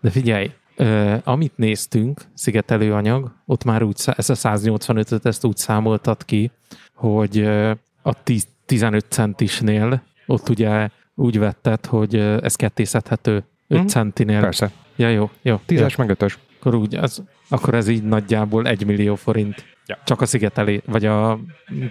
de 0.00 0.10
figyelj, 0.10 0.50
ö, 0.76 1.14
amit 1.24 1.56
néztünk, 1.56 2.20
szigetelő 2.34 2.92
anyag, 2.94 3.32
ott 3.46 3.64
már 3.64 3.82
úgy, 3.82 3.96
szá- 3.96 4.18
ez 4.18 4.30
a 4.30 4.34
185-öt, 4.34 5.26
ezt 5.26 5.44
úgy 5.44 5.56
számoltat 5.56 6.24
ki, 6.24 6.50
hogy 6.94 7.38
ö, 7.38 7.72
a 8.02 8.22
10, 8.22 8.46
15 8.66 9.04
centisnél 9.08 10.02
ott 10.26 10.48
ugye 10.48 10.88
úgy 11.14 11.38
vetted, 11.38 11.86
hogy 11.86 12.14
ez 12.16 12.56
kettészedhető 12.56 13.44
5 13.68 13.78
Mhm. 13.78 13.86
centinél. 13.86 14.40
Persze. 14.40 14.70
Ja, 14.96 15.08
jó, 15.08 15.30
jó. 15.42 15.56
Tízes 15.66 15.96
meg 15.96 16.10
ötös. 16.10 16.38
Akkor, 16.58 16.74
úgy, 16.74 16.94
az, 16.94 17.22
akkor 17.48 17.74
ez 17.74 17.88
így 17.88 18.02
nagyjából 18.02 18.66
1 18.66 18.86
millió 18.86 19.14
forint. 19.14 19.64
Ja. 19.86 19.98
Csak 20.04 20.20
a 20.20 20.26
szigetelé, 20.26 20.82
vagy 20.86 21.04
a 21.04 21.38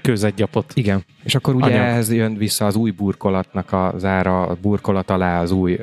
közegyapot. 0.01 0.71
Igen. 0.75 1.05
És 1.23 1.35
akkor 1.35 1.55
ugye 1.55 1.65
Anyag. 1.65 1.79
ehhez 1.79 2.11
jön 2.11 2.37
vissza 2.37 2.65
az 2.65 2.75
új 2.75 2.91
burkolatnak 2.91 3.73
az 3.73 4.05
ára, 4.05 4.41
a 4.45 4.57
burkolat 4.61 5.09
alá 5.09 5.41
az 5.41 5.51
új 5.51 5.79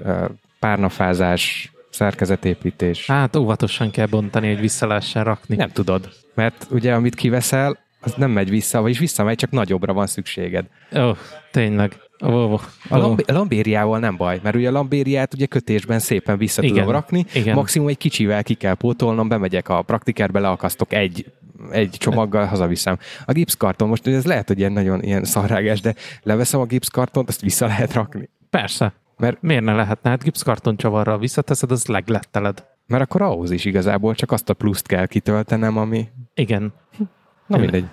párnafázás, 0.59 1.73
szerkezetépítés. 1.91 3.07
Hát 3.07 3.37
óvatosan 3.37 3.91
kell 3.91 4.07
bontani, 4.07 4.49
hogy 4.49 4.61
vissza 4.61 4.87
lehessen 4.87 5.25
rakni. 5.25 5.57
Nem 5.57 5.71
tudod. 5.71 6.09
Mert 6.35 6.67
ugye 6.71 6.95
amit 6.95 7.15
kiveszel, 7.15 7.79
az 8.01 8.15
nem 8.15 8.31
megy 8.31 8.51
vissza, 8.51 8.81
vagyis 8.81 8.99
visszamegy, 8.99 9.37
csak 9.37 9.51
nagyobbra 9.51 9.93
van 9.93 10.07
szükséged. 10.07 10.67
Ó, 10.97 11.01
oh, 11.01 11.17
tényleg. 11.51 11.97
Oh, 12.21 12.61
A, 12.89 12.97
lamb- 12.97 13.31
a 13.31 13.33
lambériával 13.33 13.99
nem 13.99 14.17
baj, 14.17 14.41
mert 14.43 14.57
ugye 14.57 14.69
a 14.69 14.73
lambériát 14.73 15.35
ugye 15.35 15.47
kötésben 15.47 15.99
szépen 15.99 16.39
vissza 16.39 16.63
Igen, 16.63 16.75
tudom 16.77 16.91
rakni, 16.91 17.25
igen. 17.35 17.55
maximum 17.55 17.89
egy 17.89 17.99
kicsivel 17.99 18.43
ki 18.43 18.55
kell 18.55 18.75
pótolnom, 18.75 19.29
bemegyek 19.29 19.69
a 19.69 19.83
praktikerbe, 19.83 20.41
leakasztok 20.41 20.93
egy, 20.93 21.33
egy 21.71 21.91
csomaggal, 21.99 22.45
hazaviszem. 22.45 22.99
A 23.25 23.33
gipszkarton, 23.33 23.89
most 23.89 24.07
ez 24.07 24.25
lehet, 24.27 24.49
hogy 24.49 24.59
ilyen 24.59 24.73
nagyon 24.73 25.03
ilyen 25.03 25.25
szarrágás, 25.25 25.81
de 25.81 25.95
leveszem 26.23 26.61
a 26.61 26.65
gipszkartont, 26.65 27.29
azt 27.29 27.41
vissza 27.41 27.67
lehet 27.67 27.93
rakni. 27.93 28.29
Persze. 28.51 28.93
Mert, 29.17 29.43
Miért 29.43 29.65
ne 29.65 29.75
lehetne? 29.75 30.11
Hát 30.11 30.23
gipszkarton 30.23 30.77
csavarral 30.77 31.19
visszateszed, 31.19 31.71
az 31.71 31.87
legletteled. 31.87 32.65
mert 32.87 33.03
akkor 33.03 33.23
ahhoz 33.23 33.51
is 33.51 33.65
igazából 33.65 34.15
csak 34.15 34.33
azt 34.33 34.49
a 34.51 34.55
pluszt 34.55 34.87
kell 34.87 35.07
kitöltenem, 35.07 35.77
ami... 35.77 36.09
Igen. 36.35 36.73
Na 37.47 37.59
mindegy. 37.59 37.85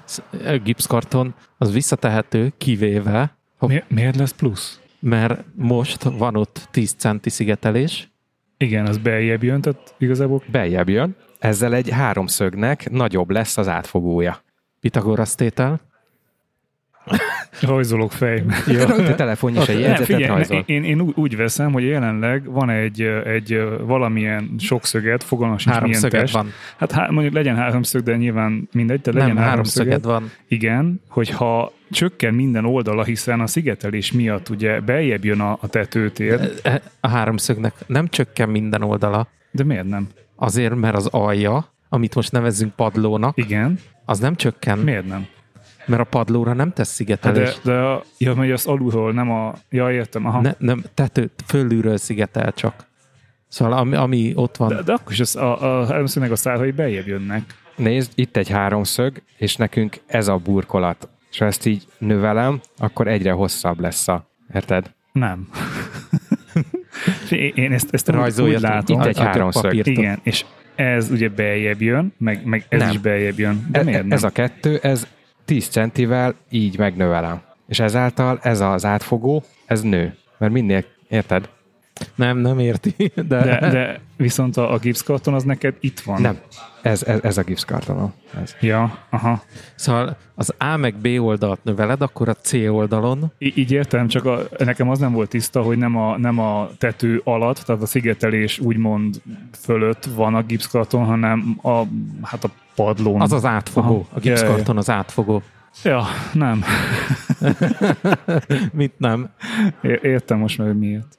A 0.46 0.58
Gipszkarton 0.64 1.34
az 1.58 1.74
visszatehető, 1.74 2.54
kivéve, 2.58 3.35
Mi, 3.60 3.84
miért 3.88 4.16
lesz 4.16 4.32
plusz? 4.32 4.80
mert 5.00 5.44
most 5.56 6.04
van 6.04 6.36
ott 6.36 6.68
10 6.72 6.94
centi 6.94 7.30
szigetelés, 7.30 8.10
Igen, 8.58 8.86
az 8.86 8.98
beljebb 8.98 9.44
jön, 9.44 9.62
tehát 9.62 9.96
igazából 9.98 10.44
Beljebb 10.52 10.90
jön, 10.90 11.16
ezzel 11.40 11.74
egy 11.74 11.90
háromszögnek 11.90 12.90
nagyobb 12.90 13.30
lesz 13.30 13.58
az 13.58 13.68
átfogója. 13.68 14.42
Pitagorasz 14.80 15.36
tétel. 15.36 15.82
rajzolok 17.62 18.12
fej. 18.12 18.44
Rögtön 18.68 19.16
telefonja 19.16 19.62
is 19.62 19.68
egy 19.68 19.74
Nem, 19.76 19.84
jegyzetet 19.84 20.06
figyelj, 20.06 20.26
rajzol. 20.26 20.64
én, 20.66 20.84
én 20.84 21.02
úgy- 21.16 21.36
veszem, 21.36 21.72
hogy 21.72 21.84
jelenleg 21.84 22.52
van 22.52 22.70
egy, 22.70 23.02
egy 23.26 23.64
valamilyen 23.82 24.56
sokszöget, 24.60 25.24
fogalmas 25.24 25.66
nincs 25.66 25.82
milyen 25.82 26.02
test. 26.02 26.34
van. 26.34 26.52
Hát 26.78 26.92
há, 26.92 27.08
mondjuk 27.10 27.34
legyen 27.34 27.56
háromszög, 27.56 28.04
de 28.04 28.16
nyilván 28.16 28.70
mindegy, 28.72 29.02
de 29.02 29.12
legyen 29.14 29.28
Nem, 29.36 29.44
háromszöged. 29.44 29.88
háromszöged 30.02 30.22
van. 30.22 30.32
Igen, 30.48 31.02
hogyha 31.10 31.74
csökken 31.92 32.34
minden 32.34 32.66
oldala, 32.66 33.04
hiszen 33.04 33.40
a 33.40 33.48
szigetelés 33.48 34.12
miatt 34.12 34.50
ugye 34.50 34.80
beljebb 34.82 35.26
jön 35.26 35.40
a, 35.40 35.58
a 35.62 35.68
tetőtér, 35.68 36.40
E- 36.64 36.82
A 37.00 37.08
háromszögnek 37.08 37.74
nem 37.88 38.08
csökken 38.08 38.50
minden 38.50 38.82
oldala, 38.84 39.28
de 39.52 39.64
miért 39.64 39.88
nem? 39.90 40.08
azért, 40.36 40.76
mert 40.76 40.96
az 40.96 41.06
alja, 41.06 41.74
amit 41.90 42.16
most 42.16 42.32
nevezzünk 42.32 42.76
padlónak, 42.76 43.38
Igen, 43.38 43.80
az 44.06 44.20
nem 44.20 44.36
csökken, 44.36 44.78
miért 44.80 45.08
nem? 45.08 45.26
Mert 45.86 46.02
a 46.02 46.06
padlóra 46.06 46.54
nem 46.54 46.74
tesz 46.74 46.88
Hát 46.88 46.96
szigetelés. 46.96 47.60
de, 47.64 47.72
de 47.72 47.78
a, 47.78 48.04
ja, 48.18 48.34
megy 48.36 48.52
az 48.52 48.66
alulról, 48.66 49.14
nem 49.14 49.32
a... 49.32 49.54
Ja, 49.70 49.92
értem, 49.92 50.26
aha. 50.26 50.42
Ne, 50.42 50.54
nem, 50.58 50.84
tető, 50.94 51.32
fölülről 51.48 51.98
szigetel 51.98 52.54
csak. 52.54 52.86
Szóval 53.48 53.78
ami, 53.78 53.96
ami 53.96 54.32
ott 54.36 54.58
van, 54.58 54.70
De, 54.70 54.82
de 54.82 54.94
akkor 54.94 55.12
is 55.12 55.20
az, 55.20 55.36
a, 55.36 55.80
a 55.82 55.86
háromszögnek 55.86 56.32
a 56.32 56.36
szárhai 56.36 56.72
beljebb 56.72 57.08
jönnek. 57.08 57.44
Nézd, 57.76 58.12
itt 58.16 58.38
egy 58.38 58.50
háromszög, 58.50 59.22
és 59.38 59.56
nekünk 59.56 59.98
ez 60.06 60.28
a 60.28 60.36
burkolat. 60.38 61.10
És 61.32 61.38
ha 61.38 61.46
ezt 61.46 61.66
így 61.66 61.88
növelem, 61.98 62.60
akkor 62.78 63.08
egyre 63.08 63.32
hosszabb 63.32 63.80
lesz 63.80 64.08
a... 64.08 64.30
Érted? 64.54 64.92
Nem. 65.12 65.50
én, 67.56 67.72
ezt, 67.72 67.94
ezt 67.94 68.10
rajzoljatok 68.10 68.70
látom. 68.70 69.00
Itt 69.00 69.06
egy 69.06 69.20
háromszög. 69.20 69.88
Igen, 69.88 70.20
és 70.24 70.46
ez 70.76 71.10
ugye 71.10 71.30
beljebb 71.30 71.82
jön, 71.82 72.14
meg, 72.18 72.46
meg 72.46 72.66
ez 72.70 72.80
Nem. 72.80 72.90
is 72.90 72.98
beljebb 72.98 73.40
jön. 73.40 73.68
De 73.72 73.80
E- 73.80 73.84
miért 73.84 74.02
nem? 74.02 74.12
ez 74.12 74.24
a 74.24 74.30
kettő, 74.30 74.78
ez 74.82 75.08
10 75.46 75.68
centivel 75.68 76.36
így 76.50 76.78
megnövelem. 76.78 77.42
És 77.68 77.80
ezáltal 77.80 78.40
ez 78.42 78.60
az 78.60 78.86
átfogó, 78.86 79.44
ez 79.66 79.82
nő. 79.82 80.16
Mert 80.38 80.54
minél, 80.54 80.84
érted? 81.08 81.50
Nem, 82.16 82.38
nem 82.38 82.60
érti, 82.60 82.94
de, 83.16 83.44
de, 83.44 83.70
de 83.70 84.00
viszont 84.18 84.58
a, 84.58 84.74
a 84.74 84.78
gipszkarton 84.78 85.34
az 85.34 85.44
neked 85.44 85.76
itt 85.80 86.00
van. 86.00 86.22
Nem. 86.22 86.38
Ez, 86.82 87.04
ez, 87.04 87.20
ez 87.24 87.38
a 87.38 87.44
gipszkartonom. 87.44 88.14
Ez. 88.42 88.56
Ja, 88.62 88.98
aha. 89.10 89.42
Szóval 89.76 90.18
az 90.36 90.54
A 90.58 90.78
meg 90.78 90.96
B 90.96 91.08
oldalt 91.20 91.64
növeled, 91.64 92.02
akkor 92.02 92.30
a 92.30 92.34
C 92.34 92.54
oldalon 92.54 93.32
Í- 93.38 93.58
így 93.58 93.72
értem, 93.72 94.08
csak 94.08 94.26
a, 94.26 94.40
nekem 94.58 94.90
az 94.90 95.00
nem 95.00 95.12
volt 95.12 95.30
tiszta, 95.30 95.62
hogy 95.62 95.78
nem 95.78 95.98
a, 95.98 96.18
nem 96.18 96.40
a 96.40 96.70
tető 96.78 97.22
alatt, 97.24 97.58
tehát 97.58 97.82
a 97.82 97.86
szigetelés 97.86 98.60
úgymond 98.60 99.22
fölött 99.60 100.06
van 100.16 100.36
a 100.36 100.44
gipszkarton, 100.44 101.06
hanem 101.06 101.58
a, 101.62 101.82
hát 102.22 102.44
a 102.44 102.50
padlón. 102.76 103.22
az 103.22 103.32
az 103.32 103.46
átfogó. 103.46 103.88
Aha. 103.88 104.08
A 104.14 104.20
gipszkarton 104.20 104.78
az 104.78 104.90
átfogó. 104.90 105.42
Ja, 105.84 106.04
nem. 106.34 106.64
Mit 108.74 108.94
nem? 108.98 109.30
É- 109.82 110.04
Értem 110.04 110.38
most 110.38 110.58
hogy 110.58 110.78
miért. 110.78 111.18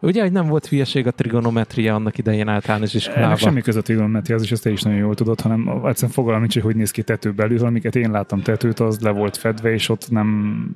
Ugye, 0.00 0.22
hogy 0.22 0.32
nem 0.32 0.46
volt 0.46 0.66
hülyeség 0.66 1.06
a 1.06 1.10
trigonometria 1.10 1.94
annak 1.94 2.18
idején 2.18 2.48
általános 2.48 2.90
Ennek 2.94 3.06
iskolában. 3.06 3.36
semmi 3.36 3.60
köze 3.60 3.78
a 3.78 3.82
trigonometriához, 3.82 4.44
és 4.44 4.52
ezt 4.52 4.62
te 4.62 4.70
is 4.70 4.82
nagyon 4.82 4.98
jól 4.98 5.14
tudod, 5.14 5.40
hanem 5.40 5.68
egyszerűen 5.84 6.12
fogalmam 6.12 6.40
nincs, 6.40 6.54
hogy 6.54 6.62
hogy 6.62 6.76
néz 6.76 6.90
ki 6.90 7.02
tető 7.02 7.32
belül, 7.32 7.64
amiket 7.64 7.96
én 7.96 8.10
láttam 8.10 8.42
tetőt, 8.42 8.80
az 8.80 9.00
le 9.00 9.10
volt 9.10 9.36
fedve, 9.36 9.72
és 9.72 9.88
ott 9.88 10.10
nem... 10.10 10.68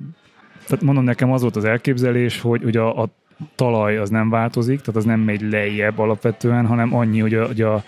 Tehát 0.67 0.83
mondom, 0.83 1.03
nekem 1.03 1.31
az 1.31 1.41
volt 1.41 1.55
az 1.55 1.63
elképzelés, 1.65 2.41
hogy, 2.41 2.63
hogy 2.63 2.77
a, 2.77 3.01
a 3.01 3.07
talaj 3.55 3.97
az 3.97 4.09
nem 4.09 4.29
változik, 4.29 4.79
tehát 4.79 4.95
az 4.95 5.05
nem 5.05 5.19
megy 5.19 5.41
lejjebb 5.51 5.99
alapvetően, 5.99 6.65
hanem 6.65 6.95
annyi, 6.95 7.19
hogy 7.19 7.33
a, 7.33 7.45
hogy 7.45 7.61
a, 7.61 7.83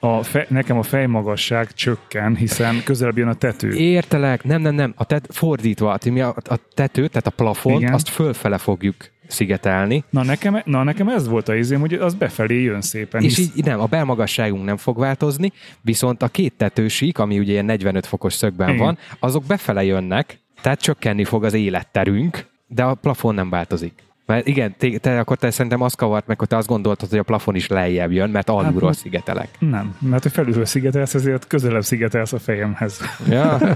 a 0.00 0.22
fe, 0.22 0.46
nekem 0.48 0.78
a 0.78 0.82
fejmagasság 0.82 1.72
csökken, 1.72 2.36
hiszen 2.36 2.82
közelebb 2.84 3.16
jön 3.16 3.28
a 3.28 3.34
tető. 3.34 3.72
Értelek, 3.72 4.44
nem, 4.44 4.60
nem, 4.60 4.74
nem, 4.74 4.92
a 4.96 5.04
tet, 5.04 5.26
fordítva, 5.30 5.98
mi 6.10 6.20
a, 6.20 6.28
a 6.44 6.56
tetőt, 6.74 7.08
tehát 7.10 7.26
a 7.26 7.30
plafont, 7.30 7.80
Igen. 7.80 7.92
azt 7.92 8.08
fölfele 8.08 8.58
fogjuk 8.58 8.94
szigetelni, 9.26 10.04
Na 10.10 10.22
nekem, 10.22 10.60
na 10.64 10.82
nekem 10.82 11.08
ez 11.08 11.28
volt 11.28 11.48
a 11.48 11.54
izém, 11.54 11.80
hogy 11.80 11.94
az 11.94 12.14
befelé 12.14 12.62
jön 12.62 12.80
szépen. 12.80 13.22
és 13.22 13.36
hisz- 13.36 13.56
így 13.56 13.64
nem, 13.64 13.80
a 13.80 13.86
belmagasságunk 13.86 14.64
nem 14.64 14.76
fog 14.76 14.98
változni, 14.98 15.52
viszont 15.80 16.22
a 16.22 16.28
két 16.28 16.52
tetősík, 16.56 17.18
ami 17.18 17.38
ugye 17.38 17.52
ilyen 17.52 17.64
45 17.64 18.06
fokos 18.06 18.32
szögben 18.34 18.68
Igen. 18.68 18.80
van, 18.84 18.98
azok 19.18 19.44
befele 19.44 19.84
jönnek, 19.84 20.38
tehát 20.60 20.80
csökkenni 20.80 21.24
fog 21.24 21.44
az 21.44 21.54
életterünk, 21.54 22.46
de 22.66 22.82
a 22.82 22.94
plafon 22.94 23.34
nem 23.34 23.50
változik. 23.50 23.92
Mert 24.28 24.46
igen, 24.46 24.74
te, 24.78 24.98
te 24.98 25.18
akkor 25.18 25.36
te 25.36 25.50
szerintem 25.50 25.80
azt 25.80 25.96
kavart 25.96 26.26
meg, 26.26 26.38
hogy 26.38 26.48
te 26.48 26.56
azt 26.56 26.68
gondoltad, 26.68 27.08
hogy 27.08 27.18
a 27.18 27.22
plafon 27.22 27.54
is 27.54 27.68
lejjebb 27.68 28.12
jön, 28.12 28.30
mert 28.30 28.48
alulról 28.48 28.88
Hát, 28.88 28.98
szigetelek. 28.98 29.48
Nem, 29.58 29.96
mert 29.98 30.22
hogy 30.22 30.32
felülről 30.32 30.64
szigetelsz, 30.64 31.14
ezért 31.14 31.46
közelebb 31.46 31.84
szigetelsz 31.84 32.32
a 32.32 32.38
fejemhez. 32.38 33.00
Ja, 33.28 33.58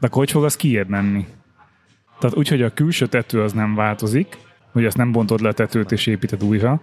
De 0.00 0.06
akkor 0.06 0.18
hogy 0.18 0.30
fog 0.30 0.44
az 0.44 0.56
kijebb 0.56 0.88
menni? 0.88 1.26
Tehát 2.18 2.36
úgy, 2.36 2.48
hogy 2.48 2.62
a 2.62 2.74
külső 2.74 3.06
tető 3.06 3.42
az 3.42 3.52
nem 3.52 3.74
változik, 3.74 4.36
hogy 4.72 4.84
ezt 4.84 4.96
nem 4.96 5.12
bontod 5.12 5.40
le 5.40 5.48
a 5.48 5.52
tetőt 5.52 5.92
és 5.92 6.06
építed 6.06 6.44
újra, 6.44 6.80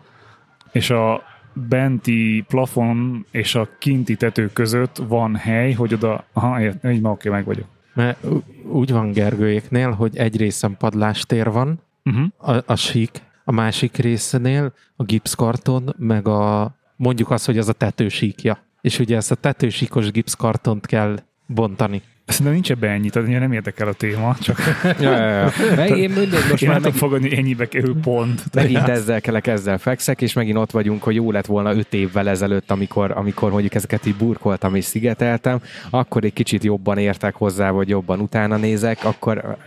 és 0.72 0.90
a 0.90 1.24
benti 1.54 2.46
plafon 2.48 3.26
és 3.32 3.56
a 3.56 3.70
kinti 3.78 4.16
tető 4.16 4.50
között 4.54 4.98
van 5.08 5.36
hely, 5.36 5.72
hogy 5.72 5.94
oda, 5.94 6.26
aha, 6.34 6.62
így 6.62 7.02
ma 7.02 7.12
oké, 7.12 7.30
meg 7.30 7.46
vagyok. 7.46 7.68
Mert 7.94 8.26
úgy 8.72 8.92
van 8.92 9.12
Gergőjéknél, 9.12 9.92
hogy 9.92 10.18
egy 10.18 10.38
részen 10.38 10.78
padlástér 10.78 11.52
van, 11.52 11.80
Uh-huh. 12.04 12.28
a, 12.38 12.64
a 12.66 12.76
sík, 12.76 13.22
a 13.44 13.52
másik 13.52 13.98
részénél 13.98 14.74
a 14.96 15.04
gipszkarton, 15.04 15.96
meg 15.98 16.28
a 16.28 16.76
mondjuk 16.96 17.32
azt, 17.32 17.46
hogy 17.46 17.58
az 17.58 17.70
a 17.70 17.74
tetősíkja. 17.74 18.60
És 18.82 19.00
ugye 19.00 19.16
ezt 19.16 19.32
a 19.32 19.36
tetősíkos 19.36 20.12
gipszkartont 20.12 20.86
kell 20.86 21.20
bontani. 21.46 22.02
Szerintem 22.26 22.53
nincs 22.53 22.72
ebbe 22.72 22.88
ennyi, 22.88 23.09
tehát 23.09 23.30
nem 23.30 23.51
érdekel 23.51 23.88
a 23.88 23.93
téma, 23.93 24.36
csak 24.39 24.59
ja, 24.99 25.11
ja, 25.11 25.28
ja. 25.28 25.51
Meg 25.76 25.97
én 25.97 26.09
mindegy, 26.09 26.43
most 26.49 26.63
én 26.63 26.69
már 26.69 26.80
meg, 26.80 26.93
fogadni, 26.93 27.38
ennyibe 27.38 27.67
kerül 27.67 27.99
pont. 28.01 28.43
megint 28.53 28.88
ezzel 28.88 29.22
kelek, 29.22 29.47
ezzel 29.47 29.78
fekszek, 29.78 30.22
és 30.22 30.34
megint 30.34 30.57
ott 30.57 30.72
vagyunk, 30.72 31.03
hogy 31.03 31.15
jó 31.15 31.32
lett 31.32 31.45
volna 31.45 31.76
öt 31.76 31.93
évvel 31.93 32.30
ezelőtt, 32.30 32.72
amikor, 32.72 33.11
amikor 33.11 33.51
mondjuk 33.51 33.74
ezeket 33.76 34.05
így 34.05 34.15
burkoltam 34.15 34.76
és 34.76 34.86
szigeteltem, 34.86 35.61
akkor 35.89 36.24
egy 36.24 36.34
kicsit 36.34 36.63
jobban 36.63 36.97
értek 36.97 37.36
hozzá, 37.36 37.72
vagy 37.72 37.89
jobban 37.89 38.19
utána 38.19 38.57
nézek, 38.57 39.03
akkor 39.03 39.57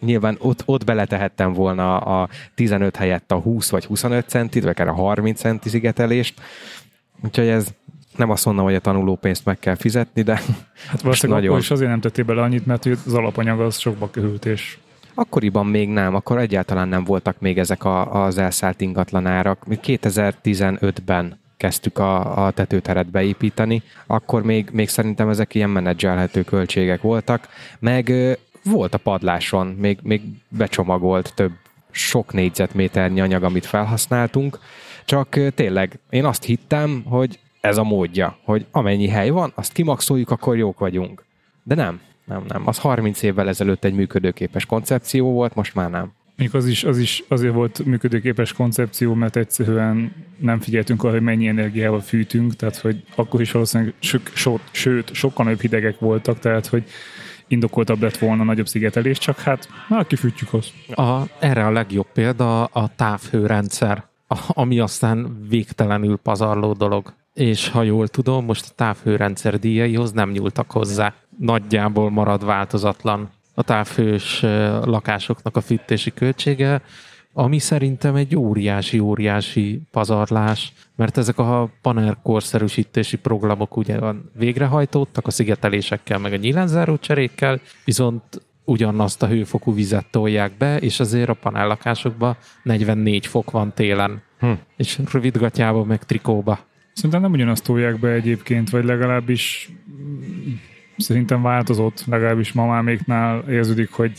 nyilván 0.00 0.36
ott, 0.38 0.62
ott 0.64 0.84
beletehettem 0.84 1.52
volna 1.52 1.98
a 1.98 2.28
15 2.54 2.96
helyett 2.96 3.32
a 3.32 3.36
20 3.36 3.70
vagy 3.70 3.84
25 3.84 4.28
centit, 4.28 4.62
vagy 4.62 4.70
akár 4.70 4.88
a 4.88 4.92
30 4.92 5.40
centi 5.40 5.68
szigetelést. 5.68 6.40
Úgyhogy 7.24 7.46
ez 7.46 7.68
nem 8.20 8.30
azt 8.30 8.44
mondom, 8.44 8.64
hogy 8.64 8.74
a 8.74 8.80
tanulópénzt 8.80 9.44
meg 9.44 9.58
kell 9.58 9.74
fizetni, 9.74 10.22
de 10.22 10.40
Hát 10.88 11.00
valószínűleg 11.00 11.42
nagyon. 11.42 11.58
is 11.58 11.70
azért 11.70 11.90
nem 11.90 12.00
tettél 12.00 12.24
bele 12.24 12.42
annyit, 12.42 12.66
mert 12.66 12.86
az 12.86 13.14
alapanyag 13.14 13.60
az 13.60 13.78
sokba 13.78 14.10
került, 14.10 14.44
és 14.44 14.78
Akkoriban 15.14 15.66
még 15.66 15.88
nem, 15.88 16.14
akkor 16.14 16.38
egyáltalán 16.38 16.88
nem 16.88 17.04
voltak 17.04 17.40
még 17.40 17.58
ezek 17.58 17.84
a, 17.84 18.24
az 18.24 18.38
elszállt 18.38 18.80
ingatlanárak. 18.80 19.66
Mi 19.66 19.78
2015-ben 19.82 21.38
kezdtük 21.56 21.98
a, 21.98 22.44
a 22.46 22.50
tetőteret 22.50 23.10
beépíteni, 23.10 23.82
akkor 24.06 24.42
még, 24.42 24.68
még 24.72 24.88
szerintem 24.88 25.28
ezek 25.28 25.54
ilyen 25.54 25.70
menedzselhető 25.70 26.42
költségek 26.42 27.00
voltak, 27.00 27.48
meg 27.78 28.12
volt 28.64 28.94
a 28.94 28.98
padláson, 28.98 29.66
még, 29.66 29.98
még 30.02 30.22
becsomagolt 30.48 31.32
több 31.34 31.52
sok 31.90 32.32
négyzetméternyi 32.32 33.20
anyag, 33.20 33.42
amit 33.42 33.66
felhasználtunk, 33.66 34.58
csak 35.04 35.38
tényleg 35.54 35.98
én 36.10 36.24
azt 36.24 36.44
hittem, 36.44 37.02
hogy 37.04 37.38
ez 37.60 37.76
a 37.76 37.82
módja, 37.82 38.38
hogy 38.44 38.66
amennyi 38.70 39.08
hely 39.08 39.30
van, 39.30 39.52
azt 39.54 39.72
kimaxoljuk, 39.72 40.30
akkor 40.30 40.56
jók 40.56 40.78
vagyunk. 40.78 41.24
De 41.62 41.74
nem, 41.74 42.00
nem, 42.24 42.44
nem. 42.48 42.62
Az 42.66 42.78
30 42.78 43.22
évvel 43.22 43.48
ezelőtt 43.48 43.84
egy 43.84 43.94
működőképes 43.94 44.66
koncepció 44.66 45.32
volt, 45.32 45.54
most 45.54 45.74
már 45.74 45.90
nem. 45.90 46.12
Mondjuk 46.36 46.62
az 46.62 46.68
is, 46.68 46.84
az 46.84 46.98
is 46.98 47.24
azért 47.28 47.54
volt 47.54 47.84
működőképes 47.84 48.52
koncepció, 48.52 49.14
mert 49.14 49.36
egyszerűen 49.36 50.12
nem 50.38 50.60
figyeltünk 50.60 51.02
arra, 51.02 51.12
hogy 51.12 51.22
mennyi 51.22 51.46
energiával 51.46 52.00
fűtünk, 52.00 52.56
tehát 52.56 52.76
hogy 52.76 53.04
akkor 53.14 53.40
is 53.40 53.52
valószínűleg 53.52 53.94
sőt, 53.98 54.30
sőt, 54.34 54.60
sőt 54.70 55.14
sokkal 55.14 55.44
nagyobb 55.44 55.60
hidegek 55.60 55.98
voltak, 55.98 56.38
tehát 56.38 56.66
hogy 56.66 56.84
indokoltabb 57.48 58.02
lett 58.02 58.16
volna 58.16 58.44
nagyobb 58.44 58.68
szigetelés, 58.68 59.18
csak 59.18 59.38
hát, 59.38 59.68
na, 59.88 60.04
kifűtjük 60.04 60.52
azt. 60.52 60.72
A, 60.98 61.22
erre 61.38 61.66
a 61.66 61.70
legjobb 61.70 62.12
példa 62.12 62.64
a 62.64 62.90
távhőrendszer, 62.96 64.04
ami 64.48 64.78
aztán 64.78 65.46
végtelenül 65.48 66.16
pazarló 66.16 66.72
dolog. 66.72 67.14
És 67.34 67.68
ha 67.68 67.82
jól 67.82 68.08
tudom, 68.08 68.44
most 68.44 68.66
a 68.68 68.74
távhőrendszer 68.74 69.58
díjaihoz 69.58 70.12
nem 70.12 70.30
nyúltak 70.30 70.70
hozzá. 70.70 71.14
Nagyjából 71.38 72.10
marad 72.10 72.44
változatlan 72.44 73.30
a 73.54 73.62
távhős 73.62 74.40
lakásoknak 74.84 75.56
a 75.56 75.60
fűtési 75.60 76.14
költsége, 76.14 76.82
ami 77.32 77.58
szerintem 77.58 78.14
egy 78.14 78.36
óriási-óriási 78.36 79.80
pazarlás, 79.90 80.72
mert 80.96 81.16
ezek 81.16 81.38
a 81.38 81.70
panel 81.82 82.18
korszerűsítési 82.22 83.16
programok 83.16 83.76
ugye 83.76 83.98
van 83.98 84.30
végrehajtottak 84.34 85.26
a 85.26 85.30
szigetelésekkel, 85.30 86.18
meg 86.18 86.32
a 86.32 86.36
nyílenzáró 86.36 86.96
cserékkel, 86.96 87.60
viszont 87.84 88.22
ugyanazt 88.64 89.22
a 89.22 89.26
hőfokú 89.26 89.74
vizet 89.74 90.06
tolják 90.10 90.56
be, 90.56 90.78
és 90.78 91.00
azért 91.00 91.28
a 91.28 91.34
panellakásokban 91.34 92.36
44 92.62 93.26
fok 93.26 93.50
van 93.50 93.72
télen. 93.74 94.22
Hm. 94.38 94.52
És 94.76 95.00
rövidgatjába, 95.12 95.84
meg 95.84 96.04
trikóba. 96.04 96.58
Szerintem 97.00 97.20
nem 97.20 97.32
ugyanazt 97.32 97.64
tolják 97.64 97.98
be 97.98 98.08
egyébként, 98.08 98.70
vagy 98.70 98.84
legalábbis 98.84 99.70
mm, 100.02 100.52
szerintem 100.96 101.42
változott, 101.42 102.04
legalábbis 102.06 102.52
mamáméknál 102.52 103.44
érződik, 103.48 103.90
hogy 103.90 104.12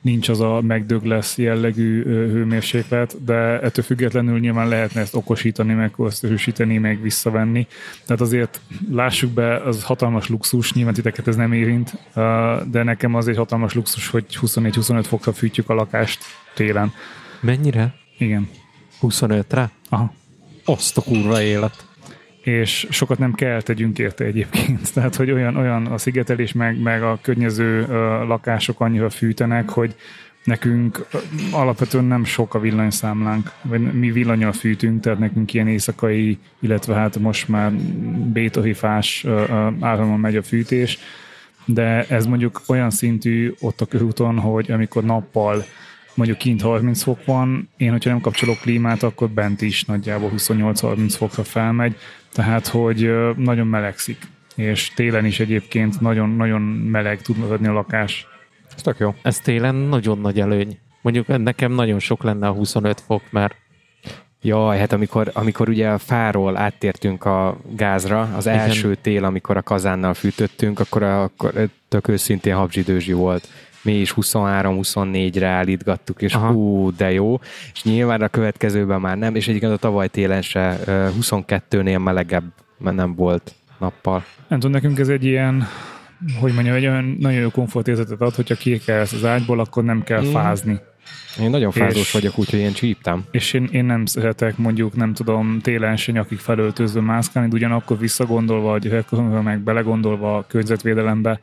nincs 0.00 0.28
az 0.28 0.40
a 0.40 0.60
megdög 0.60 1.04
lesz 1.04 1.38
jellegű 1.38 2.02
hőmérséklet, 2.04 3.24
de 3.24 3.60
ettől 3.60 3.84
függetlenül 3.84 4.38
nyilván 4.38 4.68
lehetne 4.68 5.00
ezt 5.00 5.14
okosítani, 5.14 5.72
meg 5.72 5.90
korszerűsíteni, 5.90 6.78
meg 6.78 7.02
visszavenni. 7.02 7.66
Tehát 8.06 8.20
azért 8.20 8.60
lássuk 8.90 9.30
be, 9.30 9.56
az 9.56 9.84
hatalmas 9.84 10.28
luxus, 10.28 10.72
nyilván 10.72 10.94
titeket 10.94 11.28
ez 11.28 11.36
nem 11.36 11.52
érint, 11.52 11.98
de 12.70 12.82
nekem 12.82 13.14
az 13.14 13.28
egy 13.28 13.36
hatalmas 13.36 13.74
luxus, 13.74 14.08
hogy 14.08 14.24
24-25 14.28 15.04
fokra 15.06 15.32
fűtjük 15.32 15.68
a 15.68 15.74
lakást 15.74 16.18
télen. 16.54 16.92
Mennyire? 17.40 17.94
Igen. 18.18 18.48
25-re? 19.02 19.70
Aha. 19.88 20.14
Azt 20.64 20.96
a 20.96 21.02
kurva 21.02 21.42
élet. 21.42 21.88
És 22.42 22.86
sokat 22.90 23.18
nem 23.18 23.32
kell 23.32 23.62
tegyünk 23.62 23.98
érte 23.98 24.24
egyébként. 24.24 24.92
Tehát, 24.94 25.16
hogy 25.16 25.30
olyan, 25.30 25.56
olyan 25.56 25.86
a 25.86 25.98
szigetelés, 25.98 26.52
meg, 26.52 26.80
meg 26.80 27.02
a 27.02 27.18
környező 27.22 27.86
lakások 28.26 28.80
annyira 28.80 29.10
fűtenek, 29.10 29.68
hogy 29.68 29.94
nekünk 30.44 31.06
alapvetően 31.52 32.04
nem 32.04 32.24
sok 32.24 32.54
a 32.54 32.60
villanyszámlánk, 32.60 33.52
vagy 33.62 33.80
mi 33.80 34.10
villanyal 34.10 34.52
fűtünk, 34.52 35.00
tehát 35.00 35.18
nekünk 35.18 35.54
ilyen 35.54 35.68
éjszakai, 35.68 36.38
illetve 36.60 36.94
hát 36.94 37.18
most 37.18 37.48
már 37.48 37.72
bétohifás 38.32 39.26
áramon 39.80 40.20
megy 40.20 40.36
a 40.36 40.42
fűtés, 40.42 40.98
de 41.64 42.04
ez 42.08 42.26
mondjuk 42.26 42.62
olyan 42.66 42.90
szintű 42.90 43.54
ott 43.60 43.80
a 43.80 43.86
körúton, 43.86 44.38
hogy 44.38 44.70
amikor 44.70 45.04
nappal 45.04 45.64
mondjuk 46.14 46.38
kint 46.38 46.62
30 46.62 47.02
fok 47.02 47.24
van, 47.24 47.68
én, 47.76 47.90
hogyha 47.90 48.10
nem 48.10 48.20
kapcsolok 48.20 48.60
klímát, 48.60 49.02
akkor 49.02 49.28
bent 49.28 49.62
is 49.62 49.84
nagyjából 49.84 50.30
28-30 50.36 51.14
fokra 51.16 51.44
felmegy, 51.44 51.96
tehát, 52.32 52.66
hogy 52.66 53.10
nagyon 53.36 53.66
melegszik. 53.66 54.18
És 54.54 54.90
télen 54.94 55.24
is 55.24 55.40
egyébként 55.40 56.00
nagyon-nagyon 56.00 56.62
meleg 56.62 57.22
tud 57.22 57.36
maradni 57.36 57.66
a 57.66 57.72
lakás. 57.72 58.26
Ez 58.74 58.82
tök 58.82 58.98
jó. 58.98 59.14
Ez 59.22 59.38
télen 59.38 59.74
nagyon 59.74 60.18
nagy 60.18 60.40
előny. 60.40 60.78
Mondjuk 61.00 61.26
nekem 61.26 61.72
nagyon 61.72 61.98
sok 61.98 62.22
lenne 62.22 62.48
a 62.48 62.52
25 62.52 63.00
fok, 63.00 63.22
mert 63.30 63.56
Jaj, 64.42 64.78
hát 64.78 64.92
amikor, 64.92 65.30
amikor 65.34 65.68
ugye 65.68 65.88
a 65.88 65.98
fáról 65.98 66.56
áttértünk 66.56 67.24
a 67.24 67.56
gázra, 67.76 68.20
az 68.36 68.46
Igen. 68.46 68.58
első 68.58 68.94
tél, 68.94 69.24
amikor 69.24 69.56
a 69.56 69.62
kazánnal 69.62 70.14
fűtöttünk, 70.14 70.80
akkor, 70.80 71.02
akkor 71.02 71.68
tök 71.88 72.08
őszintén 72.08 72.54
habzsidőzsi 72.54 73.12
volt. 73.12 73.48
Mi 73.82 73.92
is 73.92 74.12
23-24-re 74.16 75.46
állítgattuk, 75.46 76.22
és 76.22 76.34
Aha. 76.34 76.50
hú, 76.52 76.92
de 76.96 77.12
jó. 77.12 77.40
És 77.72 77.82
nyilván 77.82 78.22
a 78.22 78.28
következőben 78.28 79.00
már 79.00 79.18
nem, 79.18 79.34
és 79.34 79.48
egyébként 79.48 79.72
a 79.72 79.76
tavaly 79.76 80.08
télen 80.08 80.42
se 80.42 80.78
ö, 80.86 81.08
22-nél 81.20 82.02
melegebb 82.02 82.44
nem 82.78 83.14
volt 83.14 83.54
nappal. 83.78 84.24
Nem 84.48 84.58
tudom, 84.58 84.74
nekünk 84.74 84.98
ez 84.98 85.08
egy 85.08 85.24
ilyen, 85.24 85.66
hogy 86.40 86.52
mondjam, 86.54 86.74
egy 86.76 86.86
olyan 86.86 87.16
nagyon 87.20 87.40
jó 87.40 87.48
komfortérzetet 87.50 88.20
ad, 88.20 88.34
hogyha 88.34 88.54
kikelsz 88.54 89.12
az 89.12 89.24
ágyból, 89.24 89.60
akkor 89.60 89.84
nem 89.84 90.02
kell 90.02 90.22
Mm. 90.22 90.30
fázni. 90.30 90.78
Én 91.40 91.50
nagyon 91.50 91.70
fázós 91.70 92.00
És- 92.00 92.12
vagyok, 92.12 92.38
úgyhogy 92.38 92.58
én 92.58 92.72
csíptem. 92.72 93.24
És 93.30 93.52
én, 93.52 93.68
én 93.72 93.84
nem 93.84 94.06
szeretek 94.06 94.56
mondjuk, 94.56 94.96
nem 94.96 95.12
tudom, 95.14 95.58
télen 95.60 95.96
se 95.96 96.12
nyakig 96.12 96.38
felöltözve 96.38 97.00
mászkálni, 97.00 97.48
de 97.48 97.54
ugyanakkor 97.56 97.98
visszagondolva 97.98 98.78
gyerekkoromra, 98.78 99.42
meg 99.42 99.60
belegondolva 99.60 100.36
a 100.36 100.44
környezetvédelembe, 100.48 101.40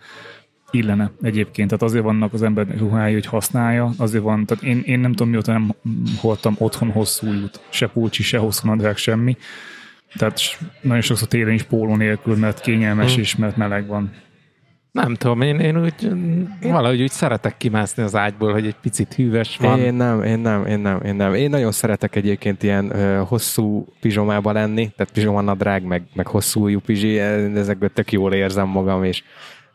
illene 0.72 1.12
egyébként. 1.22 1.68
Tehát 1.70 1.84
azért 1.84 2.04
vannak 2.04 2.34
az 2.34 2.44
ember 2.44 2.68
ruhái, 2.78 3.14
hogy 3.14 3.26
használja, 3.26 3.92
azért 3.98 4.24
van, 4.24 4.46
tehát 4.46 4.64
én, 4.64 4.82
én 4.86 5.00
nem 5.00 5.12
tudom 5.12 5.30
mióta 5.30 5.52
nem 5.52 5.74
hordtam 6.18 6.56
otthon 6.58 6.92
hosszú 6.92 7.28
út, 7.28 7.60
se 7.70 7.88
pulcsi, 7.88 8.24
se 8.24 8.38
hosszú 8.38 8.68
nadrág, 8.68 8.98
semmi. 8.98 9.38
Tehát 10.16 10.40
nagyon 10.82 11.02
sokszor 11.02 11.28
télen 11.28 11.54
is 11.54 11.64
póló 11.64 11.96
nélkül, 11.96 12.36
mert 12.36 12.62
kényelmes 12.62 13.14
Hmm. 13.14 13.22
is, 13.22 13.36
mert 13.36 13.58
meleg 13.58 13.88
van. 13.88 14.12
Nem 14.92 15.16
tudom, 15.16 15.42
én, 15.42 15.60
én 15.60 15.82
úgy 15.82 16.04
én... 16.04 16.72
valahogy 16.72 17.02
úgy 17.02 17.12
szeretek 17.12 17.58
kimászni 17.58 18.04
az 18.04 18.16
ágyból, 18.16 18.52
hogy 18.52 18.66
egy 18.66 18.76
picit 18.82 19.14
hűvös 19.14 19.58
van. 19.58 19.80
Én 19.80 19.94
nem, 19.94 20.24
én 20.24 20.40
nem, 20.40 20.66
én 20.66 20.80
nem, 20.80 21.02
én 21.02 21.16
nem. 21.16 21.34
Én 21.34 21.50
nagyon 21.50 21.72
szeretek 21.72 22.16
egyébként 22.16 22.64
ilyen 22.64 22.96
ö, 22.96 23.22
hosszú 23.28 23.88
pizsomába 24.00 24.52
lenni, 24.52 24.92
tehát 24.96 25.14
pizsomanadrág, 25.14 25.84
meg, 25.84 26.04
meg 26.14 26.28
hosszú 26.28 26.62
ujjú 26.62 26.80
pizsi, 26.80 27.20
ezekből 27.20 27.90
tök 27.94 28.12
jól 28.12 28.34
érzem 28.34 28.68
magam, 28.68 29.04
és 29.04 29.24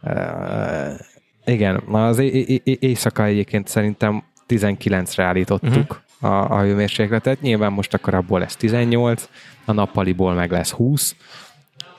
uh, 0.03 1.01
igen, 1.45 1.83
na 1.89 2.07
az 2.07 2.19
éjszaka 2.65 3.25
egyébként 3.25 3.69
szerintem 3.69 4.23
19-re 4.49 5.25
állítottuk 5.25 6.03
uh-huh. 6.21 6.33
a, 6.33 6.57
a 6.57 6.61
hőmérsékletet, 6.61 7.41
nyilván 7.41 7.73
most 7.73 7.95
akkor 7.95 8.15
abból 8.15 8.39
lesz 8.39 8.57
18, 8.57 9.29
a 9.65 9.73
nappaliból 9.73 10.35
meg 10.35 10.51
lesz 10.51 10.71
20, 10.71 11.17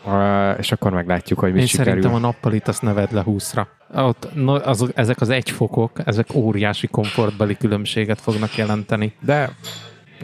uh, 0.06 0.14
és 0.58 0.72
akkor 0.72 0.92
meglátjuk, 0.92 1.40
hogy 1.40 1.52
mit 1.52 1.62
Én 1.62 1.68
sikerül. 1.68 1.92
szerintem 1.94 2.14
a 2.14 2.20
nappalit 2.20 2.68
azt 2.68 2.82
neved 2.82 3.12
le 3.12 3.24
20-ra. 3.26 3.66
Ott, 3.96 4.30
no, 4.34 4.54
az, 4.54 4.92
ezek 4.96 5.22
az 5.22 5.30
egyfokok, 5.30 5.92
ezek 6.06 6.34
óriási 6.34 6.88
komfortbeli 6.88 7.58
különbséget 7.58 8.22
fognak 8.22 8.56
jelenteni. 8.56 9.14
De 9.20 9.50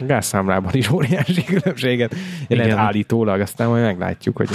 gázszámlában 0.06 0.74
is 0.74 0.90
óriási 0.90 1.44
különbséget 1.44 2.14
jelent 2.48 2.68
Igen. 2.68 2.78
állítólag, 2.78 3.40
aztán 3.40 3.68
majd 3.68 3.82
meglátjuk, 3.82 4.36
hogy 4.36 4.48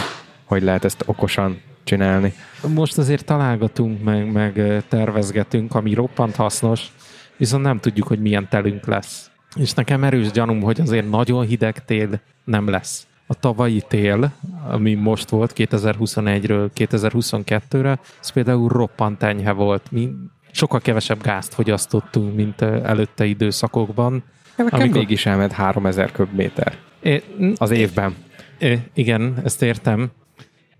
hogy 0.45 0.63
lehet 0.63 0.86
ezt 0.86 1.03
okosan 1.05 1.61
csinálni. 1.86 2.33
Most 2.73 2.97
azért 2.97 3.25
találgatunk, 3.25 4.03
meg, 4.03 4.31
meg 4.31 4.83
tervezgetünk, 4.88 5.75
ami 5.75 5.93
roppant 5.93 6.36
hasznos, 6.36 6.91
viszont 7.38 7.63
nem 7.63 7.79
tudjuk, 7.79 8.07
hogy 8.07 8.19
milyen 8.19 8.47
telünk 8.49 8.86
lesz. 8.86 9.29
És 9.55 9.73
nekem 9.73 10.03
erős 10.03 10.31
gyanúm, 10.31 10.61
hogy 10.61 10.81
azért 10.81 11.09
nagyon 11.09 11.45
hideg 11.45 11.86
tél 11.86 12.21
nem 12.43 12.69
lesz. 12.69 13.07
A 13.27 13.33
tavalyi 13.33 13.83
tél, 13.88 14.31
ami 14.67 14.93
most 14.93 15.29
volt 15.29 15.53
2021-ről 15.55 16.69
2022-re, 16.75 17.99
az 18.21 18.29
például 18.29 18.69
roppant 18.69 19.23
enyhe 19.23 19.51
volt. 19.51 19.91
Mi 19.91 20.09
sokkal 20.51 20.79
kevesebb 20.79 21.21
gázt 21.21 21.53
fogyasztottunk, 21.53 22.36
mint 22.36 22.61
előtte 22.61 23.25
időszakokban. 23.25 24.23
Nekem 24.55 24.79
Amikor... 24.79 24.97
mégis 24.97 25.25
elment 25.25 25.51
3000 25.51 26.11
köbméter 26.11 26.77
É, 27.05 27.23
az 27.55 27.71
évben. 27.71 28.15
É, 28.57 28.79
igen, 28.93 29.41
ezt 29.43 29.61
értem. 29.61 30.11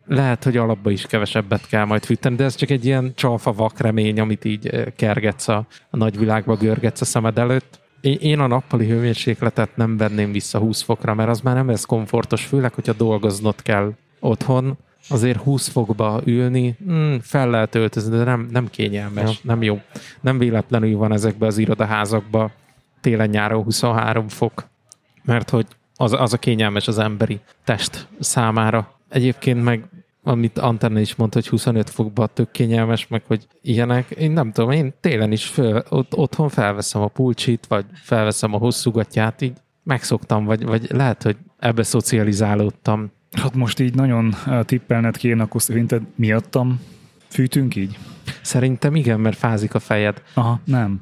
Lehet, 0.08 0.44
hogy 0.44 0.58
alapba 0.58 0.90
is 0.90 1.06
kevesebbet 1.06 1.68
kell 1.68 1.86
majd 1.86 2.04
fűteni, 2.04 2.36
de 2.36 2.44
ez 2.44 2.56
csak 2.56 2.70
egy 2.70 2.86
ilyen 2.86 3.12
csalfa 3.16 3.54
vakremény, 3.54 4.20
amit 4.20 4.46
így 4.46 4.94
kergetsz 4.96 5.48
a, 5.48 5.66
a 5.90 5.98
nagyvilágba, 5.98 6.56
görgetsz 6.56 7.02
a 7.02 7.06
szemed 7.06 7.38
előtt. 7.38 7.80
Én, 8.02 8.18
én 8.22 8.40
a 8.40 8.48
nappali 8.48 8.88
hőmérsékletet 8.88 9.76
nem 9.76 9.98
venném 9.98 10.32
vissza 10.32 10.60
20 10.60 10.82
fokra, 10.82 11.14
mert 11.14 11.30
az 11.30 11.42
már 11.42 11.56
nem 11.56 11.68
lesz 11.68 11.86
komfortos, 11.86 12.46
főleg, 12.46 12.74
hogyha 12.74 12.94
dolgoznod 12.94 13.62
kell 13.62 13.94
otthon. 14.20 14.78
Azért 15.10 15.42
20 15.42 15.68
fokba 15.68 16.22
ülni, 16.26 16.76
mm, 16.92 17.16
fel 17.22 17.50
lehet 17.50 17.76
öltözni, 17.76 18.18
de 18.18 18.24
nem, 18.24 18.48
nem 18.52 18.70
kényelmes, 18.70 19.30
Ja. 19.30 19.36
nem 19.42 19.64
jó. 19.64 19.82
Nem 20.22 20.38
véletlenül 20.38 20.98
van 20.98 21.12
ezekbe 21.12 21.46
az 21.46 21.58
irodaházakba 21.58 22.52
télen-nyáron 23.02 23.64
23 23.64 24.28
fok, 24.28 24.66
mert 25.24 25.50
hogy 25.50 25.66
az, 25.96 26.14
az 26.14 26.34
a 26.34 26.38
kényelmes 26.38 26.88
az 26.88 26.98
emberi 26.98 27.40
test 27.64 28.08
számára. 28.20 28.95
Egyébként 29.16 29.64
meg, 29.64 29.90
amit 30.24 30.58
Antenna 30.58 31.00
is 31.00 31.16
mondta, 31.16 31.38
hogy 31.38 31.48
25 31.48 31.90
fokban 31.90 32.30
tök 32.34 32.52
kényelmes, 32.52 33.08
meg 33.08 33.24
hogy 33.28 33.48
ilyenek, 33.62 34.10
én 34.10 34.32
nem 34.32 34.52
tudom, 34.52 34.72
én 34.72 34.94
télen 35.00 35.32
is 35.32 35.46
föl, 35.46 35.84
ott, 35.90 36.16
otthon 36.16 36.50
felveszem 36.50 37.02
a 37.02 37.08
pulcsit, 37.08 37.66
vagy 37.68 37.86
felveszem 37.94 38.54
a 38.54 38.58
hosszúgatját, 38.58 39.42
így 39.42 39.54
megszoktam, 39.84 40.46
vagy, 40.46 40.66
vagy 40.66 40.88
lehet, 40.92 41.24
hogy 41.24 41.38
ebbe 41.60 41.84
szocializálódtam. 41.84 43.12
Hát 43.32 43.56
most 43.56 43.80
így 43.80 43.96
nagyon 43.96 44.36
eh, 44.48 44.64
tippelned 44.64 45.18
kéne, 45.18 45.44
akkor 45.44 45.62
szerinted 45.62 46.02
miattam 46.16 46.80
fűtünk 47.28 47.76
így? 47.76 47.98
Szerintem 48.42 48.96
igen, 48.96 49.20
mert 49.20 49.38
fázik 49.38 49.74
a 49.74 49.80
fejed. 49.80 50.22
Aha, 50.34 50.60
nem. 50.64 51.02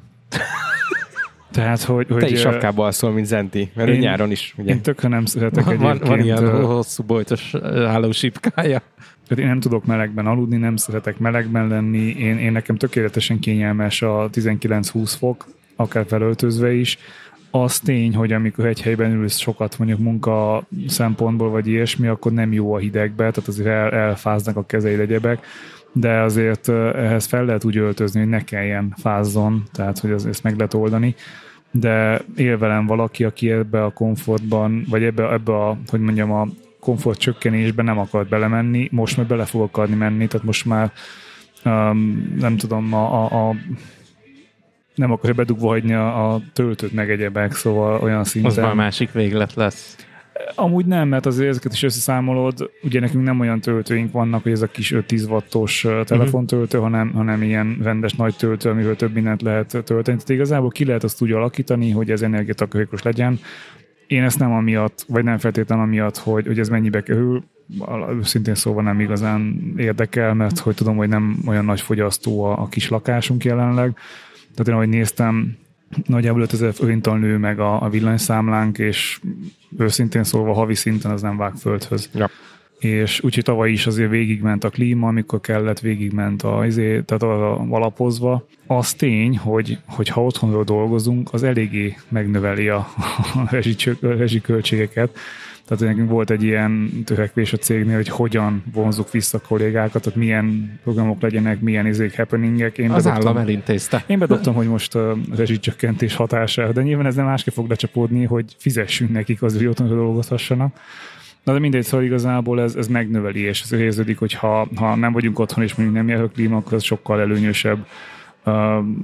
Tehát, 1.54 1.82
hogy... 1.82 2.06
hogy 2.08 2.20
Te 2.20 2.28
is 2.28 2.40
sapkába 2.40 2.84
alszol, 2.84 3.10
mint 3.10 3.26
Zenti, 3.26 3.70
mert 3.74 3.88
ő 3.88 3.92
én- 3.92 3.98
nyáron 3.98 4.30
is, 4.30 4.54
ugye? 4.56 4.72
Én 4.72 4.80
tökre 4.80 5.08
nem 5.08 5.24
szeretek 5.24 5.64
Van, 5.64 5.74
egyébként. 5.74 6.06
van 6.06 6.20
ilyen 6.20 6.64
hosszú 6.64 7.02
bojtos 7.02 7.54
állósipkája. 7.86 8.82
Tehát 9.28 9.44
én 9.44 9.46
nem 9.46 9.60
tudok 9.60 9.84
melegben 9.84 10.26
aludni, 10.26 10.56
nem 10.56 10.76
szeretek 10.76 11.18
melegben 11.18 11.68
lenni. 11.68 12.16
Én, 12.18 12.38
én 12.38 12.52
nekem 12.52 12.76
tökéletesen 12.76 13.38
kényelmes 13.38 14.02
a 14.02 14.28
19-20 14.32 15.14
fok, 15.18 15.46
akár 15.76 16.04
felöltözve 16.06 16.72
is. 16.72 16.98
Az 17.50 17.78
tény, 17.78 18.14
hogy 18.14 18.32
amikor 18.32 18.66
egy 18.66 18.82
helyben 18.82 19.12
ülsz 19.12 19.38
sokat 19.38 19.78
mondjuk 19.78 19.98
munka 20.00 20.66
szempontból, 20.88 21.50
vagy 21.50 21.66
ilyesmi, 21.66 22.06
akkor 22.06 22.32
nem 22.32 22.52
jó 22.52 22.74
a 22.74 22.78
hidegbe, 22.78 23.30
tehát 23.30 23.48
azért 23.48 23.68
el, 23.68 23.90
elfáznak 23.90 24.56
a 24.56 24.66
kezeid 24.66 25.00
egyebek, 25.00 25.46
de 25.92 26.20
azért 26.20 26.68
eh, 26.68 26.94
ehhez 26.94 27.24
fel 27.26 27.44
lehet 27.44 27.64
úgy 27.64 27.76
öltözni, 27.76 28.20
hogy 28.20 28.28
ne 28.28 28.44
kelljen 28.44 28.94
fázzon, 28.98 29.62
tehát 29.72 29.98
hogy 29.98 30.10
az, 30.10 30.26
ezt 30.26 30.42
meg 30.42 30.56
lehet 30.56 30.74
oldani 30.74 31.14
de 31.76 32.24
él 32.36 32.58
velem 32.58 32.86
valaki, 32.86 33.24
aki 33.24 33.50
ebbe 33.50 33.84
a 33.84 33.90
komfortban, 33.90 34.84
vagy 34.88 35.02
ebbe, 35.02 35.32
ebbe 35.32 35.52
a, 35.52 35.78
hogy 35.86 36.00
mondjam, 36.00 36.32
a 36.32 36.46
komfort 36.80 37.18
csökkenésbe 37.18 37.82
nem 37.82 37.98
akart 37.98 38.28
belemenni, 38.28 38.88
most 38.90 39.16
meg 39.16 39.26
bele 39.26 39.44
fog 39.44 39.60
akarni 39.60 39.94
menni, 39.94 40.26
tehát 40.26 40.46
most 40.46 40.64
már 40.64 40.92
um, 41.64 42.34
nem 42.38 42.56
tudom, 42.56 42.94
a, 42.94 43.24
a, 43.24 43.48
a 43.48 43.54
nem 44.94 45.12
akarja 45.12 45.34
bedugva 45.34 45.68
hagyni 45.68 45.92
a, 45.94 46.32
a 46.34 46.40
töltőt 46.52 46.92
meg 46.92 47.10
egyebek, 47.10 47.52
szóval 47.52 48.00
olyan 48.02 48.18
Az 48.18 48.28
szinten. 48.28 48.64
már 48.64 48.74
másik 48.74 49.12
véglet 49.12 49.54
lesz. 49.54 49.96
Amúgy 50.54 50.86
nem, 50.86 51.08
mert 51.08 51.26
azért 51.26 51.48
ezeket 51.48 51.72
is 51.72 51.82
összeszámolod, 51.82 52.70
ugye 52.82 53.00
nekünk 53.00 53.24
nem 53.24 53.40
olyan 53.40 53.60
töltőink 53.60 54.12
vannak, 54.12 54.42
hogy 54.42 54.52
ez 54.52 54.62
a 54.62 54.66
kis 54.66 54.92
5-10 54.96 55.30
wattos 55.30 55.84
ö, 55.84 56.00
telefontöltő, 56.04 56.78
hanem, 56.78 57.12
hanem 57.12 57.42
ilyen 57.42 57.78
rendes 57.82 58.12
nagy 58.12 58.36
töltő, 58.36 58.70
amivel 58.70 58.96
több 58.96 59.14
mindent 59.14 59.42
lehet 59.42 59.66
tölteni. 59.68 60.02
Tehát 60.02 60.28
igazából 60.28 60.70
ki 60.70 60.84
lehet 60.84 61.04
azt 61.04 61.22
úgy 61.22 61.32
alakítani, 61.32 61.90
hogy 61.90 62.10
ez 62.10 62.22
energiatakarékos 62.22 63.02
legyen. 63.02 63.38
Én 64.06 64.22
ezt 64.22 64.38
nem 64.38 64.52
amiatt, 64.52 65.04
vagy 65.08 65.24
nem 65.24 65.38
feltétlenül 65.38 65.84
amiatt, 65.84 66.16
hogy, 66.16 66.46
hogy 66.46 66.58
ez 66.58 66.68
mennyibe 66.68 67.02
kerül, 67.02 67.44
őszintén 68.18 68.54
szóval 68.54 68.82
nem 68.82 69.00
igazán 69.00 69.72
érdekel, 69.76 70.34
mert 70.34 70.58
hogy 70.58 70.74
tudom, 70.74 70.96
hogy 70.96 71.08
nem 71.08 71.38
olyan 71.46 71.64
nagy 71.64 71.80
fogyasztó 71.80 72.44
a, 72.44 72.60
a 72.60 72.68
kis 72.68 72.88
lakásunk 72.88 73.44
jelenleg. 73.44 73.96
Tehát 74.54 74.68
én 74.68 74.74
ahogy 74.74 74.88
néztem, 74.88 75.56
nagyjából 76.06 76.40
5000 76.40 76.74
forinton 76.74 77.18
nő 77.18 77.36
meg 77.36 77.60
a, 77.60 77.82
a 77.82 77.88
villanyszámlánk, 77.88 78.78
és 78.78 79.20
őszintén 79.78 80.24
szólva 80.24 80.52
havi 80.52 80.74
szinten 80.74 81.10
az 81.10 81.22
nem 81.22 81.36
vág 81.36 81.54
földhöz. 81.54 82.10
Ja. 82.14 82.30
És 82.78 83.22
úgyhogy 83.22 83.44
tavaly 83.44 83.70
is 83.70 83.86
azért 83.86 84.10
végigment 84.10 84.64
a 84.64 84.70
klíma, 84.70 85.08
amikor 85.08 85.40
kellett, 85.40 85.80
végigment 85.80 86.42
a, 86.42 86.66
izé, 86.66 87.00
tehát 87.00 87.22
a, 87.22 87.52
a 87.52 87.66
alapozva. 87.70 88.46
Az 88.66 88.94
tény, 88.94 89.38
hogy, 89.38 89.78
hogy 89.86 90.08
ha 90.08 90.24
otthonról 90.24 90.64
dolgozunk, 90.64 91.28
az 91.32 91.42
eléggé 91.42 91.96
megnöveli 92.08 92.68
a, 92.68 92.86
a 93.34 93.56
rezsiköltségeket. 94.00 95.18
Tehát 95.68 95.84
nekünk 95.84 96.10
volt 96.10 96.30
egy 96.30 96.42
ilyen 96.42 96.90
törekvés 97.04 97.52
a 97.52 97.56
cégnél, 97.56 97.94
hogy 97.96 98.08
hogyan 98.08 98.62
vonzuk 98.72 99.10
vissza 99.10 99.38
a 99.42 99.46
kollégákat, 99.48 100.02
tehát 100.02 100.18
milyen 100.18 100.78
programok 100.82 101.20
legyenek, 101.20 101.60
milyen 101.60 101.86
izék, 101.86 102.16
happeningek. 102.16 102.78
Én 102.78 102.90
Az 102.90 103.04
bedobtam- 103.04 103.26
állam 103.28 103.42
elintézte. 103.42 104.04
én 104.06 104.18
bedobtam, 104.18 104.54
hogy 104.54 104.66
most 104.66 104.94
a 104.94 105.16
rezsicsökkentés 105.36 106.14
hatására, 106.14 106.72
de 106.72 106.82
nyilván 106.82 107.06
ez 107.06 107.14
nem 107.14 107.24
másképp 107.24 107.54
fog 107.54 107.68
lecsapódni, 107.68 108.24
hogy 108.24 108.44
fizessünk 108.58 109.10
nekik 109.10 109.42
az, 109.42 109.56
hogy 109.56 109.66
otthon 109.66 109.88
dolgozhassanak. 109.88 110.76
Na 111.44 111.52
de 111.52 111.58
mindegy, 111.58 111.82
szóval 111.84 112.06
igazából 112.06 112.60
ez, 112.60 112.74
ez 112.74 112.86
megnöveli, 112.88 113.40
és 113.40 113.62
ez 113.62 113.72
érződik, 113.72 114.18
hogy 114.18 114.32
ha, 114.32 114.68
ha 114.74 114.94
nem 114.94 115.12
vagyunk 115.12 115.38
otthon, 115.38 115.64
és 115.64 115.74
mondjuk 115.74 115.96
nem 115.98 116.08
jár 116.08 116.20
a 116.22 116.28
klíma, 116.28 116.56
akkor 116.56 116.72
az 116.72 116.82
sokkal 116.82 117.20
előnyösebb, 117.20 117.86
uh, 118.44 118.54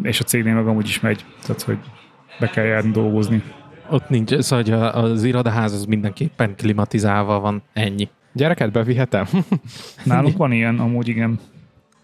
és 0.03 0.21
a 0.21 0.25
cégnél 0.25 0.55
meg 0.55 0.67
amúgy 0.67 0.89
is 0.89 1.01
megy, 1.01 1.25
tehát 1.47 1.63
hogy 1.63 1.79
be 2.41 2.47
kell 2.51 2.65
járni 2.65 2.91
dolgozni. 2.91 3.43
Ott 3.91 4.09
nincs, 4.09 4.39
szóval 4.39 4.65
hogy 4.65 5.13
az 5.13 5.25
irodaház 5.25 5.73
az 5.73 5.85
mindenképpen 5.85 6.55
klimatizálva 6.57 7.41
van, 7.41 7.63
ennyi. 7.73 8.09
Gyereket 8.33 8.73
bevihetem? 8.73 9.27
Nálunk 10.05 10.37
van 10.37 10.53
ilyen, 10.53 10.79
amúgy 10.79 11.09
igen. 11.09 11.39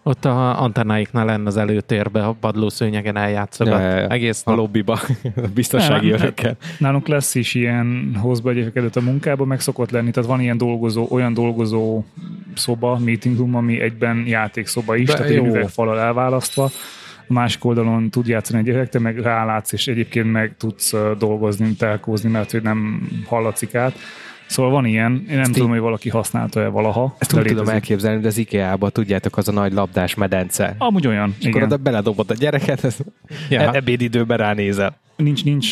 Ott 0.03 0.25
a 0.25 0.61
antennáiknál 0.61 1.25
lenne 1.25 1.47
az 1.47 1.57
előtérbe, 1.57 2.25
a 2.25 2.35
padlószőnyegen 2.39 3.17
eljátszogat. 3.17 3.79
Ja, 3.79 3.89
ja, 3.89 3.97
ja. 3.97 4.07
Egész 4.07 4.41
a 4.45 4.51
lobbiba, 4.51 4.93
a 5.35 5.47
biztonsági 5.53 6.11
örökkel. 6.11 6.57
Nálunk 6.77 7.07
lesz 7.07 7.35
is 7.35 7.53
ilyen 7.53 8.15
hozba 8.21 8.49
egyébként 8.49 8.95
a 8.95 9.01
munkába, 9.01 9.45
meg 9.45 9.59
szokott 9.59 9.91
lenni, 9.91 10.11
tehát 10.11 10.29
van 10.29 10.41
ilyen 10.41 10.57
dolgozó, 10.57 11.07
olyan 11.09 11.33
dolgozó 11.33 12.03
szoba, 12.55 12.97
meeting 12.97 13.37
room, 13.37 13.55
ami 13.55 13.81
egyben 13.81 14.23
játékszoba 14.27 14.95
is, 14.95 15.07
De 15.07 15.13
tehát 15.13 15.29
egy 15.29 15.35
jó. 15.35 15.45
üvegfalal 15.45 15.99
elválasztva. 15.99 16.69
A 17.27 17.33
másik 17.33 17.65
oldalon 17.65 18.09
tud 18.09 18.27
játszani 18.27 18.59
egy 18.59 18.65
gyerek, 18.65 18.89
te 18.89 18.99
meg 18.99 19.19
rálátsz, 19.19 19.71
és 19.71 19.87
egyébként 19.87 20.31
meg 20.31 20.55
tudsz 20.57 20.93
dolgozni, 21.17 21.73
telkózni, 21.73 22.29
mert 22.29 22.51
hogy 22.51 22.61
nem 22.61 23.09
hallatszikát. 23.25 23.95
Szóval 24.47 24.71
van 24.71 24.85
ilyen, 24.85 25.11
én 25.11 25.25
nem 25.35 25.39
Ezt 25.39 25.51
tudom, 25.51 25.69
hogy 25.69 25.79
valaki 25.79 26.09
használta-e 26.09 26.67
valaha. 26.67 27.15
Ezt 27.19 27.33
úgy 27.37 27.45
tudom 27.45 27.67
elképzelni, 27.69 28.21
de 28.21 28.27
az 28.27 28.37
IKEA-ba 28.37 28.89
tudjátok, 28.89 29.37
az 29.37 29.47
a 29.47 29.51
nagy 29.51 29.73
labdás 29.73 30.15
medence. 30.15 30.75
Amúgy 30.77 31.07
olyan, 31.07 31.29
És 31.39 31.45
akkor 31.45 31.55
igen. 31.61 31.63
oda 31.63 31.77
beledobod 31.77 32.29
a 32.29 32.33
gyereket, 32.33 32.83
ez 32.83 32.97
Ja. 33.49 33.61
ja. 33.61 33.71
ebédidőben 33.73 34.37
ránézel. 34.37 34.97
Nincs, 35.15 35.43
nincs, 35.43 35.71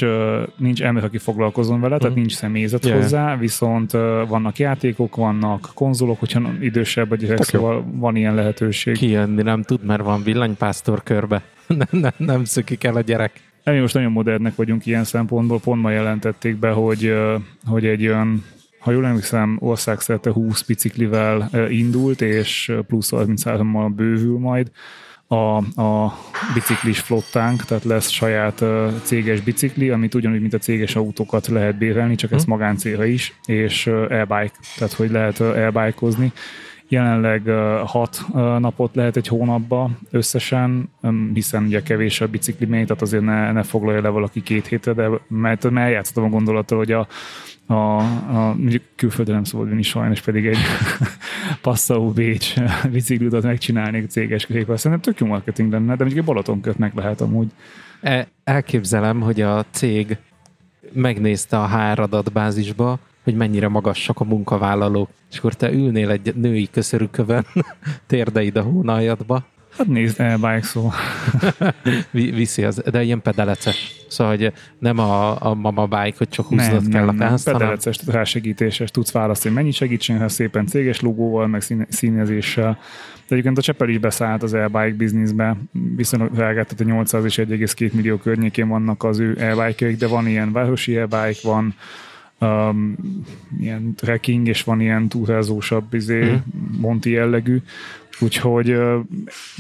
nincs 0.58 0.82
ember, 0.84 1.04
aki 1.04 1.18
foglalkozon 1.18 1.80
vele, 1.82 1.98
tehát 1.98 2.12
Mhm. 2.12 2.20
nincs 2.20 2.34
személyzet 2.36 2.86
Ja. 2.86 2.96
hozzá, 2.96 3.36
viszont 3.38 3.92
vannak 4.28 4.58
játékok, 4.58 5.16
vannak 5.16 5.70
konzolok, 5.74 6.20
hogyha 6.20 6.42
idősebb 6.60 7.12
a 7.12 7.16
gyerek, 7.16 7.38
Tök 7.38 7.52
jó. 7.52 7.60
szóval 7.60 7.86
van 7.96 8.16
ilyen 8.16 8.36
lehetőség. 8.36 8.98
Kijönni 8.98 9.42
nem 9.42 9.62
tud, 9.64 9.86
mert 9.86 10.02
van 10.04 10.24
villanypásztor 10.24 11.04
körbe. 11.04 11.42
nem, 11.68 11.88
nem, 11.92 12.12
nem 12.18 12.44
szökik 12.44 12.84
el 12.84 12.96
a 12.96 13.02
gyerek. 13.02 13.32
Mi 13.64 13.80
most 13.80 13.94
nagyon 13.94 14.12
modernek 14.12 14.56
vagyunk 14.56 14.86
ilyen 14.86 15.04
szempontból, 15.04 15.60
pont 15.60 15.82
ma 15.82 15.90
jelentették 15.90 16.56
be, 16.56 16.70
hogy, 16.70 17.14
hogy 17.66 17.86
egy 17.86 18.08
olyan 18.08 18.44
ha 18.86 18.92
jól 18.92 19.06
emlékszem, 19.06 19.58
országszerte 19.62 20.32
20 20.32 20.62
biciklivel 20.62 21.50
indult, 21.70 22.22
és 22.22 22.72
plusz 22.88 23.10
33-mal 23.12 23.92
bővül 23.96 24.40
majd 24.40 24.72
a, 25.28 25.82
a 25.82 26.18
biciklis 26.54 27.00
flottánk, 27.00 27.64
tehát 27.66 27.84
lesz 27.84 28.10
saját 28.10 28.64
céges 29.04 29.42
bicikli, 29.42 29.90
amit 29.90 30.14
ugyanúgy, 30.14 30.42
mint 30.42 30.54
a 30.54 30.58
céges 30.58 30.96
autókat 30.96 31.48
lehet 31.48 31.78
bérelni, 31.78 32.16
csak 32.16 32.32
ezt 32.32 32.48
magáncélra 32.48 33.06
is, 33.06 33.34
és 33.46 33.86
ö, 33.86 34.14
e-bike, 34.14 34.56
tehát 34.78 34.94
hogy 34.94 35.12
lehet 35.12 35.40
ö, 35.40 35.56
e-bikeozni. 35.56 36.32
Jelenleg 36.88 37.42
hat 37.86 38.26
napot 38.60 38.96
lehet 38.96 39.16
egy 39.16 39.28
hónapba 39.28 39.90
összesen, 40.12 40.90
hiszen 41.34 41.64
ugye 41.64 41.82
kevés 41.82 42.22
a 42.22 42.28
bicikli 42.28 42.66
még, 42.66 42.86
tehát 42.86 43.02
azért 43.02 43.24
ne, 43.24 43.52
ne 43.52 43.64
foglalja 43.64 44.02
le 44.02 44.10
valaki 44.10 44.44
két 44.44 44.68
hétre, 44.68 44.94
de 44.94 45.10
mert, 45.28 45.66
eljátszottam 45.66 46.24
a 46.24 46.30
gondolattal, 46.30 46.78
hogy 46.78 46.92
a, 46.92 47.08
a, 47.66 47.98
a 48.38 48.54
mondjuk 48.58 48.84
külföldön 48.96 49.34
nem 49.34 49.44
szabad 49.44 49.70
vinni 49.70 49.82
sajnos, 49.82 50.22
pedig 50.22 50.46
egy 50.46 50.58
Passau 51.62 52.12
Bécs 52.12 52.54
bicikliutat 52.92 53.44
megcsinálnék 53.44 54.10
céges 54.10 54.46
képvel. 54.46 54.78
Szerintem 54.78 55.14
tök 55.14 55.20
jó 55.20 55.28
marketing 55.28 55.72
lenne, 55.72 55.96
de 55.96 56.04
mondjuk 56.04 56.20
egy 56.20 56.26
Balatonköt 56.26 56.78
meg 56.78 56.92
lehet 56.96 57.22
amúgy. 57.22 57.48
E, 58.02 58.28
elképzelem, 58.44 59.22
hogy 59.22 59.42
a 59.42 59.66
cég 59.72 60.18
megnézte 60.92 61.60
a 61.60 61.68
HR 61.68 62.00
adatbázisba, 62.00 63.00
hogy 63.26 63.36
mennyire 63.36 63.68
magassak 63.68 64.20
a 64.20 64.24
munkavállalók, 64.24 65.10
és 65.32 65.38
akkor 65.38 65.54
te 65.54 65.72
ülnél 65.72 66.10
egy 66.10 66.36
női 66.36 66.70
köszörükövön, 66.72 67.46
térdeid 68.08 68.56
a 68.56 68.62
hónaljadba, 68.62 69.46
Hát 69.78 69.88
nézd, 69.88 70.20
e-bike 70.20 70.62
szó. 70.62 70.92
vi- 72.12 72.36
viszi 72.36 72.64
az, 72.64 72.82
de 72.92 73.04
ilyen 73.04 73.22
pedeleces. 73.22 74.06
Szóval, 74.08 74.36
hogy 74.36 74.54
nem 74.80 75.00
a, 75.00 75.46
a 75.46 75.54
mama 75.54 75.86
bike, 75.86 76.16
hogy 76.18 76.30
csak 76.30 76.46
húznod 76.46 76.90
kell 76.90 77.08
a 77.08 77.14
gázt, 77.14 77.46
hanem 77.46 77.60
Pedeleces, 77.60 78.00
rásegítéses, 78.08 78.92
tudsz 78.92 79.12
választani, 79.12 79.54
hogy 79.54 79.64
mennyit 79.64 79.78
segítsen, 79.78 80.20
ha 80.20 80.28
szépen 80.28 80.66
céges 80.66 81.00
logóval, 81.00 81.48
meg 81.48 81.62
színe- 81.62 81.92
színezéssel. 81.92 82.78
De 83.28 83.34
egyébként 83.34 83.58
a 83.58 83.62
Csepel 83.62 83.90
is 83.90 83.98
beszállt 83.98 84.44
az 84.44 84.54
e-bike 84.54 84.96
bizniszbe, 84.98 85.58
viszonylag 85.96 86.32
drágát, 86.32 86.68
tehát 86.68 86.82
a 86.82 86.96
800 86.96 87.26
és 87.26 87.36
1,2 87.36 87.92
millió 87.92 88.18
környékén 88.18 88.68
vannak 88.68 89.04
az 89.04 89.20
ő 89.20 89.36
e 89.40 89.76
de 89.98 90.08
van 90.08 90.28
ilyen 90.28 90.52
városi 90.52 90.98
e-bike, 90.98 91.40
van 91.44 91.76
um, 92.46 92.96
ilyen 93.60 93.94
trekking, 93.96 94.48
és 94.48 94.64
van 94.64 94.82
ilyen 94.82 95.08
túrázósabb, 95.08 95.94
izé, 95.94 96.24
Mhm. 96.24 96.36
Monti 96.80 97.10
jellegű. 97.10 97.62
Úgyhogy, 98.20 98.66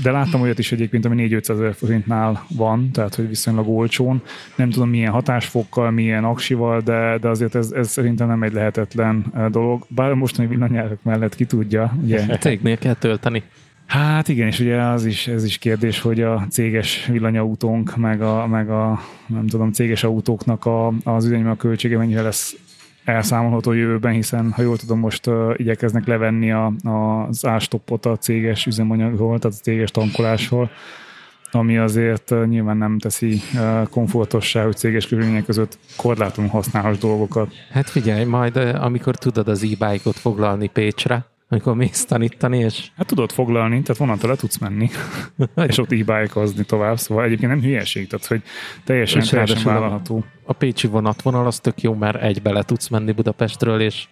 de 0.03 0.11
láttam 0.11 0.41
olyat 0.41 0.59
is 0.59 0.71
egyébként, 0.71 1.05
ami 1.05 1.27
4-500 1.29 1.49
ezer 1.49 1.73
forintnál 1.73 2.45
van, 2.49 2.91
tehát 2.91 3.15
hogy 3.15 3.27
viszonylag 3.27 3.69
olcsón. 3.69 4.21
Nem 4.55 4.69
tudom 4.69 4.89
milyen 4.89 5.11
hatásfokkal, 5.11 5.91
milyen 5.91 6.23
aksival, 6.23 6.81
de, 6.81 7.17
de 7.21 7.27
azért 7.27 7.55
ez, 7.55 7.71
ez 7.71 7.89
szerintem 7.89 8.27
nem 8.27 8.43
egy 8.43 8.53
lehetetlen 8.53 9.25
dolog. 9.51 9.85
Bár 9.87 10.13
mostani 10.13 10.47
villanyárak 10.47 11.03
mellett 11.03 11.35
ki 11.35 11.45
tudja, 11.45 11.97
ugye? 12.03 12.25
cégnél 12.39 12.77
kell 12.77 12.93
tölteni. 12.93 13.43
Hát 13.85 14.27
igen, 14.27 14.47
és 14.47 14.59
ugye 14.59 14.81
az 14.81 15.05
is, 15.05 15.27
ez 15.27 15.43
is 15.43 15.57
kérdés, 15.57 16.01
hogy 16.01 16.21
a 16.21 16.45
céges 16.49 17.05
villanyautónk, 17.11 17.95
meg 17.95 18.21
a, 18.21 18.47
meg 18.47 18.69
a 18.69 18.99
nem 19.27 19.47
tudom, 19.47 19.71
céges 19.71 20.03
autóknak 20.03 20.65
a, 20.65 20.93
az 21.03 21.25
üzemanyag 21.25 21.57
költsége 21.57 21.97
mennyire 21.97 22.21
lesz 22.21 22.55
elszámolható 23.05 23.71
jövőben, 23.71 24.13
hiszen 24.13 24.51
ha 24.51 24.61
jól 24.61 24.77
tudom, 24.77 24.99
most 24.99 25.27
uh, 25.27 25.53
igyekeznek 25.57 26.05
levenni 26.05 26.51
a, 26.51 26.73
a, 26.83 27.27
az 27.27 27.45
ástoppot 27.45 28.05
a 28.05 28.17
céges 28.17 28.65
üzemanyagról, 28.65 29.39
tehát 29.39 29.57
a 29.59 29.63
céges 29.63 29.91
tankolásról, 29.91 30.69
ami 31.51 31.77
azért 31.77 32.31
uh, 32.31 32.45
nyilván 32.45 32.77
nem 32.77 32.99
teszi 32.99 33.41
uh, 33.53 33.87
komfortossá, 33.89 34.63
hogy 34.63 34.75
céges 34.75 35.07
körülmények 35.07 35.45
között 35.45 35.77
korláton 35.97 36.47
használhass 36.47 36.97
dolgokat. 36.97 37.53
Hát 37.71 37.89
figyelj, 37.89 38.23
majd 38.23 38.55
amikor 38.57 39.15
tudod 39.15 39.47
az 39.47 39.63
e-bike-ot 39.63 40.15
foglalni 40.15 40.67
Pécsre, 40.67 41.25
amikor 41.49 41.75
mész 41.75 42.05
tanítani, 42.05 42.57
és 42.57 42.87
Hát 42.97 43.05
tudod 43.07 43.31
foglalni, 43.31 43.81
tehát 43.81 43.97
vonattal 43.97 44.29
le 44.29 44.35
tudsz 44.35 44.57
menni, 44.57 44.89
és 45.67 45.77
ott 45.77 45.91
e 45.91 46.63
tovább, 46.63 46.97
szóval 46.99 47.23
egyébként 47.23 47.51
nem 47.51 47.61
hülyeség, 47.61 48.07
tehát 48.07 48.25
hogy 48.25 48.41
teljesen, 48.83 49.21
És 49.21 49.29
teljesen 49.29 49.55
ráadásul 49.57 49.71
a- 49.71 49.79
vállalható. 49.79 50.25
a 50.43 50.53
pécsi 50.53 50.87
vonatvonal 50.87 51.45
az 51.45 51.59
tök 51.59 51.81
jó, 51.81 51.93
mert 51.93 52.21
egybe 52.21 52.51
le 52.51 52.63
tudsz 52.63 52.87
menni 52.87 53.11
Budapestről, 53.11 53.81
és 53.81 54.05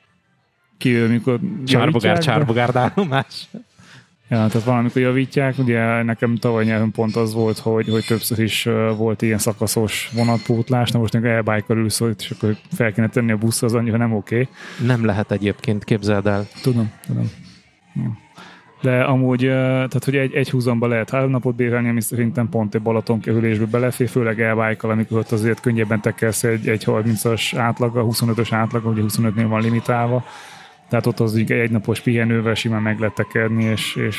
Ki, 0.77 0.95
amikor 0.95 1.39
csárbogár, 1.65 1.81
javítják, 1.93 2.15
de- 2.15 2.21
csárbogár 2.21 2.75
állomás. 2.75 3.47
Ja, 4.33 4.47
tehát 4.47 4.63
valamikor 4.63 5.01
javítják, 5.01 5.57
ugye 5.57 6.03
nekem 6.03 6.35
tavaly 6.35 6.65
nyáron 6.65 6.91
pont 6.91 7.15
az 7.15 7.33
volt, 7.33 7.57
hogy, 7.57 7.89
hogy 7.89 8.05
többször 8.05 8.39
is 8.39 8.63
volt 8.97 9.21
ilyen 9.21 9.37
szakaszos 9.37 10.09
vonatpótlás, 10.13 10.91
na 10.91 10.99
most 10.99 11.15
amikor 11.15 11.31
e-bike 11.31 11.73
ülsz, 11.73 12.01
és 12.17 12.31
akkor 12.31 12.55
fel 12.71 12.91
kéne 12.91 13.09
tenni 13.09 13.31
a 13.31 13.37
busz, 13.37 13.61
az 13.61 13.73
annyira 13.73 13.97
nem 13.97 14.13
oké. 14.13 14.41
Okay. 14.41 14.87
Nem 14.87 15.05
lehet 15.05 15.31
egyébként, 15.31 15.83
képzeld 15.83 16.27
el. 16.27 16.47
Tudom, 16.61 16.91
tudom. 17.05 17.31
Ja. 17.95 18.17
De 18.81 19.03
amúgy, 19.03 19.39
tehát 19.39 20.03
hogy 20.03 20.15
egy, 20.15 20.33
egy 20.33 20.49
húzamba 20.49 20.87
lehet 20.87 21.09
három 21.09 21.29
napot 21.29 21.55
bérelni, 21.55 21.89
ami 21.89 22.01
szerintem 22.01 22.49
pont 22.49 22.75
egy 22.75 22.81
Balaton 22.81 23.19
kerülésbe 23.19 23.65
belefér, 23.65 24.09
főleg 24.09 24.41
e 24.41 24.75
amikor 24.81 25.17
ott 25.17 25.31
azért 25.31 25.59
könnyebben 25.59 26.01
tekersz 26.01 26.43
egy, 26.43 26.67
egy 26.67 26.83
30-as 26.85 27.53
átlaga, 27.57 28.05
25-ös 28.05 28.47
átlaga, 28.51 28.89
ugye 28.89 29.01
25-nél 29.07 29.45
van 29.47 29.61
limitálva, 29.61 30.25
tehát 30.89 31.05
ott 31.05 31.19
az 31.19 31.35
egy 31.35 31.71
napos 31.71 31.99
pihenővel 31.99 32.53
simán 32.53 32.81
meg 32.81 32.99
lehet 32.99 33.15
tekerni, 33.15 33.63
és, 33.63 33.95
és 33.95 34.17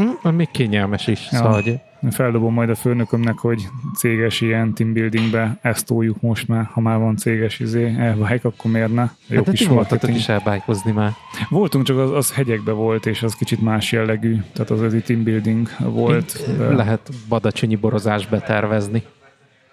Mm, 0.00 0.34
még 0.34 0.50
kényelmes 0.50 1.06
is. 1.06 1.28
Ja. 1.30 1.38
Szóval, 1.38 1.52
hogy 1.52 1.80
Feldobom 2.10 2.52
majd 2.52 2.70
a 2.70 2.74
főnökömnek, 2.74 3.38
hogy 3.38 3.62
céges 3.94 4.40
ilyen 4.40 4.74
team 4.74 4.92
buildingbe 4.92 5.58
ezt 5.62 5.86
toljuk 5.86 6.20
most 6.20 6.48
már, 6.48 6.64
ha 6.72 6.80
már 6.80 6.98
van 6.98 7.16
céges 7.16 7.60
izé, 7.60 7.94
elvájk, 7.98 8.44
akkor 8.44 8.70
miért 8.70 8.94
ne? 8.94 9.10
Jó 9.26 9.36
hát 9.36 9.44
de 9.44 9.50
kis 9.50 9.66
voltatok 9.66 10.14
is 10.14 10.28
elbájkozni 10.28 10.92
már. 10.92 11.12
Voltunk, 11.48 11.84
csak 11.84 11.98
az, 11.98 12.10
az 12.10 12.32
hegyekbe 12.32 12.72
volt, 12.72 13.06
és 13.06 13.22
az 13.22 13.34
kicsit 13.34 13.60
más 13.60 13.92
jellegű, 13.92 14.36
tehát 14.52 14.70
az 14.70 14.94
egy 14.94 15.04
team 15.04 15.22
building 15.22 15.68
volt. 15.78 16.56
De 16.58 16.74
Lehet 16.74 17.10
badacsonyi 17.28 17.76
borozás 17.76 18.26
betervezni. 18.26 19.02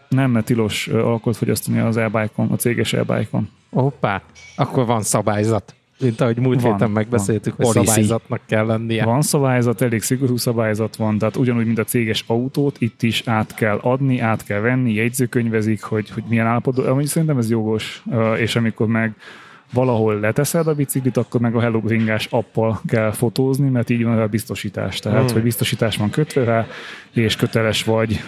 nem, 0.07 0.31
mert 0.31 0.45
tilos 0.45 0.87
alkoholt 0.87 1.37
fogyasztani 1.37 1.79
az 1.79 1.97
e 1.97 2.29
a 2.35 2.55
céges 2.57 2.93
e 2.93 3.03
Hoppá, 3.69 4.21
akkor 4.55 4.85
van 4.85 5.01
szabályzat. 5.01 5.75
Mint 5.99 6.21
ahogy 6.21 6.37
múlt 6.37 6.61
Van, 6.61 6.71
héten 6.71 6.91
megbeszéltük, 6.91 7.55
hogy 7.55 7.65
Policy. 7.65 7.85
szabályzatnak 7.85 8.41
kell 8.45 8.65
lennie. 8.65 9.05
Van 9.05 9.21
szabályzat, 9.21 9.81
elég 9.81 10.01
szigorú 10.01 10.37
szabályzat 10.37 10.95
van, 10.95 11.17
tehát 11.17 11.35
ugyanúgy, 11.35 11.65
mint 11.65 11.79
a 11.79 11.83
céges 11.83 12.23
autót, 12.27 12.75
itt 12.79 13.01
is 13.03 13.23
át 13.25 13.53
kell 13.53 13.77
adni, 13.77 14.19
át 14.19 14.43
kell 14.43 14.59
venni, 14.59 14.93
jegyzőkönyvezik, 14.93 15.83
hogy, 15.83 16.09
hogy 16.09 16.23
milyen 16.27 16.45
állapotban, 16.45 16.85
amúgy 16.85 17.05
szerintem 17.05 17.37
ez 17.37 17.49
jogos, 17.49 18.03
és 18.37 18.55
amikor 18.55 18.87
meg 18.87 19.15
valahol 19.73 20.19
leteszed 20.19 20.67
a 20.67 20.73
biciklit, 20.73 21.17
akkor 21.17 21.41
meg 21.41 21.55
a 21.55 21.61
Hello 21.61 21.79
Bringás 21.79 22.27
appal 22.31 22.81
kell 22.87 23.11
fotózni, 23.11 23.69
mert 23.69 23.89
így 23.89 24.03
van 24.03 24.19
a 24.19 24.27
biztosítás. 24.27 24.99
Tehát, 24.99 25.23
Hmm. 25.23 25.33
hogy 25.33 25.41
biztosítás 25.43 25.97
van 25.97 26.09
kötve 26.09 26.43
rá, 26.43 26.65
és 27.11 27.35
köteles 27.35 27.83
vagy 27.83 28.23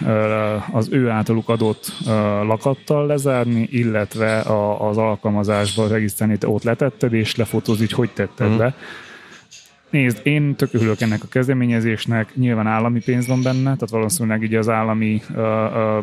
az 0.72 0.88
ő 0.90 1.08
általuk 1.08 1.48
adott 1.48 1.92
lakattal 2.46 3.06
lezárni, 3.06 3.68
illetve 3.70 4.38
az 4.78 4.96
alkalmazásba 4.96 5.88
regisztrálni, 5.88 6.38
te 6.38 6.48
ott 6.48 6.62
letetted, 6.62 7.12
és 7.12 7.36
lefotózni, 7.36 7.84
hogy 7.84 7.92
hogy 7.94 8.10
tetted 8.10 8.48
Hmm. 8.48 8.58
le. 8.58 8.74
Nézd, 9.90 10.20
én 10.22 10.54
tök 10.54 10.74
örülök 10.74 11.00
ennek 11.00 11.22
a 11.22 11.28
kezdeményezésnek, 11.28 12.34
nyilván 12.34 12.66
állami 12.66 13.00
pénz 13.00 13.26
van 13.26 13.42
benne, 13.42 13.62
tehát 13.62 13.90
valószínűleg 13.90 14.42
így 14.42 14.54
az 14.54 14.68
állami 14.68 15.22
ö, 15.34 15.98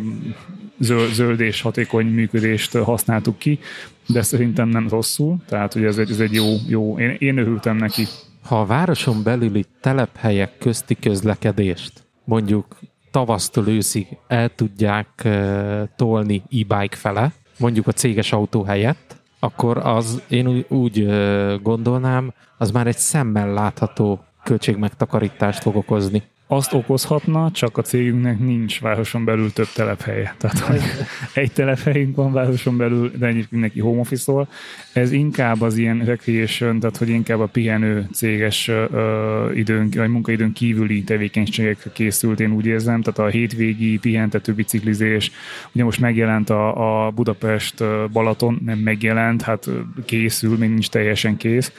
zöld, 0.79 1.11
zöld 1.11 1.39
és 1.39 1.61
hatékony 1.61 2.05
működést 2.05 2.77
használtuk 2.77 3.37
ki, 3.37 3.59
de 4.07 4.21
szerintem 4.21 4.67
nem 4.67 4.87
rosszul, 4.89 5.37
tehát 5.47 5.73
hogy 5.73 5.83
ez 5.83 5.97
egy, 5.97 6.11
ez 6.11 6.19
egy 6.19 6.33
jó, 6.33 6.45
jó 6.67 6.99
én, 6.99 7.15
én 7.19 7.37
örültem 7.37 7.75
neki. 7.75 8.03
Ha 8.43 8.59
a 8.59 8.65
városon 8.65 9.23
belüli 9.23 9.65
telephelyek 9.81 10.57
közti 10.57 10.97
közlekedést 10.99 12.03
mondjuk 12.23 12.79
tavasztól 13.11 13.67
őszig 13.67 14.07
el 14.27 14.49
tudják 14.55 15.07
uh, 15.25 15.81
tolni 15.95 16.35
e-bike 16.35 16.95
fele, 16.95 17.31
mondjuk 17.57 17.87
a 17.87 17.91
céges 17.91 18.31
autó 18.31 18.63
helyett, 18.63 19.15
akkor 19.43 19.77
az 19.77 20.21
én 20.29 20.47
úgy, 20.47 20.65
úgy 20.69 21.07
gondolnám, 21.61 22.33
az 22.57 22.71
már 22.71 22.87
egy 22.87 22.97
szemmel 22.97 23.53
látható 23.53 24.23
költségmegtakarítást 24.43 25.61
fog 25.61 25.75
okozni. 25.75 26.23
Azt 26.47 26.73
okozhatna, 26.73 27.51
csak 27.51 27.77
a 27.77 27.81
cégünknek 27.81 28.39
nincs 28.39 28.81
városon 28.81 29.25
belül 29.25 29.53
több 29.53 29.67
telephelye. 29.75 30.35
Tehát 30.37 30.59
hogy 30.59 30.81
egy 31.43 31.51
telephelyünk 31.51 32.15
van 32.15 32.31
városon 32.31 32.77
belül, 32.77 33.11
de 33.17 33.25
egyébként 33.25 33.51
mindenki 33.51 33.79
home 33.79 33.99
office 33.99 34.47
Ez 34.93 35.11
inkább 35.11 35.61
az 35.61 35.77
ilyen 35.77 36.05
recreation, 36.05 36.79
tehát 36.79 36.97
hogy 36.97 37.09
inkább 37.09 37.39
a 37.39 37.45
pihenő 37.45 38.07
céges 38.13 38.67
uh, 38.67 39.57
időn, 39.57 39.89
vagy 39.95 40.09
munkaidőn 40.09 40.53
kívüli 40.53 41.03
tevékenységekre 41.03 41.91
készült, 41.93 42.39
én 42.39 42.51
úgy 42.51 42.65
érzem, 42.65 43.01
tehát 43.01 43.19
a 43.19 43.37
hétvégi 43.37 43.97
pihentető 43.97 44.53
biciklizés, 44.53 45.31
ugye 45.71 45.83
most 45.83 45.99
megjelent 45.99 46.49
a, 46.49 47.05
a 47.05 47.11
Budapest 47.11 47.83
Balaton, 48.11 48.61
nem 48.65 48.77
megjelent, 48.77 49.41
hát 49.41 49.69
készül, 50.05 50.57
még 50.57 50.69
nincs 50.69 50.89
teljesen 50.89 51.37
kész, 51.37 51.71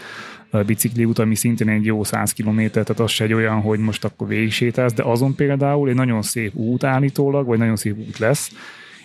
út, 1.04 1.18
ami 1.18 1.34
szintén 1.34 1.68
egy 1.68 1.84
jó 1.84 2.04
100 2.04 2.32
km, 2.32 2.60
tehát 2.66 3.00
az 3.00 3.10
se 3.10 3.24
egy 3.24 3.32
olyan, 3.32 3.60
hogy 3.60 3.78
most 3.78 4.04
akkor 4.04 4.28
végig 4.28 4.52
sétálsz, 4.52 4.92
de 4.92 5.02
azon 5.02 5.34
például 5.34 5.88
egy 5.88 5.94
nagyon 5.94 6.22
szép 6.22 6.54
út 6.54 6.84
állítólag, 6.84 7.46
vagy 7.46 7.58
nagyon 7.58 7.76
szép 7.76 7.98
út 7.98 8.18
lesz, 8.18 8.50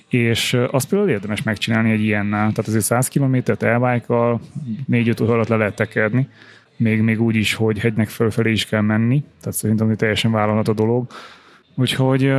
és 0.08 0.58
azt 0.72 0.90
például 0.90 1.12
érdemes 1.12 1.44
megcsinálni 1.44 1.92
egy 1.92 2.04
ilyennel. 2.04 2.40
Tehát 2.40 2.68
azért 2.68 2.84
100 2.84 3.08
km-t 3.08 3.64
elvájkal 3.64 4.42
4-5 4.92 5.24
óra 5.24 5.34
alatt 5.34 5.48
le 5.48 5.56
lehet 5.56 5.76
tekerni, 5.76 6.28
még, 6.76 7.02
még 7.02 7.22
úgy 7.22 7.36
is, 7.36 7.54
hogy 7.54 7.80
hegynek 7.80 8.10
fölfelé 8.10 8.52
is 8.52 8.66
kell 8.66 8.82
menni, 8.82 9.24
tehát 9.42 9.58
szerintem 9.58 9.96
teljesen 9.96 10.32
vállalható 10.32 10.74
dolog. 10.74 11.08
Úgyhogy 11.76 12.34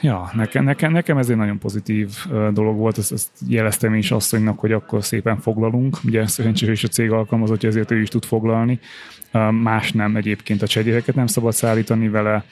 ja, 0.00 0.30
nekem, 0.34 0.64
nekem, 0.64 0.92
nekem 0.92 1.18
ez 1.18 1.28
egy 1.28 1.36
nagyon 1.36 1.58
pozitív 1.58 2.10
dolog 2.52 2.76
volt, 2.76 2.98
ezt, 2.98 3.12
ezt 3.12 3.30
jeleztem 3.48 3.94
is 3.94 4.10
asszonynak, 4.10 4.58
hogy 4.58 4.72
akkor 4.72 5.04
szépen 5.04 5.40
foglalunk. 5.40 5.98
Ugye 6.04 6.26
szerencsére 6.26 6.72
is 6.72 6.84
a 6.84 6.88
cég 6.88 7.10
alkalmazottja, 7.10 7.68
ezért 7.68 7.90
ő 7.90 8.00
is 8.00 8.08
tud 8.08 8.24
foglalni. 8.24 8.78
Más 9.50 9.92
nem 9.92 10.16
egyébként 10.16 10.62
a 10.62 10.66
csegyéveket 10.66 11.14
nem 11.14 11.26
szabad 11.26 11.52
szállítani 11.52 12.08
vele, 12.08 12.44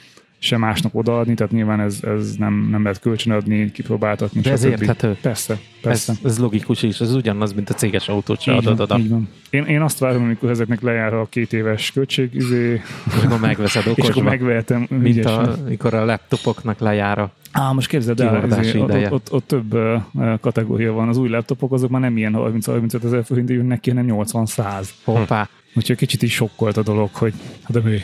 se 0.45 0.57
másnak 0.57 0.95
odaadni, 0.95 1.35
tehát 1.35 1.53
nyilván 1.53 1.81
ez, 1.81 2.01
ez 2.03 2.37
nem, 2.37 2.69
nem 2.71 2.83
lehet 2.83 3.01
kölcsönadni, 3.01 3.73
kipróbáltatni. 3.73 4.41
De 4.41 4.51
ez 4.51 4.65
érthető. 4.65 5.17
Persze, 5.21 5.59
persze. 5.81 6.13
Ez, 6.13 6.19
ez 6.25 6.39
logikus 6.39 6.83
is, 6.83 7.01
ez 7.01 7.15
ugyanaz, 7.15 7.53
mint 7.53 7.71
a 7.71 7.75
céges 7.75 8.09
autót 8.09 8.41
se 8.41 8.53
adod 8.53 8.81
oda. 8.81 8.99
Így 8.99 9.09
van. 9.09 9.29
Én, 9.51 9.65
én 9.65 9.81
azt 9.81 9.99
várom, 9.99 10.23
amikor 10.23 10.51
ezeknek 10.51 10.81
lejár 10.81 11.15
a 11.15 11.27
két 11.31 11.53
éves 11.53 11.91
költség, 11.91 12.35
izé, 12.35 12.73
és 13.07 13.23
akkor 13.25 13.41
megveszed 13.41 13.87
okosba. 13.87 14.03
És 14.05 14.09
akkor 14.09 14.23
megvehetem. 14.23 14.87
Mint 14.89 15.25
a, 15.25 15.57
amikor 15.65 15.95
a 15.95 16.05
laptopoknak 16.05 16.79
lejár 16.79 17.19
a 17.19 17.33
Á, 17.53 17.73
most 17.73 17.89
képzeld 17.89 18.21
el, 18.21 18.61
izé, 18.61 18.79
ott, 18.79 18.91
ott, 18.91 19.13
ott, 19.13 19.33
ott, 19.33 19.47
több 19.47 19.75
uh, 19.75 20.41
kategória 20.41 20.93
van. 20.93 21.09
Az 21.09 21.17
új 21.17 21.29
laptopok 21.29 21.73
azok 21.73 21.91
már 21.91 22.01
nem 22.01 22.17
ilyen 22.17 22.35
30-35 22.37 23.05
ezer 23.05 23.25
forint 23.25 23.51
jönnek 23.51 23.81
ki, 23.81 23.91
hanem 23.91 24.07
80-100. 24.09 24.89
Hoppá. 25.05 25.49
Úgyhogy 25.75 25.97
kicsit 25.97 26.23
is 26.23 26.35
sokkolt 26.35 26.77
a 26.77 26.83
dolog, 26.83 27.09
hogy 27.13 27.35
hát 27.63 27.83
de 27.83 27.91
mi? 27.91 27.99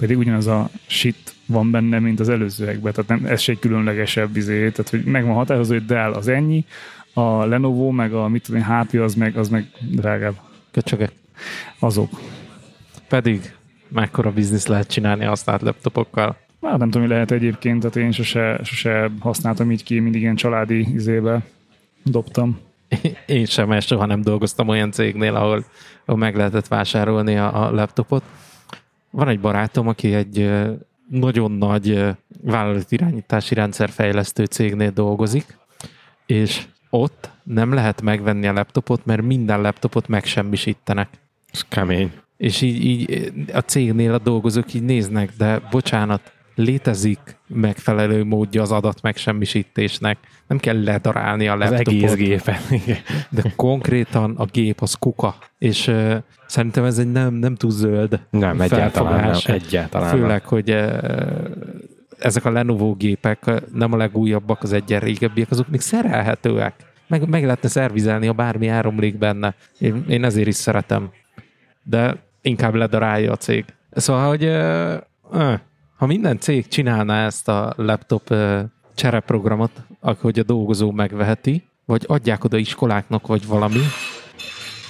Pedig 0.00 0.18
ugyanaz 0.18 0.46
a 0.46 0.68
shit 0.86 1.34
van 1.46 1.70
benne, 1.70 1.98
mint 1.98 2.20
az 2.20 2.28
előzőekben, 2.28 2.92
tehát 2.92 3.08
nem, 3.08 3.32
ez 3.32 3.40
se 3.40 3.52
egy 3.52 3.58
különlegesebb 3.58 4.36
izé, 4.36 4.70
tehát 4.70 4.90
hogy 4.90 5.04
meg 5.04 5.24
van 5.24 5.34
határozó, 5.34 5.72
hogy 5.72 5.84
Dell 5.84 6.12
az 6.12 6.28
ennyi, 6.28 6.64
a 7.12 7.44
Lenovo, 7.44 7.90
meg 7.90 8.12
a 8.12 8.28
mit 8.28 8.42
tudom 8.42 8.62
HP 8.62 8.94
az 8.94 9.14
meg, 9.14 9.36
az 9.36 9.48
meg 9.48 9.70
drágább. 9.80 10.34
Köcsögek. 10.70 11.12
Azok. 11.78 12.20
Pedig 13.08 13.54
mekkora 13.88 14.32
biznisz 14.32 14.66
lehet 14.66 14.86
csinálni 14.90 15.24
használt 15.24 15.62
laptopokkal. 15.62 16.36
Hát 16.62 16.78
nem 16.78 16.90
tudom, 16.90 17.06
mi 17.06 17.12
lehet 17.12 17.30
egyébként, 17.30 17.80
tehát 17.80 17.96
én 17.96 18.12
sose, 18.12 18.60
sose 18.62 19.10
használtam 19.18 19.70
így 19.70 19.82
ki, 19.82 19.98
mindig 19.98 20.20
ilyen 20.20 20.34
családi 20.34 20.94
izébe 20.94 21.42
dobtam. 22.02 22.58
Én 23.26 23.44
sem, 23.44 23.68
mert 23.68 23.86
soha 23.86 24.06
nem 24.06 24.22
dolgoztam 24.22 24.68
olyan 24.68 24.90
cégnél, 24.90 25.34
ahol, 25.34 25.64
ahol 26.04 26.20
meg 26.20 26.36
lehetett 26.36 26.68
vásárolni 26.68 27.36
a, 27.36 27.66
a 27.66 27.70
laptopot. 27.70 28.22
Van 29.10 29.28
egy 29.28 29.40
barátom, 29.40 29.88
aki 29.88 30.14
egy 30.14 30.50
nagyon 31.08 31.52
nagy 31.52 32.04
vállalatirányítási 32.42 33.54
rendszerfejlesztő 33.54 34.44
cégnél 34.44 34.90
dolgozik, 34.90 35.58
és 36.26 36.66
ott 36.90 37.30
nem 37.42 37.72
lehet 37.72 38.02
megvenni 38.02 38.46
a 38.46 38.52
laptopot, 38.52 39.06
mert 39.06 39.22
minden 39.22 39.60
laptopot 39.60 40.08
megsemmisítenek. 40.08 41.08
Ez 41.52 41.64
kemény. 41.68 42.12
És 42.36 42.60
így, 42.60 42.84
így 42.84 43.34
a 43.52 43.58
cégnél 43.58 44.12
a 44.12 44.18
dolgozók 44.18 44.74
így 44.74 44.82
néznek, 44.82 45.32
de 45.38 45.60
bocsánat, 45.70 46.32
létezik 46.54 47.36
megfelelő 47.46 48.24
módja 48.24 48.62
az 48.62 48.72
adat 48.72 49.02
megsemmisítésnek. 49.02 50.18
Nem 50.46 50.58
kell 50.58 50.82
ledarálni 50.82 51.48
a 51.48 51.56
laptopot. 51.56 51.86
Az 51.86 52.12
egész 52.12 52.14
gépen. 52.14 52.56
De 53.36 53.52
konkrétan 53.56 54.34
a 54.36 54.44
gép 54.44 54.80
az 54.80 54.94
kuka. 54.94 55.34
És 55.58 55.86
uh, 55.86 56.16
szerintem 56.46 56.84
ez 56.84 56.98
egy 56.98 57.12
nem, 57.12 57.34
nem 57.34 57.54
túl 57.54 57.70
zöld 57.70 58.20
Nem, 58.30 58.60
egyáltalán 58.60 59.30
nem. 59.30 59.38
Egyáltalán 59.44 60.10
Főleg, 60.10 60.28
nem. 60.28 60.40
hogy 60.44 60.70
uh, 60.70 60.98
ezek 62.18 62.44
a 62.44 62.50
Lenovo 62.50 62.94
gépek 62.94 63.50
nem 63.72 63.92
a 63.92 63.96
legújabbak, 63.96 64.62
az 64.62 64.72
egyen 64.72 65.00
régebbiek, 65.00 65.50
azok 65.50 65.68
még 65.68 65.80
szerelhetőek. 65.80 66.74
Meg, 67.06 67.28
meg 67.28 67.44
lehetne 67.44 67.68
szervizelni, 67.68 68.26
ha 68.26 68.32
bármi 68.32 68.68
áramlik 68.68 69.18
benne. 69.18 69.54
Én, 69.78 70.04
én 70.08 70.24
ezért 70.24 70.48
is 70.48 70.54
szeretem. 70.54 71.10
De 71.82 72.16
inkább 72.42 72.74
ledarálja 72.74 73.32
a 73.32 73.36
cég. 73.36 73.64
Szóval, 73.90 74.28
hogy 74.28 74.44
uh, 74.44 74.94
uh, 75.32 75.58
ha 76.00 76.06
minden 76.06 76.38
cég 76.38 76.68
csinálná 76.68 77.26
ezt 77.26 77.48
a 77.48 77.72
laptop 77.76 78.34
csereprogramot, 78.94 79.70
hogy 80.20 80.38
a 80.38 80.42
dolgozó 80.42 80.90
megveheti, 80.90 81.68
vagy 81.84 82.04
adják 82.06 82.44
oda 82.44 82.56
iskoláknak, 82.56 83.26
vagy 83.26 83.46
valami, 83.46 83.80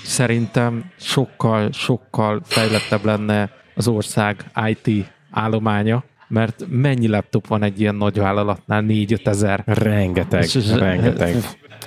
szerintem 0.05 0.91
sokkal, 0.97 1.73
sokkal 1.73 2.41
fejlettebb 2.45 3.05
lenne 3.05 3.51
az 3.75 3.89
ország 3.89 4.51
IT 4.67 5.13
állománya, 5.31 6.05
mert 6.31 6.64
mennyi 6.68 7.09
laptop 7.09 7.47
van 7.47 7.62
egy 7.62 7.81
ilyen 7.81 7.95
nagy 7.95 8.18
vállalatnál? 8.18 8.85
4-5 8.87 9.26
ezer. 9.26 9.62
Rengeteg, 9.66 10.43
és, 10.43 10.72
rengeteg. 10.72 11.37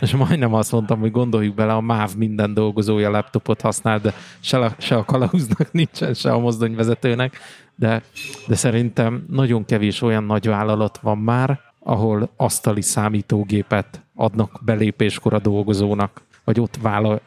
És 0.02 0.16
majdnem 0.16 0.54
azt 0.54 0.72
mondtam, 0.72 1.00
hogy 1.00 1.12
gondoljuk 1.12 1.56
bele, 1.56 1.74
a 1.74 1.82
MÁV 1.82 2.16
minden 2.18 2.54
dolgozója 2.54 3.10
laptopot 3.10 3.62
használ, 3.62 4.00
de 4.00 4.14
se 4.40 4.58
a, 4.58 4.76
se 4.78 4.96
a 4.96 5.06
kalauznak 5.06 5.72
nincsen, 5.72 6.14
se 6.14 6.32
a 6.32 6.40
mozdonyvezetőnek, 6.40 7.38
de, 7.76 8.02
de 8.48 8.56
szerintem 8.56 9.26
nagyon 9.30 9.66
kevés 9.66 10.02
olyan 10.02 10.24
nagy 10.24 10.48
vállalat 10.48 11.00
van 11.02 11.18
már, 11.18 11.60
ahol 11.80 12.30
asztali 12.38 12.82
számítógépet 12.82 14.02
adnak 14.16 14.62
belépéskor 14.66 15.34
a 15.34 15.40
dolgozónak, 15.40 16.22
vagy 16.44 16.60
ott 16.60 16.78
vála, 16.82 17.20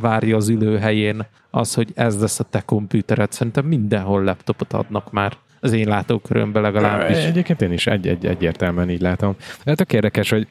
várja 0.00 0.36
az 0.36 0.48
ülőhelyén 0.48 1.26
az, 1.50 1.74
hogy 1.74 1.92
ez 1.94 2.20
lesz 2.20 2.40
a 2.40 2.44
te 2.44 2.60
kompűtered. 2.60 3.32
Szerintem 3.32 3.66
mindenhol 3.66 4.24
laptopot 4.24 4.72
adnak 4.72 5.12
már 5.12 5.36
az 5.60 5.72
én 5.72 5.88
látókörömben 5.88 6.62
legalábbis. 6.62 7.16
Egyébként 7.16 7.62
én 7.62 7.72
is 7.72 7.86
egy, 7.86 8.08
egy, 8.08 8.26
egyértelműen 8.26 8.90
így 8.90 9.00
látom. 9.00 9.36
De 9.64 9.74
tök 9.74 9.92
érdekes, 9.92 10.30
hogy 10.30 10.46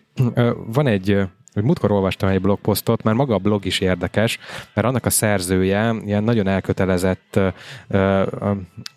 van 0.65 0.87
egy 0.87 1.27
hogy 1.53 1.65
múltkor 1.65 1.91
olvastam 1.91 2.29
egy 2.29 2.41
blogposztot, 2.41 3.03
már 3.03 3.13
maga 3.13 3.33
a 3.33 3.37
blog 3.37 3.65
is 3.65 3.79
érdekes, 3.79 4.39
mert 4.73 4.87
annak 4.87 5.05
a 5.05 5.09
szerzője 5.09 5.93
ilyen 6.05 6.23
nagyon 6.23 6.47
elkötelezett 6.47 7.39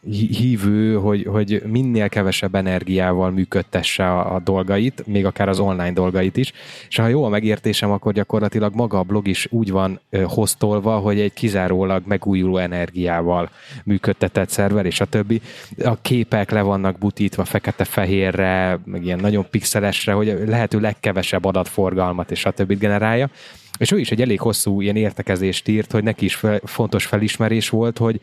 hívő, 0.09 0.95
hogy, 0.95 1.25
hogy 1.25 1.63
minél 1.67 2.09
kevesebb 2.09 2.55
energiával 2.55 3.31
működtesse 3.31 4.07
a, 4.07 4.35
a 4.35 4.41
dolgait, 4.41 5.07
még 5.07 5.27
akár 5.27 5.49
az 5.49 5.59
online 5.59 5.93
dolgait 5.93 6.37
is, 6.37 6.53
és 6.89 6.97
ha 6.97 7.07
jó 7.07 7.25
a 7.25 7.29
megértésem, 7.29 7.91
akkor 7.91 8.13
gyakorlatilag 8.13 8.75
maga 8.75 8.99
a 8.99 9.03
blog 9.03 9.29
is 9.29 9.47
úgy 9.51 9.71
van 9.71 10.01
uh, 10.11 10.23
hoztolva, 10.23 10.99
hogy 10.99 11.21
egy 11.21 11.33
kizárólag 11.33 12.03
megújuló 12.07 12.57
energiával 12.57 13.51
működtetett 13.85 14.49
szerver, 14.49 14.87
és 14.87 15.01
a 15.01 15.05
többi. 15.05 15.41
A 15.85 16.01
képek 16.01 16.51
le 16.51 16.63
vannak 16.63 16.99
butítva 16.99 17.45
fekete-fehérre, 17.45 18.79
meg 18.85 19.05
ilyen 19.05 19.19
nagyon 19.19 19.47
pixelesre, 19.51 20.13
hogy 20.13 20.43
lehető 20.47 20.81
legkevesebb 20.81 21.45
adatforgalmat 21.45 22.31
és 22.31 22.39
stb. 22.39 22.79
generálja. 22.79 23.31
És 23.79 23.93
ő 23.93 23.99
is 23.99 24.11
egy 24.11 24.21
elég 24.21 24.41
hosszú 24.41 24.81
ilyen 24.81 24.97
értekezést 24.97 25.69
írt, 25.69 25.93
hogy 25.93 26.05
neki 26.05 26.25
is 26.25 26.35
fel, 26.35 26.61
fontos 26.65 27.07
felismerés 27.07 27.69
volt, 27.69 27.99
hogy 27.99 28.21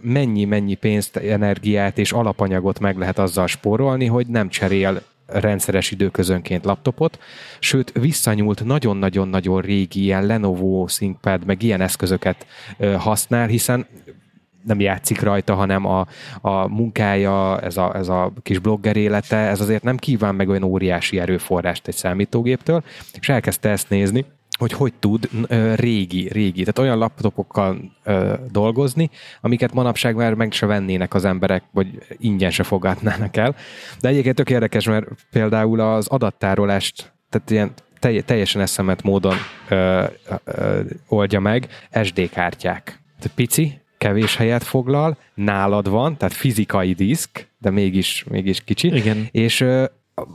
mennyi-mennyi 0.00 0.74
pénzt, 0.74 1.16
energiát 1.16 1.98
és 1.98 2.12
alapanyagot 2.12 2.78
meg 2.78 2.96
lehet 2.96 3.18
azzal 3.18 3.46
spórolni, 3.46 4.06
hogy 4.06 4.26
nem 4.26 4.48
cserél 4.48 5.02
rendszeres 5.26 5.90
időközönként 5.90 6.64
laptopot, 6.64 7.18
sőt 7.58 7.92
visszanyúlt 7.92 8.64
nagyon-nagyon-nagyon 8.64 9.60
régi 9.60 10.02
ilyen 10.02 10.26
Lenovo 10.26 10.86
ThinkPad, 10.86 11.44
meg 11.44 11.62
ilyen 11.62 11.80
eszközöket 11.80 12.46
használ, 12.98 13.46
hiszen 13.46 13.86
nem 14.64 14.80
játszik 14.80 15.20
rajta, 15.20 15.54
hanem 15.54 15.86
a, 15.86 16.06
a 16.40 16.68
munkája, 16.68 17.60
ez 17.60 17.76
a, 17.76 17.96
ez 17.96 18.08
a 18.08 18.32
kis 18.42 18.58
blogger 18.58 18.96
élete, 18.96 19.36
ez 19.36 19.60
azért 19.60 19.82
nem 19.82 19.96
kíván 19.96 20.34
meg 20.34 20.48
olyan 20.48 20.62
óriási 20.62 21.20
erőforrást 21.20 21.88
egy 21.88 21.94
számítógéptől, 21.94 22.82
és 23.20 23.28
elkezdte 23.28 23.68
ezt 23.68 23.88
nézni, 23.88 24.24
hogy 24.58 24.72
hogy 24.72 24.92
tud 24.98 25.28
régi, 25.74 26.28
régi, 26.28 26.60
tehát 26.60 26.78
olyan 26.78 26.98
laptopokkal 26.98 27.92
ö, 28.04 28.34
dolgozni, 28.50 29.10
amiket 29.40 29.72
manapság 29.72 30.14
már 30.14 30.34
meg 30.34 30.52
se 30.52 30.66
vennének 30.66 31.14
az 31.14 31.24
emberek, 31.24 31.62
vagy 31.72 31.88
ingyen 32.16 32.50
se 32.50 32.62
fogadnának 32.62 33.36
el. 33.36 33.54
De 34.00 34.08
egyébként 34.08 34.34
tök 34.34 34.50
érdekes, 34.50 34.86
mert 34.86 35.06
például 35.30 35.80
az 35.80 36.06
adattárolást, 36.06 37.12
tehát 37.30 37.50
ilyen 37.50 37.72
teljesen 38.24 38.60
eszemet 38.60 39.02
módon 39.02 39.36
ö, 39.68 40.04
ö, 40.44 40.80
oldja 41.08 41.40
meg 41.40 41.68
SD 42.02 42.30
kártyák. 42.30 42.84
Tehát 43.18 43.36
pici, 43.36 43.80
kevés 43.98 44.36
helyet 44.36 44.62
foglal, 44.62 45.16
nálad 45.34 45.88
van, 45.88 46.16
tehát 46.16 46.34
fizikai 46.34 46.92
diszk, 46.92 47.48
de 47.58 47.70
mégis, 47.70 48.24
mégis 48.30 48.64
kicsi. 48.64 48.94
Igen. 48.94 49.28
És 49.30 49.64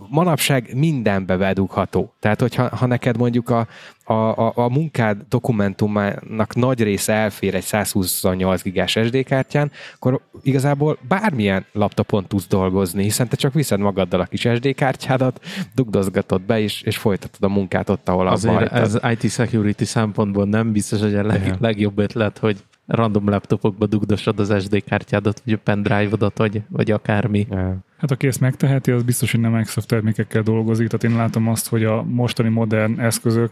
manapság 0.10 0.74
mindenbe 0.76 1.38
bedugható. 1.38 2.14
Tehát, 2.20 2.42
hogyha 2.42 2.76
ha 2.76 2.86
neked 2.86 3.18
mondjuk 3.18 3.50
a, 3.50 3.68
a, 4.04 4.14
a, 4.14 4.52
a 4.56 4.70
munkád 4.70 5.18
dokumentumának 5.30 6.56
nagy 6.56 6.84
része 6.84 7.14
elfér 7.14 7.56
egy 7.56 7.64
128 7.64 8.62
gigás 8.62 9.00
SD 9.04 9.24
kártyán, 9.24 9.72
akkor 9.96 10.22
igazából 10.42 10.98
bármilyen 11.08 11.66
laptopon 11.72 12.26
tudsz 12.28 12.48
dolgozni, 12.48 13.04
hiszen 13.04 13.28
te 13.28 13.36
csak 13.36 13.54
viszed 13.54 13.80
magaddal 13.80 14.20
a 14.20 14.26
kis 14.26 14.48
SD 14.56 14.76
kártyádat, 14.76 15.46
dugdozgatod 15.76 16.42
be, 16.42 16.60
és, 16.60 16.82
és 16.82 16.98
folytatod 16.98 17.44
a 17.44 17.54
munkát 17.54 17.90
ott, 17.90 18.10
ahol 18.10 18.28
Azért 18.28 18.56
abba 18.56 18.70
ez 18.70 18.98
IT 19.12 19.32
security 19.32 19.84
szempontból 19.84 20.46
nem 20.46 20.72
biztos, 20.72 21.00
hogy 21.00 21.16
a 21.16 21.24
leg, 21.24 21.56
legjobb 21.60 21.98
ötlet, 21.98 22.38
hogy 22.38 22.64
random 22.86 23.30
laptopokba 23.30 23.86
dugdosod 23.86 24.40
az 24.40 24.64
SD 24.64 24.84
kártyádat, 24.84 25.42
vagy 25.46 25.54
a 25.54 25.58
pendrive-odat, 25.58 26.38
vagy, 26.38 26.62
vagy 26.70 26.92
akármi. 26.92 27.48
Ja. 27.50 27.78
Hát 27.98 28.12
aki 28.12 28.28
ezt 28.28 28.40
megteheti, 28.40 28.92
az 28.92 29.04
biztos, 29.04 29.32
hogy 29.32 29.40
nem 29.40 29.52
Microsoft 29.52 29.88
termékekkel 29.88 30.42
dolgozik. 30.42 30.88
Tehát 30.88 31.04
én 31.16 31.22
látom 31.22 31.48
azt, 31.48 31.68
hogy 31.68 31.84
a 31.84 32.04
mostani 32.04 32.50
modern 32.50 33.00
eszközök 33.00 33.52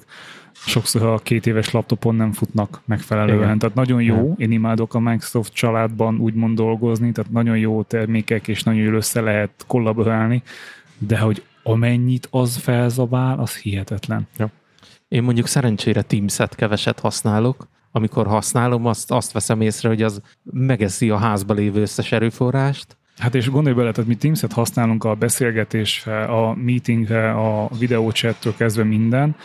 sokszor 0.54 1.04
a 1.04 1.18
két 1.18 1.46
éves 1.46 1.72
laptopon 1.72 2.16
nem 2.16 2.32
futnak 2.32 2.82
megfelelően. 2.86 3.44
Igen. 3.44 3.60
Tehát 3.60 3.76
nagyon 3.76 4.02
jó, 4.02 4.16
Igen. 4.16 4.36
én 4.38 4.52
imádok 4.52 4.94
a 4.94 5.00
Microsoft 5.00 5.54
családban 5.54 6.18
úgymond 6.20 6.56
dolgozni, 6.56 7.12
tehát 7.12 7.32
nagyon 7.32 7.58
jó 7.58 7.84
termékek, 7.84 8.48
és 8.48 8.64
nagyon 8.64 8.82
jól 8.82 8.96
össze 8.96 9.22
lehet 9.22 9.52
kollaborálni, 9.68 10.44
de 10.98 11.20
hogy 11.20 11.44
amennyit 11.64 12.28
az 12.32 12.58
felzabál, 12.58 13.40
az 13.40 13.56
hihetetlen. 13.56 14.28
Én 15.08 15.24
mondjuk 15.24 15.48
szerencsére 15.48 16.02
Teams-et 16.02 16.56
keveset 16.56 17.00
használok, 17.00 17.68
amikor 17.92 18.28
használom, 18.28 18.86
azt, 18.86 19.12
azt 19.12 19.32
veszem 19.32 19.62
észre, 19.62 19.90
hogy 19.90 20.02
az 20.02 20.22
megeszi 20.44 21.10
a 21.10 21.18
házba 21.18 21.54
lévő 21.54 21.82
összes 21.82 22.12
erőforrást. 22.12 22.98
Hát 23.18 23.36
és 23.36 23.50
gondolj 23.50 23.76
bele, 23.76 23.92
tehát 23.92 24.10
mi 24.10 24.16
Teams-et 24.16 24.54
használunk 24.54 25.04
a 25.04 25.16
beszélgetésre, 25.16 26.24
a 26.24 26.56
meetingre, 26.56 27.32
a 27.32 27.70
videócsattől 27.80 28.56
kezdve 28.56 28.84
minden. 28.84 29.36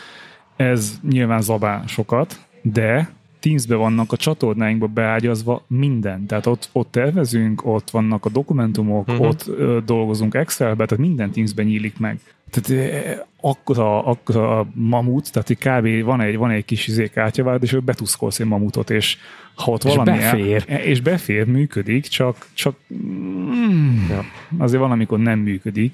Ez 0.57 1.01
nyilván 1.09 1.43
zabál 1.43 1.85
sokat, 1.87 2.41
de 2.63 3.15
Teams-be 3.41 3.75
vannak 3.75 4.13
a 4.13 4.17
csatornáinkba 4.17 4.87
beágyazva 4.87 5.63
minden. 5.67 6.27
Tehát 6.27 6.47
ott, 6.47 6.69
ott 6.73 6.91
tervezünk, 6.91 7.67
ott 7.67 7.91
vannak 7.91 8.25
a 8.25 8.29
dokumentumok, 8.29 9.09
uh-huh. 9.09 9.27
ott 9.27 9.47
ö, 9.47 9.79
dolgozunk 9.85 10.35
Excelbe, 10.35 10.87
tehát 10.87 11.05
minden 11.05 11.31
Teams-ben 11.31 11.67
nyílik 11.67 11.99
meg. 11.99 12.21
Tehát 12.51 12.87
eh, 12.91 13.19
akkora, 13.49 14.05
akkora 14.05 14.59
a 14.59 14.67
mamut, 14.75 15.33
tehát 15.33 15.51
így 15.51 15.59
kb. 15.59 16.05
van 16.05 16.21
egy, 16.21 16.37
van 16.37 16.51
egy 16.51 16.65
kis 16.65 16.87
izé 16.87 17.09
kártyavád, 17.09 17.63
és 17.63 17.77
betuszkolsz 17.85 18.41
egy 18.41 18.47
mamutot, 18.47 18.91
és 18.91 19.17
ha 19.55 19.71
ott 19.71 19.85
És 19.85 19.95
valami 19.95 20.19
befér. 20.19 20.65
El, 20.67 20.81
és 20.81 21.01
befér, 21.01 21.47
működik, 21.47 22.07
csak, 22.07 22.47
csak 22.55 22.77
mm, 22.95 24.09
Ja. 24.09 24.25
azért 24.59 24.81
valamikor 24.81 25.19
nem 25.19 25.39
működik. 25.39 25.93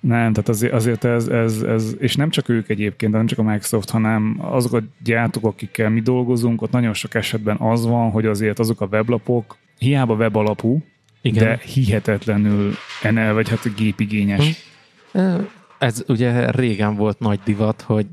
Nem, 0.00 0.32
tehát 0.32 0.48
azért, 0.48 0.72
azért 0.72 1.04
ez, 1.04 1.28
ez, 1.28 1.62
ez, 1.62 1.94
és 1.98 2.16
nem 2.16 2.30
csak 2.30 2.48
ők 2.48 2.68
egyébként, 2.68 3.12
nem 3.12 3.26
csak 3.26 3.38
a 3.38 3.42
Microsoft, 3.42 3.90
hanem 3.90 4.36
azok 4.40 4.72
a 4.72 4.82
gyártók, 5.04 5.44
akikkel 5.44 5.90
mi 5.90 6.00
dolgozunk, 6.00 6.62
ott 6.62 6.70
nagyon 6.70 6.94
sok 6.94 7.14
esetben 7.14 7.56
az 7.56 7.86
van, 7.86 8.10
hogy 8.10 8.26
azért 8.26 8.58
azok 8.58 8.80
a 8.80 8.86
weblapok, 8.90 9.56
hiába 9.78 10.14
web 10.14 10.36
alapú, 10.36 10.82
Igen. 11.22 11.44
de 11.44 11.60
hihetetlenül 11.64 12.72
enel, 13.02 13.34
vagy 13.34 13.48
hát 13.48 13.74
gépigényes. 13.76 14.64
Ö, 15.12 15.36
Ez 15.82 16.04
ugye 16.08 16.50
régen 16.50 16.94
volt 16.96 17.18
nagy 17.18 17.40
divat, 17.44 17.80
hogy 17.80 18.06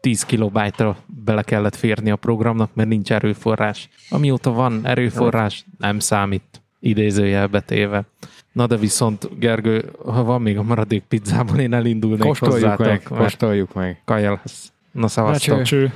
10 0.00 0.22
kilobájtra 0.24 0.96
bele 1.24 1.42
kellett 1.42 1.76
férni 1.76 2.10
a 2.10 2.16
programnak, 2.16 2.74
mert 2.74 2.88
nincs 2.88 3.12
erőforrás. 3.12 3.88
Amióta 4.10 4.52
van 4.52 4.86
erőforrás, 4.86 5.64
nem 5.78 5.98
számít 5.98 6.62
idézőjelbe 6.80 7.60
téve. 7.60 8.04
Na 8.52 8.66
de 8.66 8.76
viszont, 8.76 9.38
Gergő, 9.38 9.90
ha 10.04 10.24
van 10.24 10.42
még 10.42 10.58
a 10.58 10.62
maradék 10.62 11.02
pizzából, 11.02 11.58
én 11.58 11.72
elindulnék 11.72 12.20
Kóstoljuk 12.20 12.60
hozzátok, 12.60 12.86
meg, 12.86 13.02
kóstoljuk 13.02 13.74
meg. 13.74 14.02
kaja 14.04 14.40
lesz. 14.44 14.72
Na 14.92 15.08
szavaztok. 15.08 15.62
Cső. 15.62 15.92